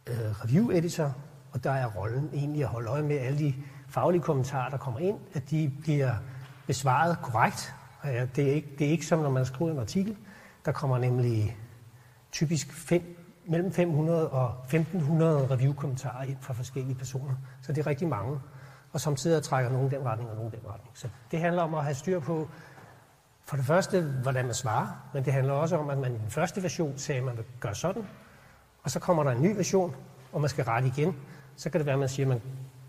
øh, 0.07 0.45
review 0.45 0.71
editor. 0.71 1.15
Og 1.53 1.65
der 1.65 1.71
er 1.71 1.87
rollen 1.87 2.31
egentlig 2.33 2.63
at 2.63 2.69
holde 2.69 2.91
øje 2.91 3.03
med 3.03 3.19
alle 3.19 3.39
de 3.39 3.55
faglige 3.89 4.23
kommentarer, 4.23 4.71
der 4.71 4.77
kommer 4.77 5.01
ind, 5.01 5.19
at 5.33 5.51
de 5.51 5.73
bliver 5.81 6.15
besvaret 6.67 7.19
korrekt. 7.23 7.75
Og 8.01 8.09
ja, 8.09 8.27
det, 8.37 8.49
er 8.49 8.53
ikke, 8.53 8.69
det 8.79 8.87
er 8.87 8.91
ikke 8.91 9.07
som, 9.07 9.19
når 9.19 9.31
man 9.31 9.47
skriver 9.47 9.71
en 9.71 9.79
artikel. 9.79 10.17
Der 10.65 10.73
kommer 10.73 10.99
nemlig 10.99 11.57
typisk 12.37 12.73
fem, 12.73 13.03
mellem 13.47 13.73
500 13.73 14.31
og 14.31 14.55
1500 14.65 15.51
review-kommentarer 15.51 16.23
ind 16.23 16.37
fra 16.41 16.55
forskellige 16.55 16.95
personer. 16.95 17.35
Så 17.63 17.73
det 17.73 17.79
er 17.79 17.87
rigtig 17.87 18.09
mange 18.09 18.41
og 18.93 19.01
samtidig 19.01 19.43
trækker 19.43 19.71
nogen 19.71 19.91
den 19.91 20.05
retning 20.05 20.31
og 20.31 20.37
nogen 20.37 20.51
den 20.51 20.61
retning. 20.69 20.91
Så 20.95 21.09
det 21.31 21.41
handler 21.41 21.63
om 21.63 21.75
at 21.75 21.85
have 21.85 21.95
styr 21.95 22.21
på, 22.21 22.49
for 23.45 23.57
det 23.57 23.67
første, 23.67 24.03
hvordan 24.03 24.45
man 24.45 24.55
svarer, 24.55 25.11
men 25.15 25.25
det 25.25 25.33
handler 25.33 25.53
også 25.53 25.77
om, 25.77 25.91
at 25.91 25.99
man 25.99 26.15
i 26.15 26.19
den 26.19 26.31
første 26.31 26.63
version 26.63 26.99
sagde, 26.99 27.19
at 27.19 27.25
man 27.25 27.37
vil 27.37 27.45
gøre 27.61 27.75
sådan, 27.75 28.03
og 28.83 28.91
så 28.91 29.01
kommer 29.01 29.23
der 29.23 29.31
en 29.31 29.43
ny 29.43 29.57
version, 29.57 29.97
og 30.33 30.41
man 30.41 30.51
skal 30.51 30.65
rette 30.65 30.89
igen. 30.89 31.17
Så 31.57 31.71
kan 31.71 31.79
det 31.79 31.87
være, 31.87 31.93
at 31.93 31.99
man 31.99 32.09
siger, 32.09 32.27
at 32.27 32.29
man 32.29 32.41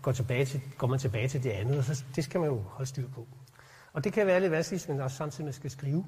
går, 0.02 0.12
tilbage 0.12 0.44
til, 0.44 0.60
går 0.78 0.86
man 0.86 0.98
tilbage 0.98 1.28
til 1.28 1.42
det 1.42 1.50
andet, 1.50 1.78
og 1.78 1.84
så, 1.84 2.04
det 2.16 2.24
skal 2.24 2.40
man 2.40 2.50
jo 2.50 2.62
holde 2.66 2.88
styr 2.88 3.08
på. 3.08 3.26
Og 3.92 4.04
det 4.04 4.12
kan 4.12 4.26
være 4.26 4.40
lidt 4.40 4.52
vanskeligt, 4.52 4.88
men 4.88 5.00
også 5.00 5.16
samtidig 5.16 5.54
skal 5.54 5.70
skrive. 5.70 6.04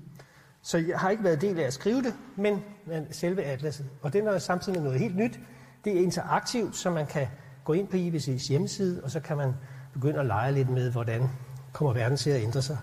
Så 0.62 0.79
jeg 0.79 0.99
har 0.99 1.11
ikke 1.11 1.25
været 1.25 1.40
del 1.40 1.59
af 1.59 1.64
at 1.64 1.73
skrive 1.73 2.02
det, 2.02 2.14
men, 2.37 2.62
men 2.87 3.07
selve 3.12 3.43
atlaset. 3.43 3.87
Og 4.02 4.12
det 4.12 4.25
er 4.25 4.38
samtidig 4.38 4.79
med 4.79 4.85
noget 4.85 5.00
helt 5.00 5.17
nyt. 5.17 5.40
Det 5.85 5.97
er 5.97 6.02
interaktivt, 6.02 6.76
så 6.76 6.90
man 6.90 7.07
kan 7.07 7.26
gå 7.64 7.73
ind 7.73 7.88
på 7.88 7.97
IBC's 7.97 8.49
hjemmeside, 8.49 9.00
og 9.05 9.11
så 9.11 9.21
kan 9.21 9.37
man 9.37 9.55
begynde 9.93 10.21
at 10.21 10.26
lege 10.26 10.52
lidt 10.52 10.71
med, 10.71 10.90
hvordan 10.90 11.29
kommer 11.73 11.93
verden 11.93 12.17
til 12.17 12.31
at 12.31 12.43
ændre 12.43 12.62
sig. 12.62 12.79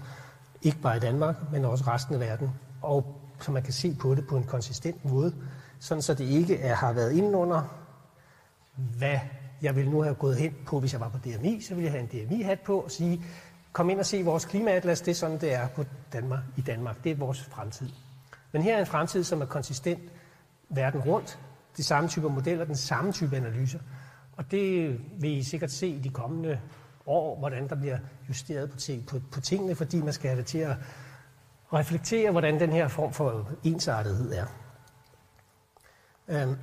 Ikke 0.62 0.78
bare 0.78 0.98
i 0.98 1.00
Danmark, 1.00 1.36
men 1.52 1.66
også 1.66 1.84
resten 1.88 2.14
af 2.14 2.20
verden. 2.20 2.50
Og 2.82 3.22
så 3.42 3.52
man 3.52 3.64
kan 3.64 3.74
se 3.74 3.98
på 4.00 4.16
det 4.16 4.28
på 4.28 4.38
en 4.38 4.44
konsistent 4.44 5.06
måde, 5.06 5.36
sådan 5.80 6.02
så 6.02 6.14
det 6.14 6.26
ikke 6.26 6.60
er, 6.60 6.76
har 6.76 6.94
været 6.94 7.12
indenunder, 7.12 7.62
hvad 8.98 9.20
jeg 9.62 9.76
ville 9.76 9.92
nu 9.92 10.02
have 10.02 10.16
gået 10.16 10.36
hen 10.36 10.56
på, 10.66 10.80
hvis 10.80 10.94
jeg 10.94 11.02
var 11.02 11.10
på 11.10 11.18
DMI, 11.18 11.62
så 11.62 11.76
ville 11.76 11.86
jeg 11.86 11.92
have 11.92 12.14
en 12.14 12.28
DMI-hat 12.28 12.60
på 12.60 12.80
og 12.80 12.92
sige, 12.92 13.22
kom 13.74 13.90
ind 13.90 14.00
og 14.00 14.06
se 14.06 14.24
vores 14.24 14.46
klimaatlas, 14.46 15.02
det 15.02 15.12
er 15.12 15.16
sådan, 15.16 15.42
det 15.42 15.54
er 15.54 15.68
på 15.68 15.84
Danmark, 16.14 16.40
i 16.58 16.62
Danmark. 16.62 17.04
Det 17.04 17.12
er 17.12 17.16
vores 17.16 17.44
fremtid. 17.44 17.90
Men 18.52 18.62
her 18.62 18.76
er 18.76 18.80
en 18.80 18.86
fremtid, 18.86 19.24
som 19.24 19.42
er 19.42 19.46
konsistent 19.46 20.12
verden 20.70 21.02
rundt. 21.02 21.40
De 21.78 21.84
samme 21.84 22.10
typer 22.10 22.30
modeller, 22.30 22.66
den 22.66 22.76
samme 22.76 23.12
type 23.12 23.38
analyser. 23.38 23.80
Og 24.38 24.52
det 24.52 25.00
vil 25.22 25.38
I 25.38 25.44
sikkert 25.44 25.72
se 25.72 25.88
i 25.88 26.00
de 26.00 26.10
kommende 26.10 26.60
år, 27.06 27.40
hvordan 27.40 27.70
der 27.70 27.76
bliver 27.76 27.98
justeret 28.28 28.72
på, 28.72 28.78
ting, 28.78 29.06
på, 29.06 29.20
på 29.32 29.42
tingene, 29.42 29.76
fordi 29.76 30.02
man 30.02 30.14
skal 30.14 30.30
have 30.30 30.38
det 30.38 30.46
til 30.46 30.58
at 30.58 30.76
reflektere, 31.74 32.32
hvordan 32.32 32.60
den 32.60 32.70
her 32.70 32.88
form 32.88 33.14
for 33.14 33.50
ensartethed 33.64 34.34
er. 34.34 34.46
Øhm, 36.28 36.56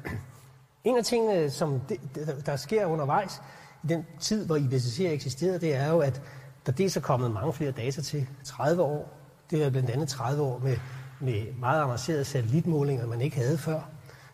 en 0.85 0.99
af 0.99 1.05
tingene, 1.05 1.51
som 1.51 1.81
det, 1.81 2.01
der 2.47 2.57
sker 2.57 2.87
undervejs 2.87 3.43
i 3.85 3.87
den 3.87 4.07
tid, 4.21 4.47
hvor 4.47 4.57
IPCC 4.57 5.01
eksisterede, 5.01 5.61
det 5.61 5.75
er 5.75 5.89
jo, 5.89 5.99
at 5.99 6.23
der 6.67 6.73
dels 6.73 6.97
er 6.97 7.01
kommet 7.01 7.31
mange 7.31 7.53
flere 7.53 7.71
data 7.71 8.03
til 8.03 8.27
30 8.45 8.83
år. 8.83 9.19
Det 9.51 9.65
er 9.65 9.71
blandt 9.71 9.91
andet 9.91 10.09
30 10.09 10.43
år 10.43 10.59
med, 10.59 10.77
med 11.21 11.53
meget 11.59 11.83
avancerede 11.83 12.25
satellitmålinger, 12.25 13.07
man 13.07 13.21
ikke 13.21 13.37
havde 13.37 13.59
før, 13.59 13.81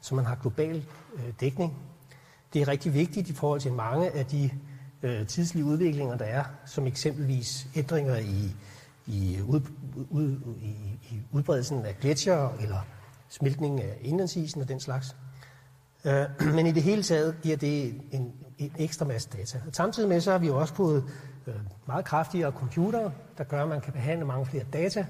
så 0.00 0.14
man 0.14 0.24
har 0.24 0.34
global 0.34 0.84
øh, 1.14 1.22
dækning. 1.40 1.78
Det 2.52 2.62
er 2.62 2.68
rigtig 2.68 2.94
vigtigt 2.94 3.28
i 3.28 3.32
forhold 3.32 3.60
til 3.60 3.72
mange 3.72 4.10
af 4.10 4.26
de 4.26 4.50
øh, 5.02 5.26
tidslige 5.26 5.64
udviklinger, 5.64 6.16
der 6.16 6.24
er, 6.24 6.44
som 6.66 6.86
eksempelvis 6.86 7.66
ændringer 7.74 8.16
i, 8.16 8.54
i, 9.06 9.38
ud, 9.46 9.60
ud, 10.10 10.38
i, 10.62 10.74
i 11.10 11.20
udbredelsen 11.32 11.84
af 11.86 11.96
gletsjer 12.00 12.48
eller 12.60 12.86
smeltningen 13.28 13.80
af 13.80 13.98
indlandsisen 14.00 14.62
og 14.62 14.68
den 14.68 14.80
slags. 14.80 15.16
Øh, 16.04 16.24
men 16.56 16.66
i 16.66 16.72
det 16.72 16.82
hele 16.82 17.02
taget 17.02 17.36
giver 17.42 17.56
det 17.56 18.00
en, 18.10 18.32
en 18.58 18.72
ekstra 18.78 19.04
masse 19.04 19.28
data. 19.32 19.60
Og 19.66 19.74
samtidig 19.74 20.08
med 20.08 20.20
så 20.20 20.30
har 20.30 20.38
vi 20.38 20.46
jo 20.46 20.60
også 20.60 20.74
fået 20.74 21.04
øh, 21.46 21.54
meget 21.86 22.04
kraftigere 22.04 22.52
computere, 22.52 23.12
der 23.38 23.44
gør, 23.44 23.62
at 23.62 23.68
man 23.68 23.80
kan 23.80 23.92
behandle 23.92 24.24
mange 24.26 24.46
flere 24.46 24.64
data, 24.72 25.06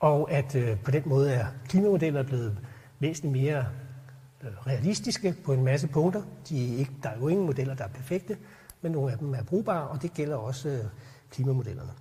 og 0.00 0.30
at 0.30 0.54
øh, 0.54 0.82
på 0.84 0.90
den 0.90 1.02
måde 1.06 1.32
er 1.32 1.46
klimamodeller 1.68 2.22
blevet 2.22 2.58
væsentligt 2.98 3.32
mere 3.32 3.66
øh, 4.42 4.66
realistiske 4.66 5.34
på 5.44 5.52
en 5.52 5.64
masse 5.64 5.88
punkter. 5.88 6.22
De 6.48 6.74
er 6.74 6.78
ikke, 6.78 6.92
der 7.02 7.08
er 7.08 7.18
jo 7.18 7.28
ingen 7.28 7.46
modeller, 7.46 7.74
der 7.74 7.84
er 7.84 7.88
perfekte, 7.88 8.36
men 8.80 8.92
nogle 8.92 9.12
af 9.12 9.18
dem 9.18 9.34
er 9.34 9.42
brugbare, 9.42 9.88
og 9.88 10.02
det 10.02 10.14
gælder 10.14 10.36
også 10.36 10.68
øh, 10.68 10.84
klimamodellerne. 11.30 11.92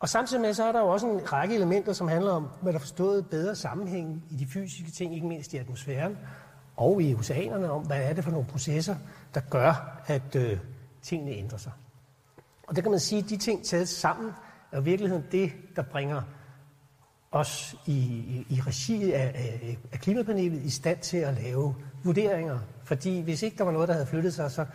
Og 0.00 0.08
samtidig 0.08 0.40
med, 0.40 0.54
så 0.54 0.64
er 0.64 0.72
der 0.72 0.80
jo 0.80 0.88
også 0.88 1.06
en 1.06 1.32
række 1.32 1.54
elementer, 1.54 1.92
som 1.92 2.08
handler 2.08 2.30
om, 2.32 2.48
at 2.66 2.74
der 2.74 2.78
forstået 2.78 3.26
bedre 3.26 3.54
sammenhæng 3.54 4.24
i 4.30 4.36
de 4.36 4.46
fysiske 4.46 4.90
ting, 4.90 5.14
ikke 5.14 5.26
mindst 5.26 5.54
i 5.54 5.56
atmosfæren 5.56 6.18
og 6.76 7.02
i 7.02 7.14
oceanerne, 7.14 7.70
om 7.70 7.86
hvad 7.86 8.02
er 8.02 8.12
det 8.12 8.24
for 8.24 8.30
nogle 8.30 8.46
processer, 8.46 8.96
der 9.34 9.40
gør, 9.40 10.02
at 10.06 10.36
øh, 10.36 10.58
tingene 11.02 11.30
ændrer 11.30 11.58
sig. 11.58 11.72
Og 12.66 12.76
det 12.76 12.84
kan 12.84 12.90
man 12.90 13.00
sige, 13.00 13.22
at 13.22 13.28
de 13.28 13.36
ting 13.36 13.64
taget 13.64 13.88
sammen 13.88 14.32
er 14.72 14.80
i 14.80 14.84
virkeligheden 14.84 15.24
det, 15.32 15.52
der 15.76 15.82
bringer 15.82 16.22
os 17.32 17.76
i, 17.86 17.92
i, 17.92 18.46
i 18.48 18.60
regi 18.60 19.12
af, 19.12 19.32
af, 19.34 19.78
af 19.92 20.00
klimapanelet 20.00 20.62
i 20.62 20.70
stand 20.70 20.98
til 20.98 21.16
at 21.16 21.34
lave 21.34 21.74
vurderinger. 22.04 22.58
Fordi 22.84 23.20
hvis 23.20 23.42
ikke 23.42 23.58
der 23.58 23.64
var 23.64 23.72
noget, 23.72 23.88
der 23.88 23.94
havde 23.94 24.06
flyttet 24.06 24.34
sig, 24.34 24.50
så 24.50 24.66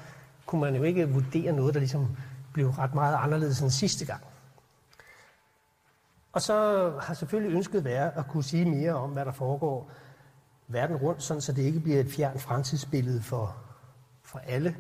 kunne 0.45 0.62
man 0.62 0.75
jo 0.75 0.84
ikke 0.84 1.10
vurdere 1.10 1.54
noget, 1.54 1.73
der 1.73 1.80
ligesom 1.80 2.08
blev 2.54 2.69
ret 2.69 2.93
meget 2.93 3.15
anderledes 3.15 3.62
end 3.62 3.69
sidste 3.69 4.06
gang. 4.06 4.21
Og 6.34 6.41
så 6.41 6.89
har 7.01 7.13
selvfølgelig 7.13 7.56
ønsket 7.56 7.84
været 7.84 8.12
at 8.15 8.27
kunne 8.27 8.43
sige 8.43 8.65
mere 8.65 8.93
om, 8.93 9.10
hvad 9.10 9.25
der 9.25 9.32
foregår 9.32 9.91
verden 10.67 10.95
rundt, 10.95 11.23
sådan 11.23 11.41
så 11.41 11.54
det 11.54 11.62
ikke 11.62 11.80
bliver 11.80 11.99
et 11.99 12.12
fjern 12.12 12.39
fremtidsbillede 12.39 13.21
for, 13.21 13.56
for 14.23 14.39
alle. 14.39 14.75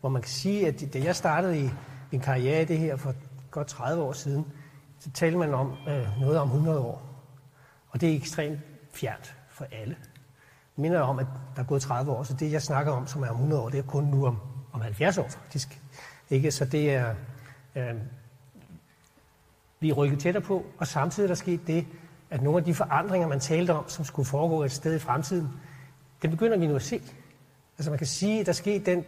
Hvor 0.00 0.08
man 0.08 0.22
kan 0.22 0.30
sige, 0.30 0.66
at 0.66 0.82
da 0.92 0.98
jeg 0.98 1.16
startede 1.16 1.58
i 1.58 1.70
en 2.14 2.20
karriere 2.20 2.62
i 2.62 2.64
det 2.64 2.78
her 2.78 2.96
for 2.96 3.14
godt 3.50 3.66
30 3.66 4.02
år 4.02 4.12
siden, 4.12 4.46
så 4.98 5.10
talte 5.10 5.38
man 5.38 5.54
om 5.54 5.72
øh, 5.88 6.20
noget 6.20 6.38
om 6.38 6.48
100 6.48 6.80
år. 6.80 7.02
Og 7.88 8.00
det 8.00 8.12
er 8.12 8.16
ekstremt 8.16 8.58
fjernt 8.92 9.36
for 9.50 9.66
alle. 9.72 9.96
Jeg 10.76 10.82
minder 10.82 11.00
om, 11.00 11.18
at 11.18 11.26
der 11.56 11.62
er 11.62 11.66
gået 11.66 11.82
30 11.82 12.12
år, 12.12 12.22
så 12.22 12.34
det 12.34 12.52
jeg 12.52 12.62
snakker 12.62 12.92
om, 12.92 13.06
som 13.06 13.22
er 13.22 13.28
om 13.28 13.34
100 13.34 13.62
år, 13.62 13.68
det 13.68 13.78
er 13.78 13.82
kun 13.82 14.04
nu 14.04 14.26
om 14.26 14.38
om 14.74 14.80
70 14.80 15.18
år 15.18 15.28
faktisk. 15.28 15.80
Ikke? 16.30 16.50
Så 16.50 16.64
det 16.64 16.94
er, 16.94 17.14
øh, 17.76 17.94
vi 19.80 19.90
er 19.90 19.94
rykket 19.94 20.18
tættere 20.18 20.42
på, 20.44 20.66
og 20.78 20.86
samtidig 20.86 21.26
er 21.26 21.28
der 21.28 21.34
sket 21.34 21.60
det, 21.66 21.86
at 22.30 22.42
nogle 22.42 22.58
af 22.58 22.64
de 22.64 22.74
forandringer, 22.74 23.28
man 23.28 23.40
talte 23.40 23.70
om, 23.70 23.88
som 23.88 24.04
skulle 24.04 24.26
foregå 24.26 24.64
et 24.64 24.72
sted 24.72 24.96
i 24.96 24.98
fremtiden, 24.98 25.48
det 26.22 26.30
begynder 26.30 26.58
vi 26.58 26.66
nu 26.66 26.76
at 26.76 26.82
se. 26.82 27.00
Altså 27.78 27.90
man 27.90 27.98
kan 27.98 28.06
sige, 28.06 28.40
at 28.40 28.46
der 28.46 28.52
sker 28.52 28.80
den, 28.80 29.04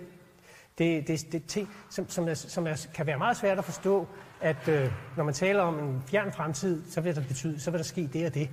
det, 0.79 1.09
det, 1.09 1.33
det 1.33 1.45
ting, 1.45 1.71
som, 1.91 2.09
som, 2.09 2.29
er, 2.29 2.35
som 2.35 2.67
er, 2.67 2.87
kan 2.95 3.07
være 3.07 3.19
meget 3.19 3.37
svært 3.37 3.59
at 3.59 3.65
forstå, 3.65 4.07
at 4.41 4.69
øh, 4.69 4.93
når 5.17 5.25
man 5.25 5.35
taler 5.35 5.63
om 5.63 5.79
en 5.79 6.03
fjern 6.07 6.33
fremtid, 6.33 6.91
så 6.91 7.01
vil, 7.01 7.15
der 7.17 7.23
betyde, 7.23 7.61
så 7.61 7.71
vil 7.71 7.79
der 7.79 7.85
ske 7.85 8.11
det 8.13 8.27
og 8.27 8.35
det. 8.35 8.51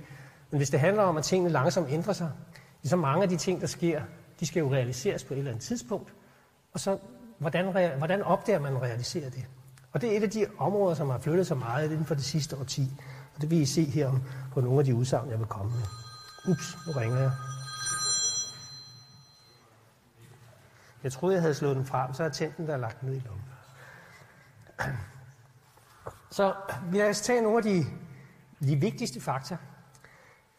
Men 0.50 0.58
hvis 0.58 0.70
det 0.70 0.80
handler 0.80 1.02
om, 1.02 1.16
at 1.16 1.24
tingene 1.24 1.50
langsomt 1.50 1.88
ændrer 1.90 2.12
sig, 2.12 2.30
så 2.84 2.96
mange 2.96 3.22
af 3.22 3.28
de 3.28 3.36
ting, 3.36 3.60
der 3.60 3.66
sker, 3.66 4.02
de 4.40 4.46
skal 4.46 4.60
jo 4.60 4.72
realiseres 4.72 5.24
på 5.24 5.34
et 5.34 5.38
eller 5.38 5.50
andet 5.50 5.64
tidspunkt. 5.64 6.14
Og 6.72 6.80
så, 6.80 6.98
hvordan, 7.38 7.96
hvordan 7.98 8.22
opdager 8.22 8.60
man 8.60 8.82
realiserer 8.82 9.30
det? 9.30 9.46
Og 9.92 10.00
det 10.00 10.12
er 10.12 10.16
et 10.16 10.22
af 10.22 10.30
de 10.30 10.46
områder, 10.58 10.94
som 10.94 11.10
har 11.10 11.18
flyttet 11.18 11.46
sig 11.46 11.56
meget 11.56 11.90
inden 11.90 12.06
for 12.06 12.14
det 12.14 12.24
sidste 12.24 12.56
årti. 12.56 12.90
Og 13.34 13.42
det 13.42 13.50
vil 13.50 13.60
I 13.60 13.66
se 13.66 13.84
her 13.84 14.12
på 14.52 14.60
nogle 14.60 14.78
af 14.78 14.84
de 14.84 14.94
udsagn, 14.94 15.30
jeg 15.30 15.38
vil 15.38 15.46
komme 15.46 15.72
med. 15.72 15.82
Ups, 16.52 16.76
nu 16.86 16.92
ringer 16.92 17.20
jeg. 17.20 17.30
Jeg 21.04 21.12
troede, 21.12 21.34
jeg 21.34 21.42
havde 21.42 21.54
slået 21.54 21.76
den 21.76 21.86
frem, 21.86 22.14
så 22.14 22.24
er 22.24 22.28
tændt 22.28 22.56
der 22.56 22.76
lagt 22.76 23.02
ned 23.02 23.14
i 23.14 23.22
lommen. 23.26 23.44
Så 26.30 26.54
vi 26.90 26.98
lad 26.98 27.04
os 27.04 27.08
altså 27.08 27.24
tage 27.24 27.42
nogle 27.42 27.56
af 27.56 27.62
de 27.62 27.86
de 28.64 28.76
vigtigste 28.76 29.20
fakta. 29.20 29.56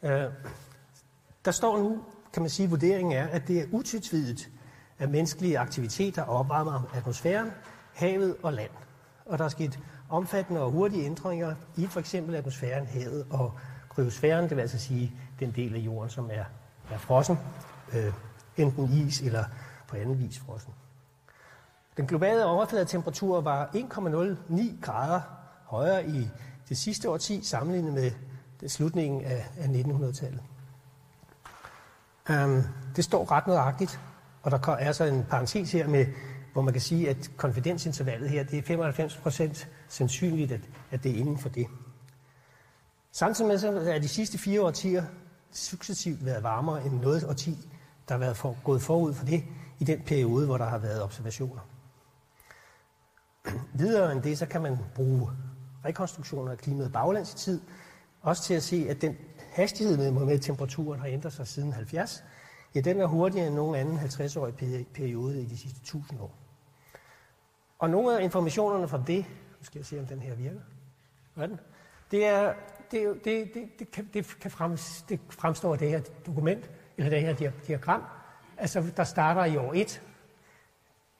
Øh, 0.03 0.25
der 1.45 1.51
står 1.51 1.77
nu, 1.77 2.03
kan 2.34 2.41
man 2.41 2.49
sige, 2.49 2.69
vurderingen 2.69 3.13
er, 3.13 3.27
at 3.27 3.47
det 3.47 3.60
er 3.60 3.65
utvetydigt, 3.71 4.49
at 4.99 5.10
menneskelige 5.10 5.60
aktiviteter 5.60 6.23
opvarmer 6.23 6.91
atmosfæren, 6.95 7.51
havet 7.93 8.36
og 8.43 8.53
land. 8.53 8.71
Og 9.25 9.38
der 9.38 9.45
er 9.45 9.49
sket 9.49 9.79
omfattende 10.10 10.62
og 10.62 10.71
hurtige 10.71 11.05
ændringer 11.05 11.55
i 11.77 11.88
for 11.88 11.99
eksempel 11.99 12.36
atmosfæren, 12.36 12.86
havet 12.86 13.27
og 13.29 13.53
kryosfæren, 13.89 14.49
det 14.49 14.55
vil 14.55 14.62
altså 14.62 14.79
sige 14.79 15.12
den 15.39 15.51
del 15.51 15.75
af 15.75 15.79
jorden, 15.79 16.10
som 16.10 16.29
er, 16.34 16.45
er 16.91 16.97
frossen, 16.97 17.38
øh, 17.93 18.13
enten 18.58 18.89
is 19.08 19.21
eller 19.21 19.43
på 19.95 20.01
anden 20.01 20.19
vis 20.19 20.39
frossen. 20.39 20.73
Den 21.97 22.08
globale 22.08 22.45
overfladetemperatur 22.45 23.41
var 23.41 23.65
1,09 23.65 24.81
grader 24.81 25.21
højere 25.65 26.10
i 26.10 26.29
det 26.69 26.77
sidste 26.77 27.10
årti 27.10 27.43
sammenlignet 27.43 27.93
med 27.93 28.12
det 28.62 28.71
slutningen 28.71 29.21
af, 29.21 29.45
af 29.58 29.67
1900-tallet. 29.67 30.41
Um, 32.29 32.36
øhm, 32.36 32.63
det 32.95 33.03
står 33.03 33.31
ret 33.31 33.47
nøjagtigt, 33.47 33.99
og 34.43 34.51
der 34.51 34.71
er 34.71 34.91
så 34.91 35.03
en 35.03 35.23
parentes 35.29 35.71
her 35.71 35.88
med, 35.88 36.05
hvor 36.53 36.62
man 36.62 36.73
kan 36.73 36.81
sige, 36.81 37.10
at 37.10 37.31
konfidensintervallet 37.38 38.29
her, 38.29 38.43
det 38.43 38.60
er 38.60 38.63
95 38.63 39.17
procent 39.17 39.67
sandsynligt, 39.88 40.51
at, 40.51 40.62
at 40.91 41.03
det 41.03 41.12
er 41.12 41.15
inden 41.15 41.38
for 41.38 41.49
det. 41.49 41.67
Samtidig 43.12 43.47
med 43.47 43.58
så 43.58 43.71
er 43.71 43.99
de 43.99 44.08
sidste 44.08 44.38
fire 44.38 44.62
årtier 44.62 45.03
successivt 45.51 46.25
været 46.25 46.43
varmere 46.43 46.86
end 46.86 47.01
noget 47.01 47.23
årti, 47.23 47.69
der 48.08 48.13
har 48.13 48.19
været 48.19 48.38
for, 48.38 48.58
gået 48.63 48.81
forud 48.81 49.13
for 49.13 49.25
det 49.25 49.43
i 49.80 49.84
den 49.84 50.02
periode, 50.02 50.46
hvor 50.46 50.58
der 50.58 50.66
har 50.66 50.78
været 50.78 51.04
observationer. 51.04 51.62
Videre 53.80 54.12
end 54.12 54.22
det, 54.22 54.38
så 54.38 54.46
kan 54.46 54.62
man 54.62 54.78
bruge 54.96 55.30
rekonstruktioner 55.86 56.52
af 56.52 56.58
klimaet 56.58 56.92
baglands 56.92 57.34
i 57.34 57.38
tid, 57.38 57.62
også 58.22 58.44
til 58.44 58.54
at 58.54 58.64
se, 58.64 58.86
at 58.90 59.02
den 59.02 59.18
hastighed 59.52 59.98
med, 59.98 60.12
med 60.12 60.40
temperaturen 60.40 61.00
har 61.00 61.08
ændret 61.08 61.34
sig 61.34 61.48
siden 61.48 61.74
70, 61.74 62.24
ja, 62.76 62.80
den 62.80 63.02
er 63.02 63.06
hurtigere 63.06 63.48
end 63.48 63.56
nogen 63.56 63.76
anden 63.76 63.98
50-årig 63.98 64.54
periode 64.94 65.42
i 65.42 65.46
de 65.46 65.58
sidste 65.58 65.80
1000 65.80 66.22
år. 66.22 66.36
Og 67.80 67.90
nogle 67.90 68.20
af 68.20 68.24
informationerne 68.24 68.88
fra 68.88 69.04
det, 69.08 69.26
nu 69.60 69.66
skal 69.66 69.80
jeg 69.80 69.86
se, 69.86 70.00
om 70.00 70.06
den 70.06 70.20
her 70.20 70.36
virker. 70.36 70.60
Hvad 71.34 71.48
den? 71.48 71.60
Det, 72.12 72.26
er, 72.26 72.54
det, 72.92 73.26
det, 73.26 73.54
det, 73.54 73.70
det, 73.80 73.92
kan, 73.92 74.10
det, 74.14 74.38
kan 74.42 74.52
frem, 74.52 74.78
det 75.10 75.20
fremstår 75.30 75.74
af 75.74 75.80
det 75.80 75.90
her 75.90 76.02
dokument, 76.26 76.72
eller 76.98 77.10
det 77.10 77.22
her 77.22 77.52
diagram. 77.68 78.04
Altså, 78.58 78.91
der 78.98 79.04
starter 79.04 79.46
i 79.46 79.58
år 79.58 79.74
1. 79.76 80.02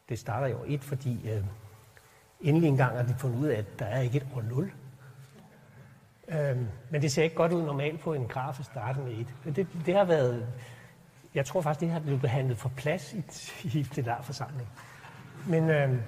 Det 0.10 0.20
starter 0.20 0.48
i 0.48 0.54
år 0.54 0.64
1, 0.68 0.84
fordi 0.84 1.30
øh, 1.30 1.44
endelig 2.42 2.68
engang 2.68 2.98
har 2.98 3.04
de 3.04 3.16
fundet 3.20 3.40
ud 3.40 3.48
af, 3.48 3.58
at 3.58 3.80
der 3.80 3.86
er 3.86 4.02
ikke 4.02 4.18
et 4.18 4.28
år 4.36 4.42
0. 4.42 4.72
Øhm, 6.28 6.68
men 6.90 7.02
det 7.02 7.12
ser 7.12 7.24
ikke 7.24 7.36
godt 7.36 7.52
ud 7.52 7.62
normalt 7.62 8.00
på 8.00 8.14
en 8.14 8.28
graf 8.28 8.60
at 8.60 8.66
starte 8.66 9.00
med 9.00 9.12
et. 9.12 9.56
Det, 9.56 9.68
det 9.86 9.96
har 9.96 10.06
været, 10.06 10.48
jeg 11.36 11.46
tror 11.46 11.62
faktisk, 11.62 11.82
det 11.82 11.90
har 11.90 12.00
blevet 12.00 12.22
behandlet 12.22 12.58
for 12.58 12.72
plads 12.78 13.14
i, 13.14 13.24
i 13.80 13.84
det 13.96 14.06
der 14.06 14.22
forsamling. 14.22 14.70
Men 15.48 15.70
øhm, 15.70 16.02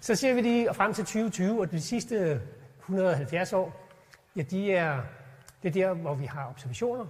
så 0.00 0.14
ser 0.14 0.34
vi 0.34 0.40
lige 0.40 0.74
frem 0.74 0.94
til 0.94 1.04
2020, 1.04 1.60
og 1.60 1.70
de 1.70 1.80
sidste 1.80 2.40
170 2.80 3.52
år, 3.52 3.88
ja, 4.36 4.42
de 4.42 4.72
er, 4.72 5.02
det 5.62 5.68
er 5.68 5.72
der, 5.72 5.94
hvor 5.94 6.14
vi 6.14 6.24
har 6.24 6.48
observationer. 6.48 7.06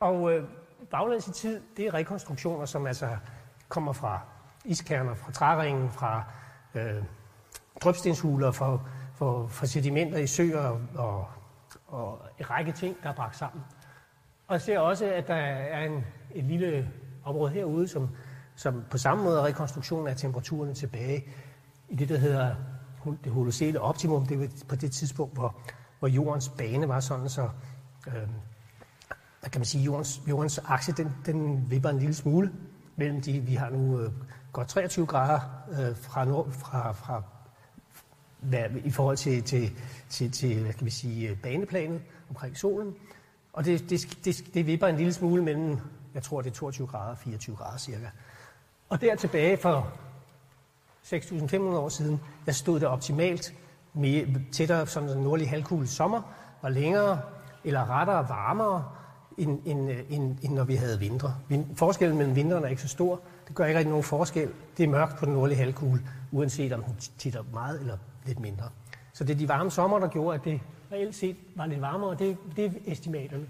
Og 0.00 0.32
øh, 0.32 0.44
baglæns 0.90 1.28
i 1.28 1.32
tid, 1.32 1.60
det 1.76 1.86
er 1.86 1.94
rekonstruktioner, 1.94 2.66
som 2.66 2.86
altså 2.86 3.16
kommer 3.68 3.92
fra 3.92 4.20
iskerner, 4.64 5.14
fra 5.14 5.32
træringen, 5.32 5.90
fra 5.90 6.24
øh, 6.74 7.02
drøbstenshuler, 7.82 8.50
fra, 8.50 8.78
fra, 9.14 9.46
fra 9.46 9.66
sedimenter 9.66 10.18
i 10.18 10.26
søer 10.26 10.80
og, 10.94 11.26
og 11.86 12.20
en 12.38 12.50
række 12.50 12.72
ting, 12.72 12.96
der 13.02 13.08
er 13.08 13.14
bragt 13.14 13.36
sammen. 13.36 13.64
Og 14.46 14.52
jeg 14.52 14.60
ser 14.60 14.78
også, 14.78 15.12
at 15.12 15.28
der 15.28 15.34
er 15.34 15.86
en, 15.86 16.04
et 16.34 16.44
lille 16.44 16.90
område 17.24 17.52
herude, 17.52 17.88
som, 17.88 18.10
som 18.54 18.84
på 18.90 18.98
samme 18.98 19.24
måde 19.24 19.38
er 19.38 19.44
rekonstruktion 19.44 20.08
af 20.08 20.16
temperaturerne 20.16 20.74
tilbage 20.74 21.24
i 21.88 21.94
det, 21.94 22.08
der 22.08 22.18
hedder 22.18 22.54
det 23.24 23.32
holocene 23.32 23.80
optimum. 23.80 24.26
Det 24.26 24.40
var 24.40 24.48
på 24.68 24.76
det 24.76 24.92
tidspunkt, 24.92 25.34
hvor, 25.34 25.56
hvor 25.98 26.08
jordens 26.08 26.48
bane 26.48 26.88
var 26.88 27.00
sådan, 27.00 27.28
så 27.28 27.48
øh, 28.06 28.28
hvad 29.46 29.50
kan 29.50 29.60
man 29.60 29.66
sige, 29.66 29.84
jordens, 29.84 30.22
jordens 30.28 30.58
akse, 30.58 30.92
den, 30.92 31.12
den 31.26 31.70
vipper 31.70 31.90
en 31.90 31.98
lille 31.98 32.14
smule 32.14 32.52
mellem 32.96 33.20
de, 33.20 33.40
vi 33.40 33.54
har 33.54 33.70
nu 33.70 34.00
øh, 34.00 34.10
godt 34.52 34.68
23 34.68 35.06
grader 35.06 35.40
øh, 35.70 35.96
fra, 35.96 36.24
nord, 36.24 36.50
fra, 36.50 36.92
fra 36.92 37.22
hvad, 38.40 38.64
i 38.84 38.90
forhold 38.90 39.16
til, 39.16 39.42
til, 39.42 39.70
til, 40.08 40.30
til 40.30 40.62
hvad 40.62 40.72
kan 40.72 40.84
vi 40.84 40.90
sige, 40.90 41.28
øh, 41.28 41.36
baneplanet 41.36 42.00
omkring 42.30 42.56
solen. 42.56 42.94
Og 43.52 43.64
det, 43.64 43.90
det, 43.90 44.18
det, 44.24 44.54
det 44.54 44.66
vipper 44.66 44.86
en 44.86 44.96
lille 44.96 45.12
smule 45.12 45.42
mellem, 45.42 45.78
jeg 46.14 46.22
tror 46.22 46.40
det 46.42 46.50
er 46.50 46.54
22 46.54 46.86
grader 46.86 47.10
og 47.10 47.18
24 47.18 47.56
grader 47.56 47.78
cirka. 47.78 48.06
Og 48.88 49.00
der 49.00 49.16
tilbage 49.16 49.56
for 49.56 49.92
6.500 51.04 51.56
år 51.56 51.88
siden, 51.88 52.20
der 52.46 52.52
stod 52.52 52.80
det 52.80 52.88
optimalt 52.88 53.54
mere, 53.94 54.26
tættere, 54.52 54.86
sådan 54.86 55.08
den 55.08 55.22
nordlige 55.22 55.48
halvkugle 55.48 55.86
sommer, 55.86 56.22
var 56.62 56.68
længere 56.68 57.20
eller 57.64 57.90
rettere 57.90 58.28
varmere, 58.28 58.84
end, 59.38 59.60
end, 59.64 59.90
øh, 59.90 59.98
end, 60.08 60.36
end 60.42 60.54
når 60.54 60.64
vi 60.64 60.74
havde 60.74 60.98
vintre. 60.98 61.34
Forskellen 61.74 62.18
mellem 62.18 62.36
vinteren 62.36 62.64
er 62.64 62.68
ikke 62.68 62.82
så 62.82 62.88
stor. 62.88 63.20
Det 63.48 63.54
gør 63.54 63.64
ikke 63.64 63.78
rigtig 63.78 63.90
nogen 63.90 64.04
forskel. 64.04 64.48
Det 64.76 64.84
er 64.84 64.88
mørkt 64.88 65.16
på 65.18 65.24
den 65.24 65.34
nordlige 65.34 65.58
halvkugle, 65.58 66.00
uanset 66.32 66.72
om 66.72 66.82
den 66.82 66.94
titter 67.18 67.42
meget 67.52 67.80
eller 67.80 67.96
lidt 68.26 68.40
mindre. 68.40 68.68
Så 69.12 69.24
det 69.24 69.34
er 69.34 69.38
de 69.38 69.48
varme 69.48 69.70
sommer, 69.70 69.98
der 69.98 70.08
gjorde, 70.08 70.34
at 70.34 70.44
det 70.44 70.60
reelt 70.92 71.14
set 71.14 71.36
var 71.54 71.66
lidt 71.66 71.80
varmere, 71.80 72.10
og 72.10 72.18
det, 72.18 72.36
det 72.56 72.64
er 72.64 72.70
estimaterne. 72.86 73.46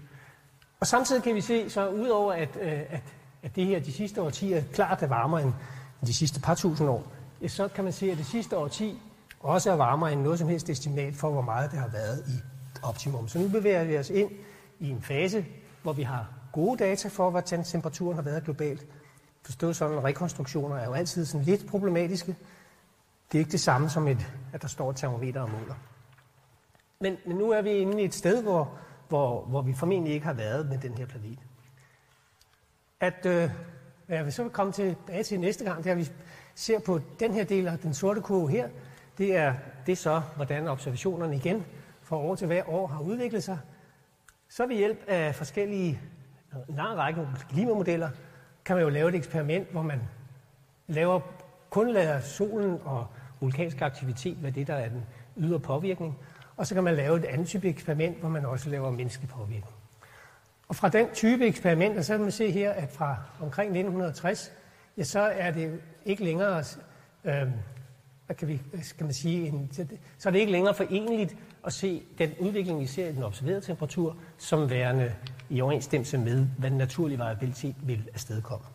Og 0.79 0.87
samtidig 0.87 1.23
kan 1.23 1.35
vi 1.35 1.41
se, 1.41 1.69
så 1.69 1.89
udover 1.89 2.33
at, 2.33 2.49
øh, 2.61 2.71
at, 2.71 3.03
at 3.43 3.55
det 3.55 3.65
her 3.65 3.79
de 3.79 3.91
sidste 3.91 4.21
årtier 4.21 4.63
klart 4.73 5.03
er 5.03 5.07
varmere 5.07 5.43
end 5.43 5.53
de 6.05 6.13
sidste 6.13 6.39
par 6.39 6.55
tusind 6.55 6.89
år, 6.89 7.03
så 7.47 7.67
kan 7.67 7.83
man 7.83 7.93
se, 7.93 8.11
at 8.11 8.17
det 8.17 8.25
sidste 8.25 8.57
årti 8.57 8.99
også 9.39 9.71
er 9.71 9.75
varmere 9.75 10.13
end 10.13 10.21
noget 10.21 10.39
som 10.39 10.47
helst 10.47 10.69
estimat 10.69 11.15
for, 11.15 11.31
hvor 11.31 11.41
meget 11.41 11.71
det 11.71 11.79
har 11.79 11.87
været 11.87 12.23
i 12.27 12.39
optimum. 12.83 13.27
Så 13.27 13.39
nu 13.39 13.47
bevæger 13.47 13.83
vi 13.83 13.97
os 13.97 14.09
ind 14.09 14.29
i 14.79 14.89
en 14.89 15.01
fase, 15.01 15.45
hvor 15.83 15.93
vi 15.93 16.03
har 16.03 16.27
gode 16.53 16.77
data 16.77 17.07
for, 17.07 17.29
hvordan 17.29 17.63
temperaturen 17.63 18.15
har 18.15 18.21
været 18.21 18.43
globalt. 18.43 18.85
Forstået 19.43 19.75
sådan, 19.75 19.97
at 19.97 20.03
rekonstruktioner 20.03 20.75
er 20.75 20.85
jo 20.85 20.93
altid 20.93 21.25
sådan 21.25 21.45
lidt 21.45 21.67
problematiske. 21.67 22.35
Det 23.31 23.37
er 23.37 23.39
ikke 23.39 23.51
det 23.51 23.59
samme 23.59 23.89
som, 23.89 24.07
et, 24.07 24.33
at 24.53 24.61
der 24.61 24.67
står 24.67 24.89
et 24.89 24.95
termometer 24.95 25.41
og 25.41 25.49
måler. 25.49 25.75
Men, 26.99 27.17
men 27.25 27.37
nu 27.37 27.51
er 27.51 27.61
vi 27.61 27.69
inde 27.69 28.01
i 28.01 28.05
et 28.05 28.13
sted, 28.13 28.43
hvor, 28.43 28.71
hvor, 29.07 29.45
hvor 29.45 29.61
vi 29.61 29.73
formentlig 29.73 30.13
ikke 30.13 30.25
har 30.25 30.33
været 30.33 30.69
med 30.69 30.77
den 30.77 30.93
her 30.97 31.05
planet. 31.05 31.39
At 32.99 33.25
øh, 33.25 33.49
hvad 34.07 34.17
jeg 34.17 34.33
så 34.33 34.43
vil 34.43 34.51
komme 34.51 34.73
tilbage 34.73 35.23
til 35.23 35.39
næste 35.39 35.63
gang, 35.63 35.83
det 35.83 35.89
er, 35.89 35.91
at 35.91 35.97
vi 35.97 36.09
ser 36.55 36.79
på 36.79 36.99
den 37.19 37.33
her 37.33 37.43
del 37.43 37.67
af 37.67 37.79
den 37.79 37.93
sorte 37.93 38.21
kurve 38.21 38.49
her. 38.49 38.69
Det 39.17 39.35
er, 39.35 39.53
det 39.85 39.91
er 39.91 39.95
så, 39.95 40.21
hvordan 40.35 40.67
observationerne 40.67 41.35
igen 41.35 41.65
fra 42.01 42.17
år 42.17 42.35
til 42.35 42.47
hver 42.47 42.69
år 42.69 42.87
har 42.87 43.01
udviklet 43.01 43.43
sig. 43.43 43.59
Så 44.49 44.67
ved 44.67 44.75
hjælp 44.75 45.03
af 45.07 45.35
forskellige, 45.35 45.99
en 46.69 46.75
lang 46.75 46.97
række 46.97 47.27
klimamodeller, 47.49 48.09
kan 48.65 48.75
man 48.75 48.83
jo 48.83 48.89
lave 48.89 49.09
et 49.09 49.15
eksperiment, 49.15 49.71
hvor 49.71 49.81
man 49.81 50.01
laver, 50.87 51.19
kun 51.69 51.93
lader 51.93 52.19
solen 52.19 52.79
og 52.85 53.07
vulkansk 53.39 53.81
aktivitet 53.81 54.43
være 54.43 54.51
det, 54.51 54.67
der 54.67 54.73
er 54.73 54.89
den 54.89 55.05
ydre 55.37 55.59
påvirkning. 55.59 56.17
Og 56.57 56.67
så 56.67 56.73
kan 56.73 56.83
man 56.83 56.95
lave 56.95 57.17
et 57.17 57.25
andet 57.25 57.47
type 57.47 57.67
eksperiment, 57.67 58.19
hvor 58.19 58.29
man 58.29 58.45
også 58.45 58.69
laver 58.69 58.91
menneskelig 58.91 59.29
påvirkning. 59.29 59.75
Og 60.67 60.75
fra 60.75 60.89
den 60.89 61.07
type 61.13 61.47
eksperimenter, 61.47 62.01
så 62.01 62.13
kan 62.13 62.21
man 62.21 62.31
se 62.31 62.51
her, 62.51 62.71
at 62.71 62.89
fra 62.91 63.17
omkring 63.41 63.67
1960, 63.67 64.51
ja, 64.97 65.03
så 65.03 65.19
er 65.19 65.51
det 65.51 65.81
ikke 66.05 66.23
længere, 66.23 66.63
øh, 67.23 67.47
hvad 68.25 68.35
kan, 68.35 68.47
vi, 68.47 68.61
skal 68.81 69.03
man 69.03 69.13
sige, 69.13 69.47
en, 69.47 69.69
så 70.17 70.29
er 70.29 70.31
det 70.31 70.39
ikke 70.39 70.51
længere 70.51 70.73
forenligt 70.73 71.35
at 71.67 71.73
se 71.73 72.03
den 72.17 72.31
udvikling, 72.39 72.79
vi 72.79 72.85
ser 72.85 73.09
i 73.09 73.11
den 73.11 73.23
observerede 73.23 73.61
temperatur, 73.61 74.15
som 74.37 74.69
værende 74.69 75.13
i 75.49 75.61
overensstemmelse 75.61 76.17
med, 76.17 76.47
hvad 76.57 76.69
den 76.69 76.77
naturlige 76.77 77.19
variabilitet 77.19 77.75
vil 77.83 78.09
afstedkomme. 78.13 78.65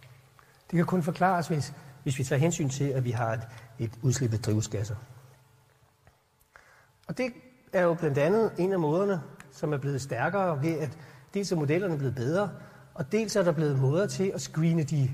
Det 0.71 0.77
kan 0.77 0.87
kun 0.87 1.03
forklares, 1.03 1.49
hvis, 1.49 1.75
hvis 2.03 2.19
vi 2.19 2.25
tager 2.25 2.41
hensyn 2.41 2.69
til, 2.69 2.85
at 2.85 3.05
vi 3.05 3.11
har 3.11 3.33
et, 3.33 3.49
et 3.79 3.99
udslip 4.03 4.33
af 4.33 4.39
drivhusgasser. 4.39 4.97
Og 7.09 7.19
det 7.19 7.33
er 7.73 7.83
jo 7.83 7.95
blandt 7.95 8.19
andet 8.19 8.53
en 8.59 8.73
af 8.73 8.81
måderne, 8.81 9.21
som 9.51 9.73
er 9.73 9.79
blevet 9.79 10.01
stærkere 10.01 10.63
ved, 10.63 10.79
at 10.79 10.99
dels 11.35 11.53
er 11.53 11.57
modellerne 11.57 11.99
blevet 11.99 12.15
bedre, 12.15 12.51
og 12.95 13.13
dels 13.13 13.37
er 13.37 13.43
der 13.43 13.53
blevet 13.53 13.79
måder 13.79 14.07
til 14.07 14.31
at 14.35 14.41
screene 14.41 14.83
de, 14.83 15.11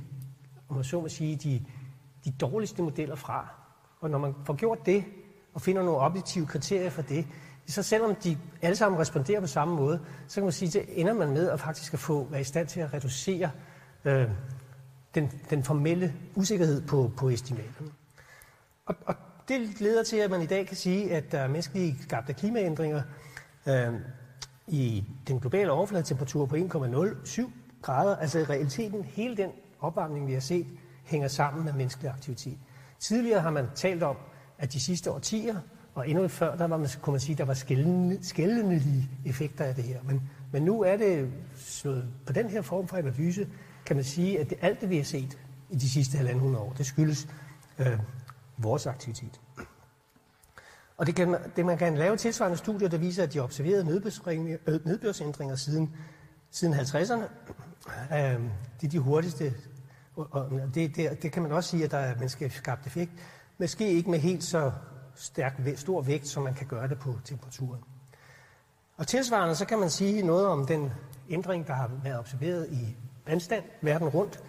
om 0.68 0.76
man 0.76 0.84
så 0.84 1.00
må 1.00 1.08
sige, 1.08 1.36
de, 1.36 1.64
de 2.24 2.32
dårligste 2.40 2.82
modeller 2.82 3.14
fra. 3.14 3.48
Og 4.00 4.10
når 4.10 4.18
man 4.18 4.34
får 4.44 4.54
gjort 4.54 4.86
det, 4.86 5.04
og 5.54 5.62
finder 5.62 5.82
nogle 5.82 6.00
objektive 6.00 6.46
kriterier 6.46 6.90
for 6.90 7.02
det, 7.02 7.26
så 7.68 7.82
selvom 7.82 8.14
de 8.14 8.38
alle 8.62 8.76
sammen 8.76 9.00
responderer 9.00 9.40
på 9.40 9.46
samme 9.46 9.76
måde, 9.76 10.00
så 10.28 10.34
kan 10.34 10.42
man 10.42 10.52
sige, 10.52 10.80
at 10.80 10.86
ender 10.88 11.12
man 11.12 11.30
med 11.30 11.50
at 11.50 11.60
faktisk 11.60 11.94
at 11.94 11.98
få 12.00 12.26
være 12.30 12.40
i 12.40 12.44
stand 12.44 12.66
til 12.66 12.80
at 12.80 12.94
reducere 12.94 13.50
øh, 14.04 14.28
den, 15.14 15.32
den 15.50 15.64
formelle 15.64 16.14
usikkerhed 16.34 16.82
på, 16.82 17.12
på 17.16 17.28
estimaterne. 17.28 17.90
Og, 18.86 18.94
og 19.06 19.14
det 19.48 19.80
leder 19.80 20.02
til, 20.02 20.16
at 20.16 20.30
man 20.30 20.42
i 20.42 20.46
dag 20.46 20.66
kan 20.66 20.76
sige, 20.76 21.12
at 21.12 21.32
der 21.32 21.38
er 21.38 21.48
menneskelige 21.48 21.96
skabte 22.02 22.34
klimaændringer, 22.34 23.02
øh, 23.66 23.94
i 24.68 25.04
den 25.28 25.40
globale 25.40 25.72
overfladetemperatur 25.72 26.46
på 26.46 26.56
1,07 26.56 27.50
grader. 27.82 28.16
Altså 28.16 28.38
i 28.38 28.44
realiteten, 28.44 29.04
hele 29.04 29.36
den 29.36 29.50
opvarmning, 29.80 30.26
vi 30.26 30.32
har 30.32 30.40
set, 30.40 30.66
hænger 31.04 31.28
sammen 31.28 31.64
med 31.64 31.72
menneskelig 31.72 32.10
aktivitet. 32.10 32.58
Tidligere 32.98 33.40
har 33.40 33.50
man 33.50 33.66
talt 33.74 34.02
om, 34.02 34.16
at 34.58 34.72
de 34.72 34.80
sidste 34.80 35.10
årtier, 35.10 35.60
og 35.98 36.08
endnu 36.08 36.28
før, 36.28 36.56
der 36.56 36.66
var 36.66 36.76
man, 36.76 36.88
kunne 37.02 37.12
man 37.12 37.20
sige, 37.20 37.36
der 37.36 37.44
var 37.44 37.54
skældende 38.22 39.08
effekter 39.26 39.64
af 39.64 39.74
det 39.74 39.84
her. 39.84 40.02
Men, 40.02 40.30
men 40.52 40.62
nu 40.62 40.82
er 40.82 40.96
det 40.96 41.32
slået 41.56 42.08
på 42.26 42.32
den 42.32 42.48
her 42.48 42.62
form 42.62 42.88
for 42.88 42.96
analyse, 42.96 43.48
kan 43.86 43.96
man 43.96 44.04
sige, 44.04 44.40
at 44.40 44.50
det, 44.50 44.58
alt 44.60 44.80
det, 44.80 44.90
vi 44.90 44.96
har 44.96 45.04
set 45.04 45.38
i 45.70 45.76
de 45.76 45.90
sidste 45.90 46.16
halvanden 46.16 46.54
år, 46.54 46.74
det 46.78 46.86
skyldes 46.86 47.28
øh, 47.78 47.98
vores 48.58 48.86
aktivitet. 48.86 49.40
Og 50.96 51.06
det 51.06 51.14
kan, 51.14 51.36
det 51.56 51.66
man 51.66 51.78
kan 51.78 51.96
lave 51.96 52.16
tilsvarende 52.16 52.58
studier, 52.58 52.88
der 52.88 52.98
viser, 52.98 53.22
at 53.22 53.34
de 53.34 53.40
observerede 53.40 54.02
øh, 54.66 54.86
nedbørsændringer 54.86 55.56
siden, 55.56 55.94
siden 56.50 56.74
50'erne, 56.74 57.22
øh, 58.14 58.40
det 58.80 58.86
er 58.86 58.90
de 58.90 58.98
hurtigste, 58.98 59.54
og 60.16 60.50
det, 60.74 60.96
det, 60.96 61.22
det 61.22 61.32
kan 61.32 61.42
man 61.42 61.52
også 61.52 61.70
sige, 61.70 61.84
at 61.84 61.90
der 61.90 61.98
er 61.98 62.14
menneskeskabt 62.14 62.86
effekt, 62.86 63.10
måske 63.58 63.92
ikke 63.92 64.10
med 64.10 64.18
helt 64.18 64.44
så 64.44 64.72
stærk, 65.18 65.60
stor 65.76 66.02
vægt, 66.02 66.28
som 66.28 66.42
man 66.42 66.54
kan 66.54 66.66
gøre 66.66 66.88
det 66.88 66.98
på 66.98 67.14
temperaturen. 67.24 67.80
Og 68.96 69.06
tilsvarende 69.06 69.54
så 69.54 69.64
kan 69.64 69.78
man 69.78 69.90
sige 69.90 70.22
noget 70.22 70.46
om 70.46 70.66
den 70.66 70.92
ændring, 71.30 71.66
der 71.66 71.72
har 71.72 71.90
været 72.02 72.18
observeret 72.18 72.68
i 72.70 72.96
vandstand 73.26 73.64
verden 73.82 74.08
rundt, 74.08 74.40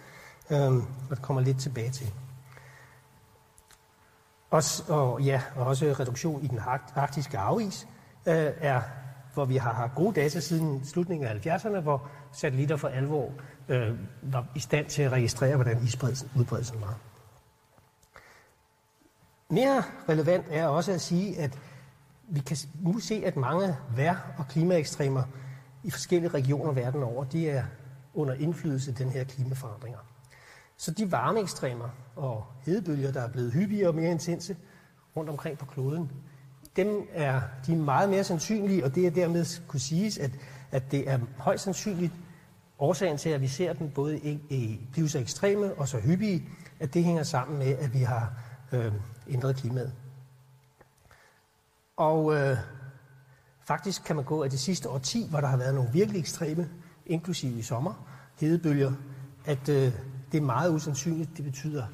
øhm, 0.50 0.80
og 0.80 1.16
det 1.16 1.22
kommer 1.22 1.42
lidt 1.42 1.60
tilbage 1.60 1.90
til. 1.90 2.12
Også, 4.50 4.84
og 4.88 5.20
ja, 5.22 5.42
og 5.56 5.66
også 5.66 5.96
reduktion 6.00 6.42
i 6.42 6.46
den 6.46 6.60
arktiske 6.94 7.36
havis 7.36 7.88
øh, 8.26 8.34
er, 8.60 8.80
hvor 9.34 9.44
vi 9.44 9.56
har 9.56 9.72
haft 9.72 9.94
gode 9.94 10.20
data 10.20 10.40
siden 10.40 10.84
slutningen 10.84 11.28
af 11.28 11.46
70'erne, 11.46 11.80
hvor 11.80 12.08
satellitter 12.32 12.76
for 12.76 12.88
alvor 12.88 13.32
øh, 13.68 13.98
var 14.22 14.46
i 14.54 14.60
stand 14.60 14.86
til 14.86 15.02
at 15.02 15.12
registrere, 15.12 15.56
hvordan 15.56 15.82
isbredelsen 15.82 16.80
var. 16.80 16.98
Mere 19.50 19.82
relevant 20.08 20.46
er 20.50 20.66
også 20.66 20.92
at 20.92 21.00
sige, 21.00 21.38
at 21.38 21.58
vi 22.28 22.40
kan 22.40 22.56
nu 22.82 22.98
se, 22.98 23.22
at 23.26 23.36
mange 23.36 23.76
vejr- 23.96 24.34
og 24.38 24.48
klimaekstremer 24.48 25.22
i 25.84 25.90
forskellige 25.90 26.30
regioner 26.30 26.72
verden 26.72 27.02
over, 27.02 27.24
de 27.24 27.50
er 27.50 27.64
under 28.14 28.34
indflydelse 28.34 28.90
af 28.90 28.96
den 28.96 29.10
her 29.10 29.24
klimaforandringer. 29.24 29.98
Så 30.76 30.90
de 30.90 31.12
varme 31.12 31.40
ekstremer 31.40 31.88
og 32.16 32.44
hedebølger, 32.66 33.12
der 33.12 33.20
er 33.20 33.28
blevet 33.28 33.52
hyppigere 33.52 33.88
og 33.88 33.94
mere 33.94 34.10
intense 34.10 34.56
rundt 35.16 35.30
omkring 35.30 35.58
på 35.58 35.66
kloden, 35.66 36.10
dem 36.76 37.08
er, 37.12 37.40
de 37.66 37.72
er 37.72 37.76
meget 37.76 38.10
mere 38.10 38.24
sandsynlige, 38.24 38.84
og 38.84 38.94
det 38.94 39.06
er 39.06 39.10
dermed 39.10 39.66
kunne 39.68 39.80
siges, 39.80 40.18
at, 40.18 40.30
at 40.72 40.90
det 40.90 41.10
er 41.10 41.18
højst 41.38 41.64
sandsynligt 41.64 42.12
årsagen 42.78 43.18
til, 43.18 43.30
at 43.30 43.40
vi 43.40 43.48
ser 43.48 43.72
dem 43.72 43.90
både 43.90 44.18
i, 44.18 44.38
i 44.50 44.80
blive 44.92 45.08
så 45.08 45.18
ekstreme 45.18 45.74
og 45.74 45.88
så 45.88 45.98
hyppige, 46.00 46.48
at 46.80 46.94
det 46.94 47.04
hænger 47.04 47.22
sammen 47.22 47.58
med, 47.58 47.76
at 47.78 47.94
vi 47.94 47.98
har 47.98 48.32
øh, 48.72 48.92
ændret 49.28 49.56
klimaet. 49.56 49.92
Og 51.96 52.34
øh, 52.34 52.56
faktisk 53.64 54.04
kan 54.04 54.16
man 54.16 54.24
gå 54.24 54.42
af 54.42 54.50
det 54.50 54.60
sidste 54.60 54.88
år 54.88 54.98
10, 54.98 55.26
hvor 55.30 55.40
der 55.40 55.48
har 55.48 55.56
været 55.56 55.74
nogle 55.74 55.92
virkelig 55.92 56.20
ekstreme, 56.20 56.68
inklusive 57.06 57.58
i 57.58 57.62
sommer, 57.62 58.06
hedebølger, 58.40 58.92
at 59.44 59.68
øh, 59.68 59.92
det 60.32 60.38
er 60.38 60.42
meget 60.42 60.74
usandsynligt. 60.74 61.36
Det 61.36 61.44
betyder 61.44 61.86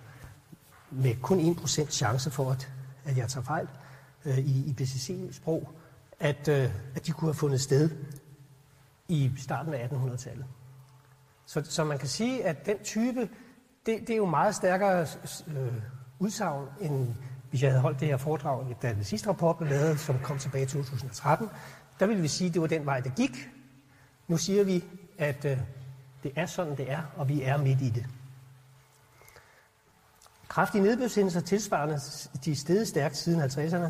med 0.90 1.14
kun 1.22 1.40
1% 1.40 1.90
chance 1.90 2.30
for, 2.30 2.50
at, 2.50 2.72
at 3.04 3.16
jeg 3.16 3.28
tager 3.28 3.44
fejl 3.44 3.68
øh, 4.24 4.38
i 4.38 4.70
IPCC-sprog, 4.70 5.72
at, 6.20 6.48
øh, 6.48 6.70
at 6.94 7.06
de 7.06 7.12
kunne 7.12 7.28
have 7.28 7.34
fundet 7.34 7.60
sted 7.60 7.90
i 9.08 9.32
starten 9.38 9.74
af 9.74 9.88
1800-tallet. 9.88 10.44
Så, 11.46 11.62
så 11.64 11.84
man 11.84 11.98
kan 11.98 12.08
sige, 12.08 12.44
at 12.44 12.66
den 12.66 12.78
type, 12.84 13.28
det, 13.86 14.00
det 14.00 14.10
er 14.10 14.16
jo 14.16 14.26
meget 14.26 14.54
stærkere 14.54 15.06
øh, 15.46 15.72
udsagn, 16.18 16.68
end 16.80 17.14
hvis 17.50 17.62
jeg 17.62 17.70
havde 17.70 17.82
holdt 17.82 18.00
det 18.00 18.08
her 18.08 18.16
foredrag, 18.16 18.76
da 18.82 18.92
den 18.92 19.04
sidste 19.04 19.28
rapport 19.28 19.56
blev 19.56 19.70
lavet, 19.70 20.00
som 20.00 20.18
kom 20.18 20.38
tilbage 20.38 20.64
i 20.64 20.66
2013. 20.66 21.48
Der 22.00 22.06
ville 22.06 22.22
vi 22.22 22.28
sige, 22.28 22.48
at 22.48 22.54
det 22.54 22.62
var 22.62 22.68
den 22.68 22.86
vej, 22.86 23.00
der 23.00 23.10
gik. 23.10 23.48
Nu 24.28 24.36
siger 24.36 24.64
vi, 24.64 24.84
at 25.18 25.44
øh, 25.44 25.58
det 26.22 26.32
er 26.36 26.46
sådan, 26.46 26.76
det 26.76 26.90
er, 26.90 27.02
og 27.16 27.28
vi 27.28 27.42
er 27.42 27.56
midt 27.56 27.80
i 27.80 27.90
det. 27.90 28.06
Kraftige 30.48 30.82
nedbørshændelser 30.82 31.40
tilsvarende 31.40 32.00
de 32.44 32.50
er 32.50 32.84
stærkt 32.84 33.16
siden 33.16 33.40
50'erne 33.40 33.86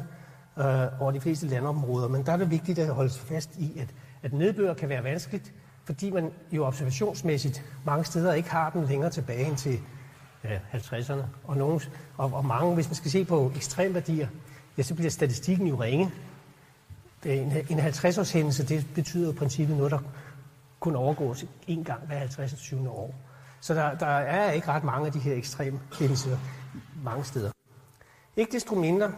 øh, 0.62 1.00
over 1.00 1.12
de 1.12 1.20
fleste 1.20 1.46
landområder, 1.46 2.08
men 2.08 2.26
der 2.26 2.32
er 2.32 2.36
det 2.36 2.50
vigtigt 2.50 2.78
at 2.78 2.94
holde 2.94 3.10
fast 3.10 3.56
i, 3.56 3.78
at, 3.78 3.94
at 4.22 4.32
nedbør 4.32 4.74
kan 4.74 4.88
være 4.88 5.04
vanskeligt, 5.04 5.54
fordi 5.84 6.10
man 6.10 6.32
jo 6.52 6.64
observationsmæssigt 6.64 7.64
mange 7.84 8.04
steder 8.04 8.32
ikke 8.32 8.50
har 8.50 8.70
den 8.70 8.84
længere 8.84 9.10
tilbage 9.10 9.46
end 9.46 9.56
til 9.56 9.80
50'erne. 10.74 11.22
Og, 11.44 11.56
nogen, 11.56 11.80
og, 12.16 12.32
og 12.32 12.44
mange, 12.44 12.74
hvis 12.74 12.88
man 12.88 12.94
skal 12.94 13.10
se 13.10 13.24
på 13.24 13.52
ekstremværdier, 13.56 14.28
ja, 14.78 14.82
så 14.82 14.94
bliver 14.94 15.10
statistikken 15.10 15.66
jo 15.66 15.82
ringe. 15.82 16.12
En, 17.24 17.52
en 17.68 17.80
50-års 17.80 18.32
hændelse, 18.32 18.66
det 18.66 18.86
betyder 18.94 19.32
i 19.32 19.34
princippet 19.34 19.76
noget, 19.76 19.92
der 19.92 19.98
kun 20.80 20.96
overgås 20.96 21.44
en 21.66 21.84
gang 21.84 22.06
hver 22.06 22.18
50. 22.18 22.54
20. 22.54 22.90
år. 22.90 23.14
Så 23.60 23.74
der, 23.74 23.94
der 23.94 24.06
er 24.06 24.50
ikke 24.50 24.68
ret 24.68 24.84
mange 24.84 25.06
af 25.06 25.12
de 25.12 25.18
her 25.18 25.34
ekstreme 25.34 25.80
hændelser 25.98 26.38
mange 27.04 27.24
steder. 27.24 27.50
Ikke 28.36 28.52
desto 28.52 28.74
mindre, 28.74 29.12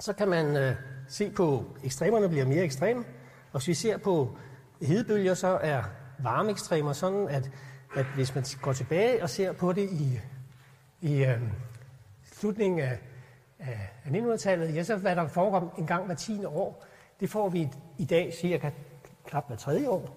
så 0.00 0.12
kan 0.12 0.28
man 0.28 0.56
øh, 0.56 0.74
se 1.08 1.30
på, 1.30 1.58
at 1.58 1.84
ekstremerne 1.84 2.28
bliver 2.28 2.46
mere 2.46 2.64
ekstreme. 2.64 3.04
Og 3.52 3.60
hvis 3.60 3.68
vi 3.68 3.74
ser 3.74 3.96
på 3.96 4.38
hedebølger, 4.82 5.34
så 5.34 5.58
er 5.62 5.82
varmeekstremer 6.18 6.92
sådan, 6.92 7.28
at, 7.28 7.50
at 7.96 8.06
hvis 8.14 8.34
man 8.34 8.44
går 8.62 8.72
tilbage 8.72 9.22
og 9.22 9.30
ser 9.30 9.52
på 9.52 9.72
det 9.72 9.90
i, 9.90 10.20
i 11.06 11.24
øh, 11.24 11.40
slutningen 12.32 12.80
af, 12.80 12.98
af 13.58 13.90
1900-tallet, 14.06 14.74
ja, 14.74 14.82
så 14.82 14.96
hvad 14.96 15.16
der 15.16 15.28
forekom 15.28 15.70
en 15.78 15.86
gang 15.86 16.06
hver 16.06 16.14
10. 16.14 16.44
år, 16.44 16.84
det 17.20 17.30
får 17.30 17.48
vi 17.48 17.68
i 17.98 18.04
dag 18.04 18.34
cirka 18.40 18.70
knap 19.26 19.46
hver 19.46 19.56
tredje 19.56 19.88
år. 19.88 20.16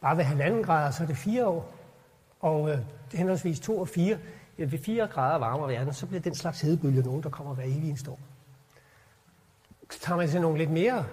Bare 0.00 0.16
ved 0.16 0.24
halvanden 0.24 0.62
grader, 0.62 0.90
så 0.90 1.02
er 1.02 1.06
det 1.06 1.16
fire 1.16 1.46
år. 1.46 1.72
Og 2.40 2.70
øh, 2.70 2.78
henholdsvis 3.12 3.60
2 3.60 3.78
og 3.78 3.88
4, 3.88 4.18
ja, 4.58 4.64
ved 4.64 4.78
4 4.78 5.06
grader 5.06 5.38
varmere 5.38 5.68
verden, 5.68 5.92
så 5.94 6.06
bliver 6.06 6.20
den 6.20 6.34
slags 6.34 6.60
hedebølge 6.60 7.02
nogen, 7.02 7.22
der 7.22 7.30
kommer 7.30 7.54
hver 7.54 7.64
evig 7.64 7.90
en 7.90 7.96
storm. 7.96 8.18
Så 9.90 10.00
tager 10.00 10.16
man 10.16 10.28
til 10.28 10.40
nogle 10.40 10.58
lidt 10.58 10.70
mere 10.70 11.06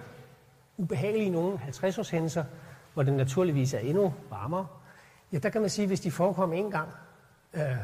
ubehagelige, 0.76 1.30
nogle 1.30 1.58
50-års 1.58 2.10
hændelser, 2.10 2.44
hvor 2.94 3.02
den 3.02 3.14
naturligvis 3.14 3.74
er 3.74 3.78
endnu 3.78 4.14
varmere, 4.30 4.66
ja, 5.32 5.38
der 5.38 5.48
kan 5.48 5.60
man 5.60 5.70
sige, 5.70 5.84
at 5.84 5.88
hvis 5.88 6.00
de 6.00 6.10
forekommer 6.10 6.56
en 6.56 6.70
gang 6.70 6.88
øh, 7.54 7.76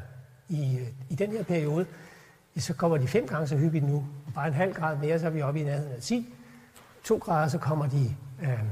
i, 0.48 0.78
øh, 0.78 0.86
i 1.10 1.14
den 1.14 1.30
her 1.30 1.42
periode, 1.42 1.86
så 2.58 2.74
kommer 2.74 2.96
de 2.96 3.08
fem 3.08 3.26
gange 3.26 3.46
så 3.46 3.56
hyppigt 3.56 3.84
nu. 3.84 4.06
Bare 4.34 4.48
en 4.48 4.54
halv 4.54 4.74
grad 4.74 4.96
mere, 4.98 5.18
så 5.18 5.26
er 5.26 5.30
vi 5.30 5.42
oppe 5.42 5.60
i 5.60 5.64
nærheden 5.64 5.92
af 5.92 6.02
10. 6.02 6.34
To 7.04 7.18
grader, 7.18 7.48
så 7.48 7.58
kommer 7.58 7.86
de 7.86 8.14
øh, 8.42 8.64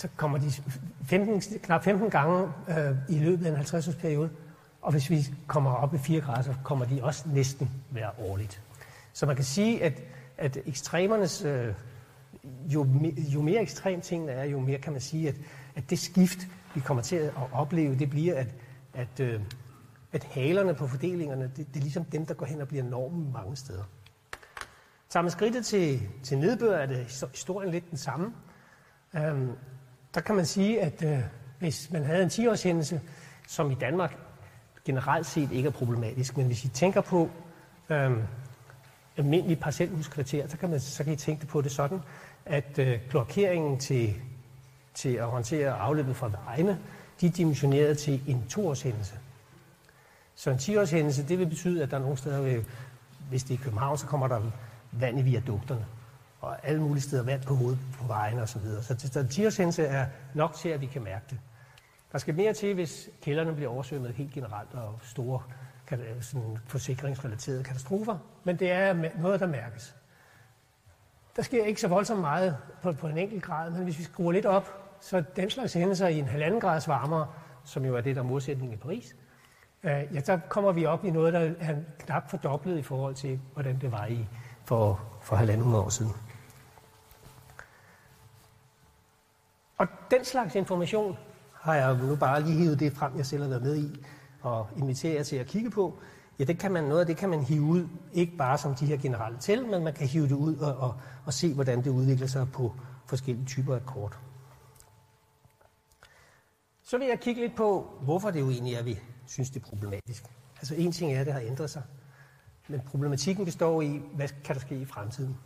så 0.00 0.08
kommer 0.16 0.38
de 0.38 0.50
15, 1.04 1.58
knap 1.62 1.84
15 1.84 2.10
gange 2.10 2.48
øh, 2.68 2.96
i 3.08 3.18
løbet 3.18 3.46
af 3.46 3.50
en 3.50 3.56
50-års 3.56 3.96
periode. 3.96 4.30
Og 4.82 4.92
hvis 4.92 5.10
vi 5.10 5.26
kommer 5.46 5.72
op 5.72 5.94
i 5.94 5.98
4 5.98 6.20
grader, 6.20 6.42
så 6.42 6.54
kommer 6.64 6.84
de 6.84 7.00
også 7.02 7.24
næsten 7.28 7.70
hver 7.90 8.08
årligt. 8.20 8.62
Så 9.12 9.26
man 9.26 9.36
kan 9.36 9.44
sige, 9.44 9.82
at, 9.84 10.02
at 10.38 10.58
ekstremernes, 10.66 11.44
øh, 11.44 11.74
jo, 12.44 12.86
jo 13.16 13.42
mere 13.42 13.62
ekstrem 13.62 14.00
tingene 14.00 14.32
er, 14.32 14.44
jo 14.44 14.60
mere 14.60 14.78
kan 14.78 14.92
man 14.92 15.00
sige, 15.00 15.28
at, 15.28 15.34
at 15.76 15.90
det 15.90 15.98
skift, 15.98 16.38
vi 16.74 16.80
kommer 16.80 17.02
til 17.02 17.16
at 17.16 17.32
opleve, 17.52 17.98
det 17.98 18.10
bliver, 18.10 18.34
at, 18.34 18.48
at, 18.94 19.20
øh, 19.20 19.40
at 20.12 20.24
halerne 20.24 20.74
på 20.74 20.86
fordelingerne, 20.86 21.44
det, 21.56 21.56
det 21.56 21.76
er 21.76 21.80
ligesom 21.80 22.04
dem, 22.04 22.26
der 22.26 22.34
går 22.34 22.46
hen 22.46 22.60
og 22.60 22.68
bliver 22.68 22.84
normen 22.84 23.32
mange 23.32 23.56
steder. 23.56 23.82
Tager 25.08 25.22
man 25.22 25.30
skridtet 25.30 25.66
til, 25.66 26.00
til 26.22 26.38
nedbør, 26.38 26.76
er 26.76 26.86
det 26.86 27.24
historien 27.34 27.70
lidt 27.70 27.90
den 27.90 27.98
samme. 27.98 28.32
Øhm, 29.16 29.52
der 30.14 30.20
kan 30.20 30.34
man 30.34 30.46
sige, 30.46 30.82
at 30.82 31.04
øh, 31.04 31.18
hvis 31.58 31.90
man 31.92 32.04
havde 32.04 32.22
en 32.22 32.28
10-årshændelse, 32.28 33.00
som 33.48 33.70
i 33.70 33.74
Danmark 33.74 34.16
generelt 34.84 35.26
set 35.26 35.52
ikke 35.52 35.66
er 35.66 35.72
problematisk, 35.72 36.36
men 36.36 36.46
hvis 36.46 36.64
I 36.64 36.68
tænker 36.68 37.00
på 37.00 37.30
øhm, 37.90 38.22
almindelige 39.16 39.56
parcelhuskvarter, 39.56 40.48
så 40.48 40.56
kan, 40.56 40.70
man, 40.70 40.80
så 40.80 41.04
kan 41.04 41.12
I 41.12 41.16
tænke 41.16 41.46
på 41.46 41.60
det 41.60 41.72
sådan, 41.72 42.00
at 42.46 42.78
øh, 42.78 42.98
klokeringen 43.08 43.78
til, 43.78 44.14
til 44.94 45.14
at 45.14 45.26
håndtere 45.26 45.72
afløbet 45.72 46.16
fra 46.16 46.30
vejene, 46.44 46.78
de 47.20 47.26
er 47.26 47.30
dimensioneret 47.30 47.98
til 47.98 48.22
en 48.26 48.44
2-årshændelse. 48.52 49.14
Så 50.40 50.50
en 50.50 50.56
10-årshændelse, 50.56 51.28
det 51.28 51.38
vil 51.38 51.46
betyde, 51.46 51.82
at 51.82 51.90
der 51.90 51.96
er 51.96 52.00
nogle 52.00 52.16
steder, 52.16 52.40
ved, 52.40 52.64
hvis 53.28 53.42
det 53.42 53.54
er 53.54 53.58
i 53.58 53.62
København, 53.62 53.98
så 53.98 54.06
kommer 54.06 54.28
der 54.28 54.40
vand 54.92 55.18
i 55.18 55.22
viadukterne 55.22 55.86
og 56.40 56.66
alle 56.66 56.82
mulige 56.82 57.02
steder 57.02 57.22
vand 57.22 57.42
på 57.42 57.54
hovedet 57.54 57.78
på 57.98 58.06
vejen 58.06 58.38
og 58.38 58.48
så 58.48 58.58
videre. 58.58 58.82
Så, 58.82 59.10
så 59.12 59.26
tiershændelse 59.26 59.84
er 59.84 60.06
nok 60.34 60.54
til, 60.54 60.68
at 60.68 60.80
vi 60.80 60.86
kan 60.86 61.02
mærke 61.02 61.24
det. 61.30 61.38
Der 62.12 62.18
skal 62.18 62.34
mere 62.34 62.52
til, 62.52 62.74
hvis 62.74 63.08
kælderne 63.22 63.54
bliver 63.54 63.70
oversvømmet 63.70 64.14
helt 64.14 64.32
generelt 64.32 64.74
og 64.74 64.98
store 65.02 65.42
sådan 66.20 66.58
forsikringsrelaterede 66.66 67.64
katastrofer, 67.64 68.18
men 68.44 68.56
det 68.56 68.70
er 68.70 69.10
noget, 69.18 69.40
der 69.40 69.46
mærkes. 69.46 69.96
der 71.36 71.42
sker 71.42 71.64
ikke 71.64 71.80
så 71.80 71.88
voldsomt 71.88 72.20
meget 72.20 72.56
på, 72.82 72.92
på 72.92 73.06
en 73.06 73.18
enkelt 73.18 73.42
grad, 73.42 73.70
men 73.70 73.82
hvis 73.82 73.98
vi 73.98 74.04
skruer 74.04 74.32
lidt 74.32 74.46
op, 74.46 74.96
så 75.00 75.22
den 75.36 75.50
slags 75.50 75.72
hændelser 75.72 76.08
i 76.08 76.18
en 76.18 76.26
halvanden 76.26 76.60
grads 76.60 76.88
varmere, 76.88 77.26
som 77.64 77.84
jo 77.84 77.96
er 77.96 78.00
det, 78.00 78.16
der 78.16 78.22
er 78.22 78.26
modsætningen 78.26 78.78
i 78.78 78.80
Paris, 78.80 79.14
Øh, 79.84 80.14
ja, 80.14 80.20
så 80.20 80.40
kommer 80.48 80.72
vi 80.72 80.86
op 80.86 81.04
i 81.04 81.10
noget, 81.10 81.32
der 81.32 81.50
er 81.60 81.74
knap 81.98 82.30
fordoblet 82.30 82.78
i 82.78 82.82
forhold 82.82 83.14
til, 83.14 83.40
hvordan 83.54 83.80
det 83.80 83.92
var 83.92 84.06
i 84.06 84.28
for, 84.64 85.00
for 85.22 85.36
halvanden 85.36 85.74
år 85.74 85.88
siden. 85.88 86.12
Og 89.78 89.86
den 90.10 90.24
slags 90.24 90.54
information 90.54 91.16
har 91.54 91.74
jeg 91.74 91.96
nu 91.96 92.16
bare 92.16 92.42
lige 92.42 92.56
hivet 92.56 92.80
det 92.80 92.92
frem, 92.92 93.16
jeg 93.16 93.26
selv 93.26 93.42
har 93.42 93.48
været 93.48 93.62
med 93.62 93.76
i, 93.76 94.04
og 94.42 94.68
inviterer 94.76 95.14
jer 95.14 95.22
til 95.22 95.36
at 95.36 95.46
kigge 95.46 95.70
på. 95.70 95.98
Ja, 96.38 96.44
det 96.44 96.58
kan 96.58 96.72
man, 96.72 96.84
noget 96.84 97.00
af 97.00 97.06
det 97.06 97.16
kan 97.16 97.28
man 97.28 97.42
hive 97.42 97.62
ud, 97.62 97.88
ikke 98.12 98.36
bare 98.36 98.58
som 98.58 98.74
de 98.74 98.86
her 98.86 98.96
generelle 98.96 99.38
tal, 99.38 99.66
men 99.66 99.84
man 99.84 99.94
kan 99.94 100.06
hive 100.06 100.24
det 100.24 100.32
ud 100.32 100.56
og, 100.56 100.76
og, 100.76 100.94
og 101.24 101.32
se, 101.32 101.54
hvordan 101.54 101.84
det 101.84 101.90
udvikler 101.90 102.26
sig 102.26 102.46
på 102.52 102.74
forskellige 103.06 103.46
typer 103.46 103.74
af 103.74 103.86
kort. 103.86 104.18
Så 106.90 106.98
vil 106.98 107.06
jeg 107.06 107.20
kigge 107.20 107.40
lidt 107.40 107.56
på, 107.56 107.90
hvorfor 108.00 108.30
det 108.30 108.40
jo 108.40 108.50
egentlig 108.50 108.74
er, 108.74 108.78
at 108.78 108.86
vi 108.86 108.98
synes, 109.26 109.50
det 109.50 109.62
er 109.62 109.66
problematisk. 109.66 110.24
Altså 110.56 110.74
en 110.74 110.92
ting 110.92 111.12
er, 111.12 111.20
at 111.20 111.26
det 111.26 111.34
har 111.34 111.40
ændret 111.40 111.70
sig, 111.70 111.82
men 112.68 112.80
problematikken 112.80 113.44
består 113.44 113.82
i, 113.82 114.02
hvad 114.14 114.28
kan 114.44 114.54
der 114.54 114.60
ske 114.60 114.76
i 114.76 114.84
fremtiden? 114.84 115.36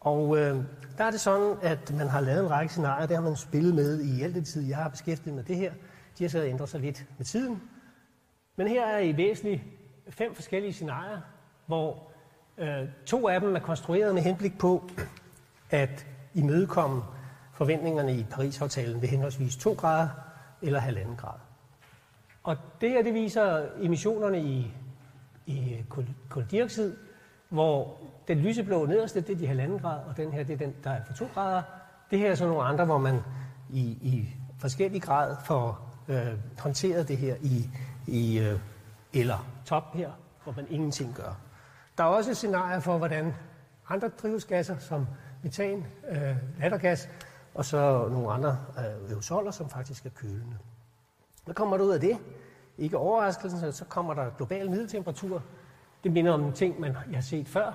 Og 0.00 0.38
øh, 0.38 0.64
der 0.98 1.04
er 1.04 1.10
det 1.10 1.20
sådan, 1.20 1.56
at 1.62 1.94
man 1.94 2.08
har 2.08 2.20
lavet 2.20 2.44
en 2.44 2.50
række 2.50 2.72
scenarier, 2.72 3.06
der 3.06 3.14
har 3.14 3.22
man 3.22 3.36
spillet 3.36 3.74
med 3.74 4.00
i 4.00 4.22
alt 4.22 4.34
det 4.34 4.46
tid, 4.46 4.68
jeg 4.68 4.76
har 4.76 4.88
beskæftiget 4.88 5.34
mig 5.34 5.34
med 5.34 5.44
det 5.44 5.56
her. 5.56 5.72
De 6.18 6.24
har 6.24 6.28
så 6.28 6.44
ændret 6.44 6.68
sig 6.68 6.80
lidt 6.80 7.06
med 7.16 7.26
tiden. 7.26 7.62
Men 8.56 8.68
her 8.68 8.86
er 8.86 8.98
i 8.98 9.16
væsentligt 9.16 9.62
fem 10.08 10.34
forskellige 10.34 10.72
scenarier, 10.72 11.20
hvor 11.66 12.10
øh, 12.58 12.88
to 13.06 13.28
af 13.28 13.40
dem 13.40 13.56
er 13.56 13.60
konstrueret 13.60 14.14
med 14.14 14.22
henblik 14.22 14.58
på 14.58 14.90
at 15.70 16.06
imødekomme 16.34 17.02
forventningerne 17.52 18.16
i 18.16 18.26
Paris-aftalen 18.30 19.02
ved 19.02 19.08
henholdsvis 19.08 19.56
2 19.56 19.72
grader 19.72 20.27
eller 20.62 20.80
halvanden 20.80 21.16
grad. 21.16 21.38
Og 22.42 22.56
det 22.80 22.90
her, 22.90 23.02
det 23.02 23.14
viser 23.14 23.66
emissionerne 23.80 24.40
i, 24.40 24.72
i 25.46 25.84
koldioxid, 26.28 26.96
hvor 27.48 27.98
den 28.28 28.38
lyseblå 28.38 28.86
nederste, 28.86 29.20
det 29.20 29.30
er 29.30 29.36
de 29.36 29.46
halvanden 29.46 29.78
grad, 29.78 30.04
og 30.04 30.16
den 30.16 30.32
her, 30.32 30.42
det 30.42 30.52
er 30.52 30.58
den, 30.58 30.74
der 30.84 30.90
er 30.90 31.04
for 31.06 31.12
2 31.12 31.26
grader. 31.34 31.62
Det 32.10 32.18
her 32.18 32.30
er 32.30 32.34
så 32.34 32.46
nogle 32.46 32.62
andre, 32.62 32.84
hvor 32.84 32.98
man 32.98 33.20
i, 33.70 33.80
i 33.80 34.28
forskellig 34.58 35.02
grad 35.02 35.36
får 35.44 35.94
øh, 36.08 36.26
håndteret 36.58 37.08
det 37.08 37.16
her 37.16 37.36
i, 37.42 37.70
i 38.06 38.38
øh, 38.38 38.60
eller 39.12 39.46
top 39.64 39.94
her, 39.94 40.10
hvor 40.44 40.52
man 40.56 40.66
ingenting 40.70 41.14
gør. 41.14 41.40
Der 41.98 42.04
er 42.04 42.08
også 42.08 42.34
scenarier 42.34 42.80
for, 42.80 42.98
hvordan 42.98 43.34
andre 43.88 44.08
drivhusgasser, 44.08 44.78
som 44.78 45.06
metan, 45.42 45.86
øh, 46.10 46.36
lattergas, 46.58 47.08
og 47.58 47.64
så 47.64 48.08
nogle 48.08 48.32
andre 48.32 48.58
øh, 48.78 49.10
aerosoler, 49.10 49.50
som 49.50 49.68
faktisk 49.68 50.06
er 50.06 50.10
kølende. 50.10 50.58
Hvad 51.44 51.54
kommer 51.54 51.76
der 51.76 51.84
ud 51.84 51.90
af 51.90 52.00
det? 52.00 52.18
Ikke 52.78 52.96
overraskelse, 52.98 53.72
så 53.72 53.84
kommer 53.84 54.14
der 54.14 54.30
global 54.36 54.70
middeltemperatur. 54.70 55.42
Det 56.04 56.12
minder 56.12 56.32
om 56.32 56.44
en 56.44 56.52
ting, 56.52 56.80
man 56.80 56.96
har 57.14 57.20
set 57.20 57.48
før. 57.48 57.72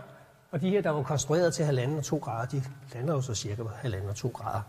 Og 0.52 0.62
de 0.62 0.70
her, 0.70 0.82
der 0.82 0.90
var 0.90 1.04
konstrueret 1.04 1.54
til 1.54 1.66
halvanden 1.66 1.98
og 1.98 2.04
to 2.04 2.18
grader, 2.18 2.48
de 2.48 2.64
lander 2.94 3.14
jo 3.14 3.22
så 3.22 3.36
cirka 3.36 3.64
halvanden 3.76 4.10
og 4.10 4.16
to 4.16 4.28
grader. 4.28 4.62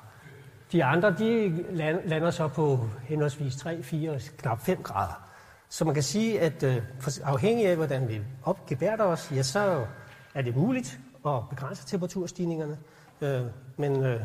De 0.73 0.85
andre, 0.85 1.11
de 1.11 1.65
lander 2.05 2.31
så 2.31 2.49
på 2.49 2.89
henholdsvis 3.03 3.57
3, 3.57 3.83
4 3.83 4.11
og 4.11 4.21
knap 4.39 4.61
5 4.61 4.83
grader. 4.83 5.29
Så 5.69 5.85
man 5.85 5.95
kan 5.95 6.03
sige, 6.03 6.41
at 6.41 6.63
øh, 6.63 6.83
afhængig 7.23 7.67
af, 7.67 7.77
hvordan 7.77 8.09
vi 8.09 8.21
opgebærter 8.45 9.05
os, 9.05 9.33
ja, 9.33 9.43
så 9.43 9.87
er 10.35 10.43
det 10.43 10.57
muligt 10.57 11.01
at 11.27 11.49
begrænse 11.51 11.87
temperaturstigningerne. 11.87 12.79
Øh, 13.21 13.43
men 13.77 14.05
øh, 14.05 14.21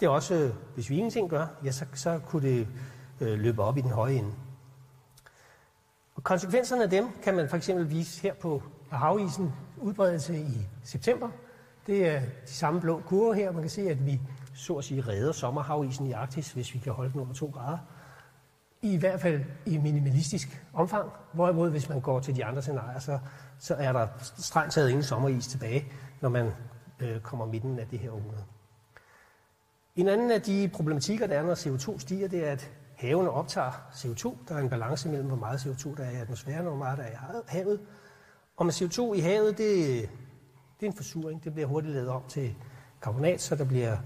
det 0.00 0.06
er 0.06 0.10
også, 0.10 0.52
hvis 0.74 0.90
vi 0.90 0.96
ingenting 0.96 1.30
gør, 1.30 1.46
ja, 1.64 1.70
så, 1.70 1.84
så 1.94 2.20
kunne 2.26 2.48
det 2.48 2.68
øh, 3.20 3.38
løbe 3.38 3.62
op 3.62 3.76
i 3.76 3.80
den 3.80 3.90
høje 3.90 4.14
ende. 4.14 4.30
Og 6.14 6.24
konsekvenserne 6.24 6.82
af 6.82 6.90
dem 6.90 7.08
kan 7.22 7.34
man 7.34 7.48
for 7.48 7.56
eksempel 7.56 7.90
vise 7.90 8.22
her 8.22 8.34
på 8.34 8.62
havisen 8.90 9.52
udbredelse 9.76 10.38
i 10.38 10.66
september. 10.84 11.28
Det 11.86 12.08
er 12.08 12.20
de 12.20 12.52
samme 12.52 12.80
blå 12.80 13.02
kurver 13.06 13.32
her. 13.32 13.52
Man 13.52 13.62
kan 13.62 13.70
se, 13.70 13.90
at 13.90 14.06
vi 14.06 14.20
så 14.54 14.74
at 14.74 14.84
sige 14.84 15.00
redder 15.00 15.32
sommerhavisen 15.32 16.06
i 16.06 16.12
Arktis, 16.12 16.52
hvis 16.52 16.74
vi 16.74 16.78
kan 16.78 16.92
holde 16.92 17.12
den 17.12 17.20
over 17.20 17.32
2 17.32 17.46
grader 17.46 17.78
i 18.82 18.96
hvert 18.96 19.20
fald 19.20 19.44
i 19.66 19.78
minimalistisk 19.78 20.62
omfang. 20.72 21.10
Hvorimod, 21.32 21.70
hvis 21.70 21.88
man 21.88 22.00
går 22.00 22.20
til 22.20 22.36
de 22.36 22.44
andre 22.44 22.62
scenarier, 22.62 22.98
så, 22.98 23.18
så 23.58 23.74
er 23.74 23.92
der 23.92 24.06
strengt 24.38 24.72
taget 24.72 24.88
ingen 24.88 25.02
sommeris 25.02 25.46
tilbage, 25.46 25.84
når 26.20 26.28
man 26.28 26.52
øh, 27.00 27.20
kommer 27.20 27.46
midten 27.46 27.78
af 27.78 27.86
det 27.86 27.98
her 27.98 28.10
århundrede. 28.10 28.44
En 30.00 30.08
anden 30.08 30.30
af 30.30 30.42
de 30.42 30.70
problematikker, 30.72 31.26
der 31.26 31.38
er, 31.38 31.42
når 31.42 31.54
CO2 31.54 31.98
stiger, 31.98 32.28
det 32.28 32.48
er, 32.48 32.52
at 32.52 32.70
havene 32.96 33.30
optager 33.30 33.70
CO2. 33.92 34.36
Der 34.48 34.54
er 34.54 34.58
en 34.58 34.68
balance 34.68 35.08
mellem, 35.08 35.26
hvor 35.26 35.36
meget 35.36 35.58
CO2 35.58 35.96
der 35.96 36.04
er 36.04 36.10
i 36.10 36.16
atmosfæren, 36.16 36.66
og 36.66 36.68
hvor 36.68 36.84
meget 36.84 36.98
der 36.98 37.04
er 37.04 37.10
i 37.10 37.16
havet. 37.46 37.80
Og 38.56 38.66
med 38.66 38.72
CO2 38.72 39.12
i 39.12 39.20
havet, 39.20 39.58
det, 39.58 40.00
det 40.80 40.86
er 40.86 40.90
en 40.90 40.96
forsuring. 40.96 41.44
Det 41.44 41.52
bliver 41.54 41.66
hurtigt 41.66 41.94
lavet 41.94 42.08
om 42.08 42.22
til 42.28 42.54
karbonat, 43.02 43.40
så 43.40 43.56
der 43.56 43.64
bliver 43.64 43.96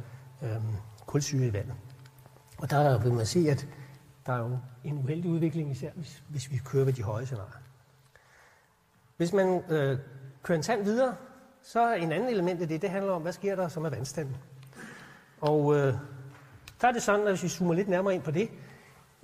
øhm, 0.42 0.76
kulsyre 1.06 1.46
i 1.46 1.52
vandet. 1.52 1.74
Og 2.58 2.70
der 2.70 2.98
vil 2.98 3.12
man 3.12 3.26
se, 3.26 3.46
at 3.50 3.66
der 4.26 4.32
er 4.32 4.38
jo 4.38 4.58
en 4.84 4.98
uheldig 4.98 5.30
udvikling, 5.30 5.70
især 5.70 5.90
hvis, 5.94 6.22
hvis 6.28 6.50
vi 6.50 6.60
kører 6.64 6.84
ved 6.84 6.92
de 6.92 7.02
høje 7.02 7.26
scenarier. 7.26 7.62
Hvis 9.16 9.32
man 9.32 9.62
øh, 9.68 9.98
kører 10.42 10.58
en 10.58 10.62
tand 10.62 10.84
videre, 10.84 11.14
så 11.62 11.80
er 11.80 11.94
en 11.94 12.12
anden 12.12 12.28
element 12.28 12.62
af 12.62 12.68
det, 12.68 12.82
det 12.82 12.90
handler 12.90 13.12
om, 13.12 13.22
hvad 13.22 13.32
sker 13.32 13.56
der 13.56 13.68
så 13.68 13.80
med 13.80 13.90
vandstanden. 13.90 14.36
Og 15.44 15.76
øh, 15.76 15.94
der 16.80 16.88
er 16.88 16.92
det 16.92 17.02
sådan, 17.02 17.26
at 17.26 17.32
hvis 17.32 17.42
vi 17.42 17.48
zoomer 17.48 17.74
lidt 17.74 17.88
nærmere 17.88 18.14
ind 18.14 18.22
på 18.22 18.30
det, 18.30 18.48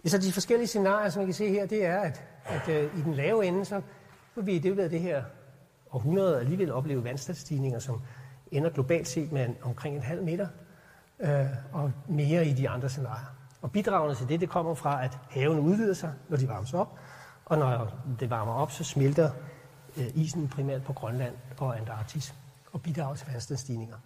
så 0.07 0.19
de 0.19 0.33
forskellige 0.33 0.67
scenarier, 0.67 1.11
som 1.11 1.21
man 1.21 1.27
kan 1.27 1.35
se 1.35 1.49
her, 1.49 1.67
det 1.67 1.85
er, 1.85 2.01
at, 2.01 2.25
at 2.45 2.69
øh, 2.69 2.99
i 2.99 3.03
den 3.03 3.15
lave 3.15 3.47
ende, 3.47 3.65
så 3.65 3.81
vil 4.35 4.47
vi 4.47 4.53
i 4.53 4.59
det 4.59 4.79
af 4.79 4.91
det 4.91 5.01
her 5.01 5.23
århundrede 5.93 6.41
alligevel 6.41 6.73
opleve 6.73 7.05
vandstandsstigninger, 7.05 7.79
som 7.79 8.03
ender 8.53 8.71
globalt 8.71 9.09
set 9.09 9.33
med 9.33 9.45
en, 9.45 9.57
omkring 9.63 9.97
en 9.97 10.03
halv 10.03 10.23
meter, 10.23 10.49
øh, 11.21 11.47
og 11.73 11.93
mere 12.09 12.47
i 12.47 12.53
de 12.53 12.69
andre 12.69 12.89
scenarier. 12.89 13.35
Og 13.63 13.73
bidragene 13.73 14.15
til 14.15 14.29
det, 14.29 14.41
det 14.41 14.49
kommer 14.49 14.75
fra, 14.75 15.05
at 15.05 15.19
havene 15.31 15.61
udvider 15.61 15.95
sig, 15.95 16.13
når 16.29 16.37
de 16.37 16.49
varmes 16.49 16.75
op, 16.75 16.99
og 17.45 17.59
når 17.59 18.03
det 18.21 18.31
varmer 18.31 18.53
op, 18.53 18.71
så 18.71 18.85
smelter 18.85 19.31
øh, 19.97 20.07
isen 20.15 20.49
primært 20.49 20.83
på 20.83 20.93
Grønland 20.93 21.35
og 21.59 21.79
Antarktis 21.79 22.35
og 22.73 22.83
bidrager 22.83 23.15
til 23.15 23.27
vandstandsstigninger. 23.31 23.97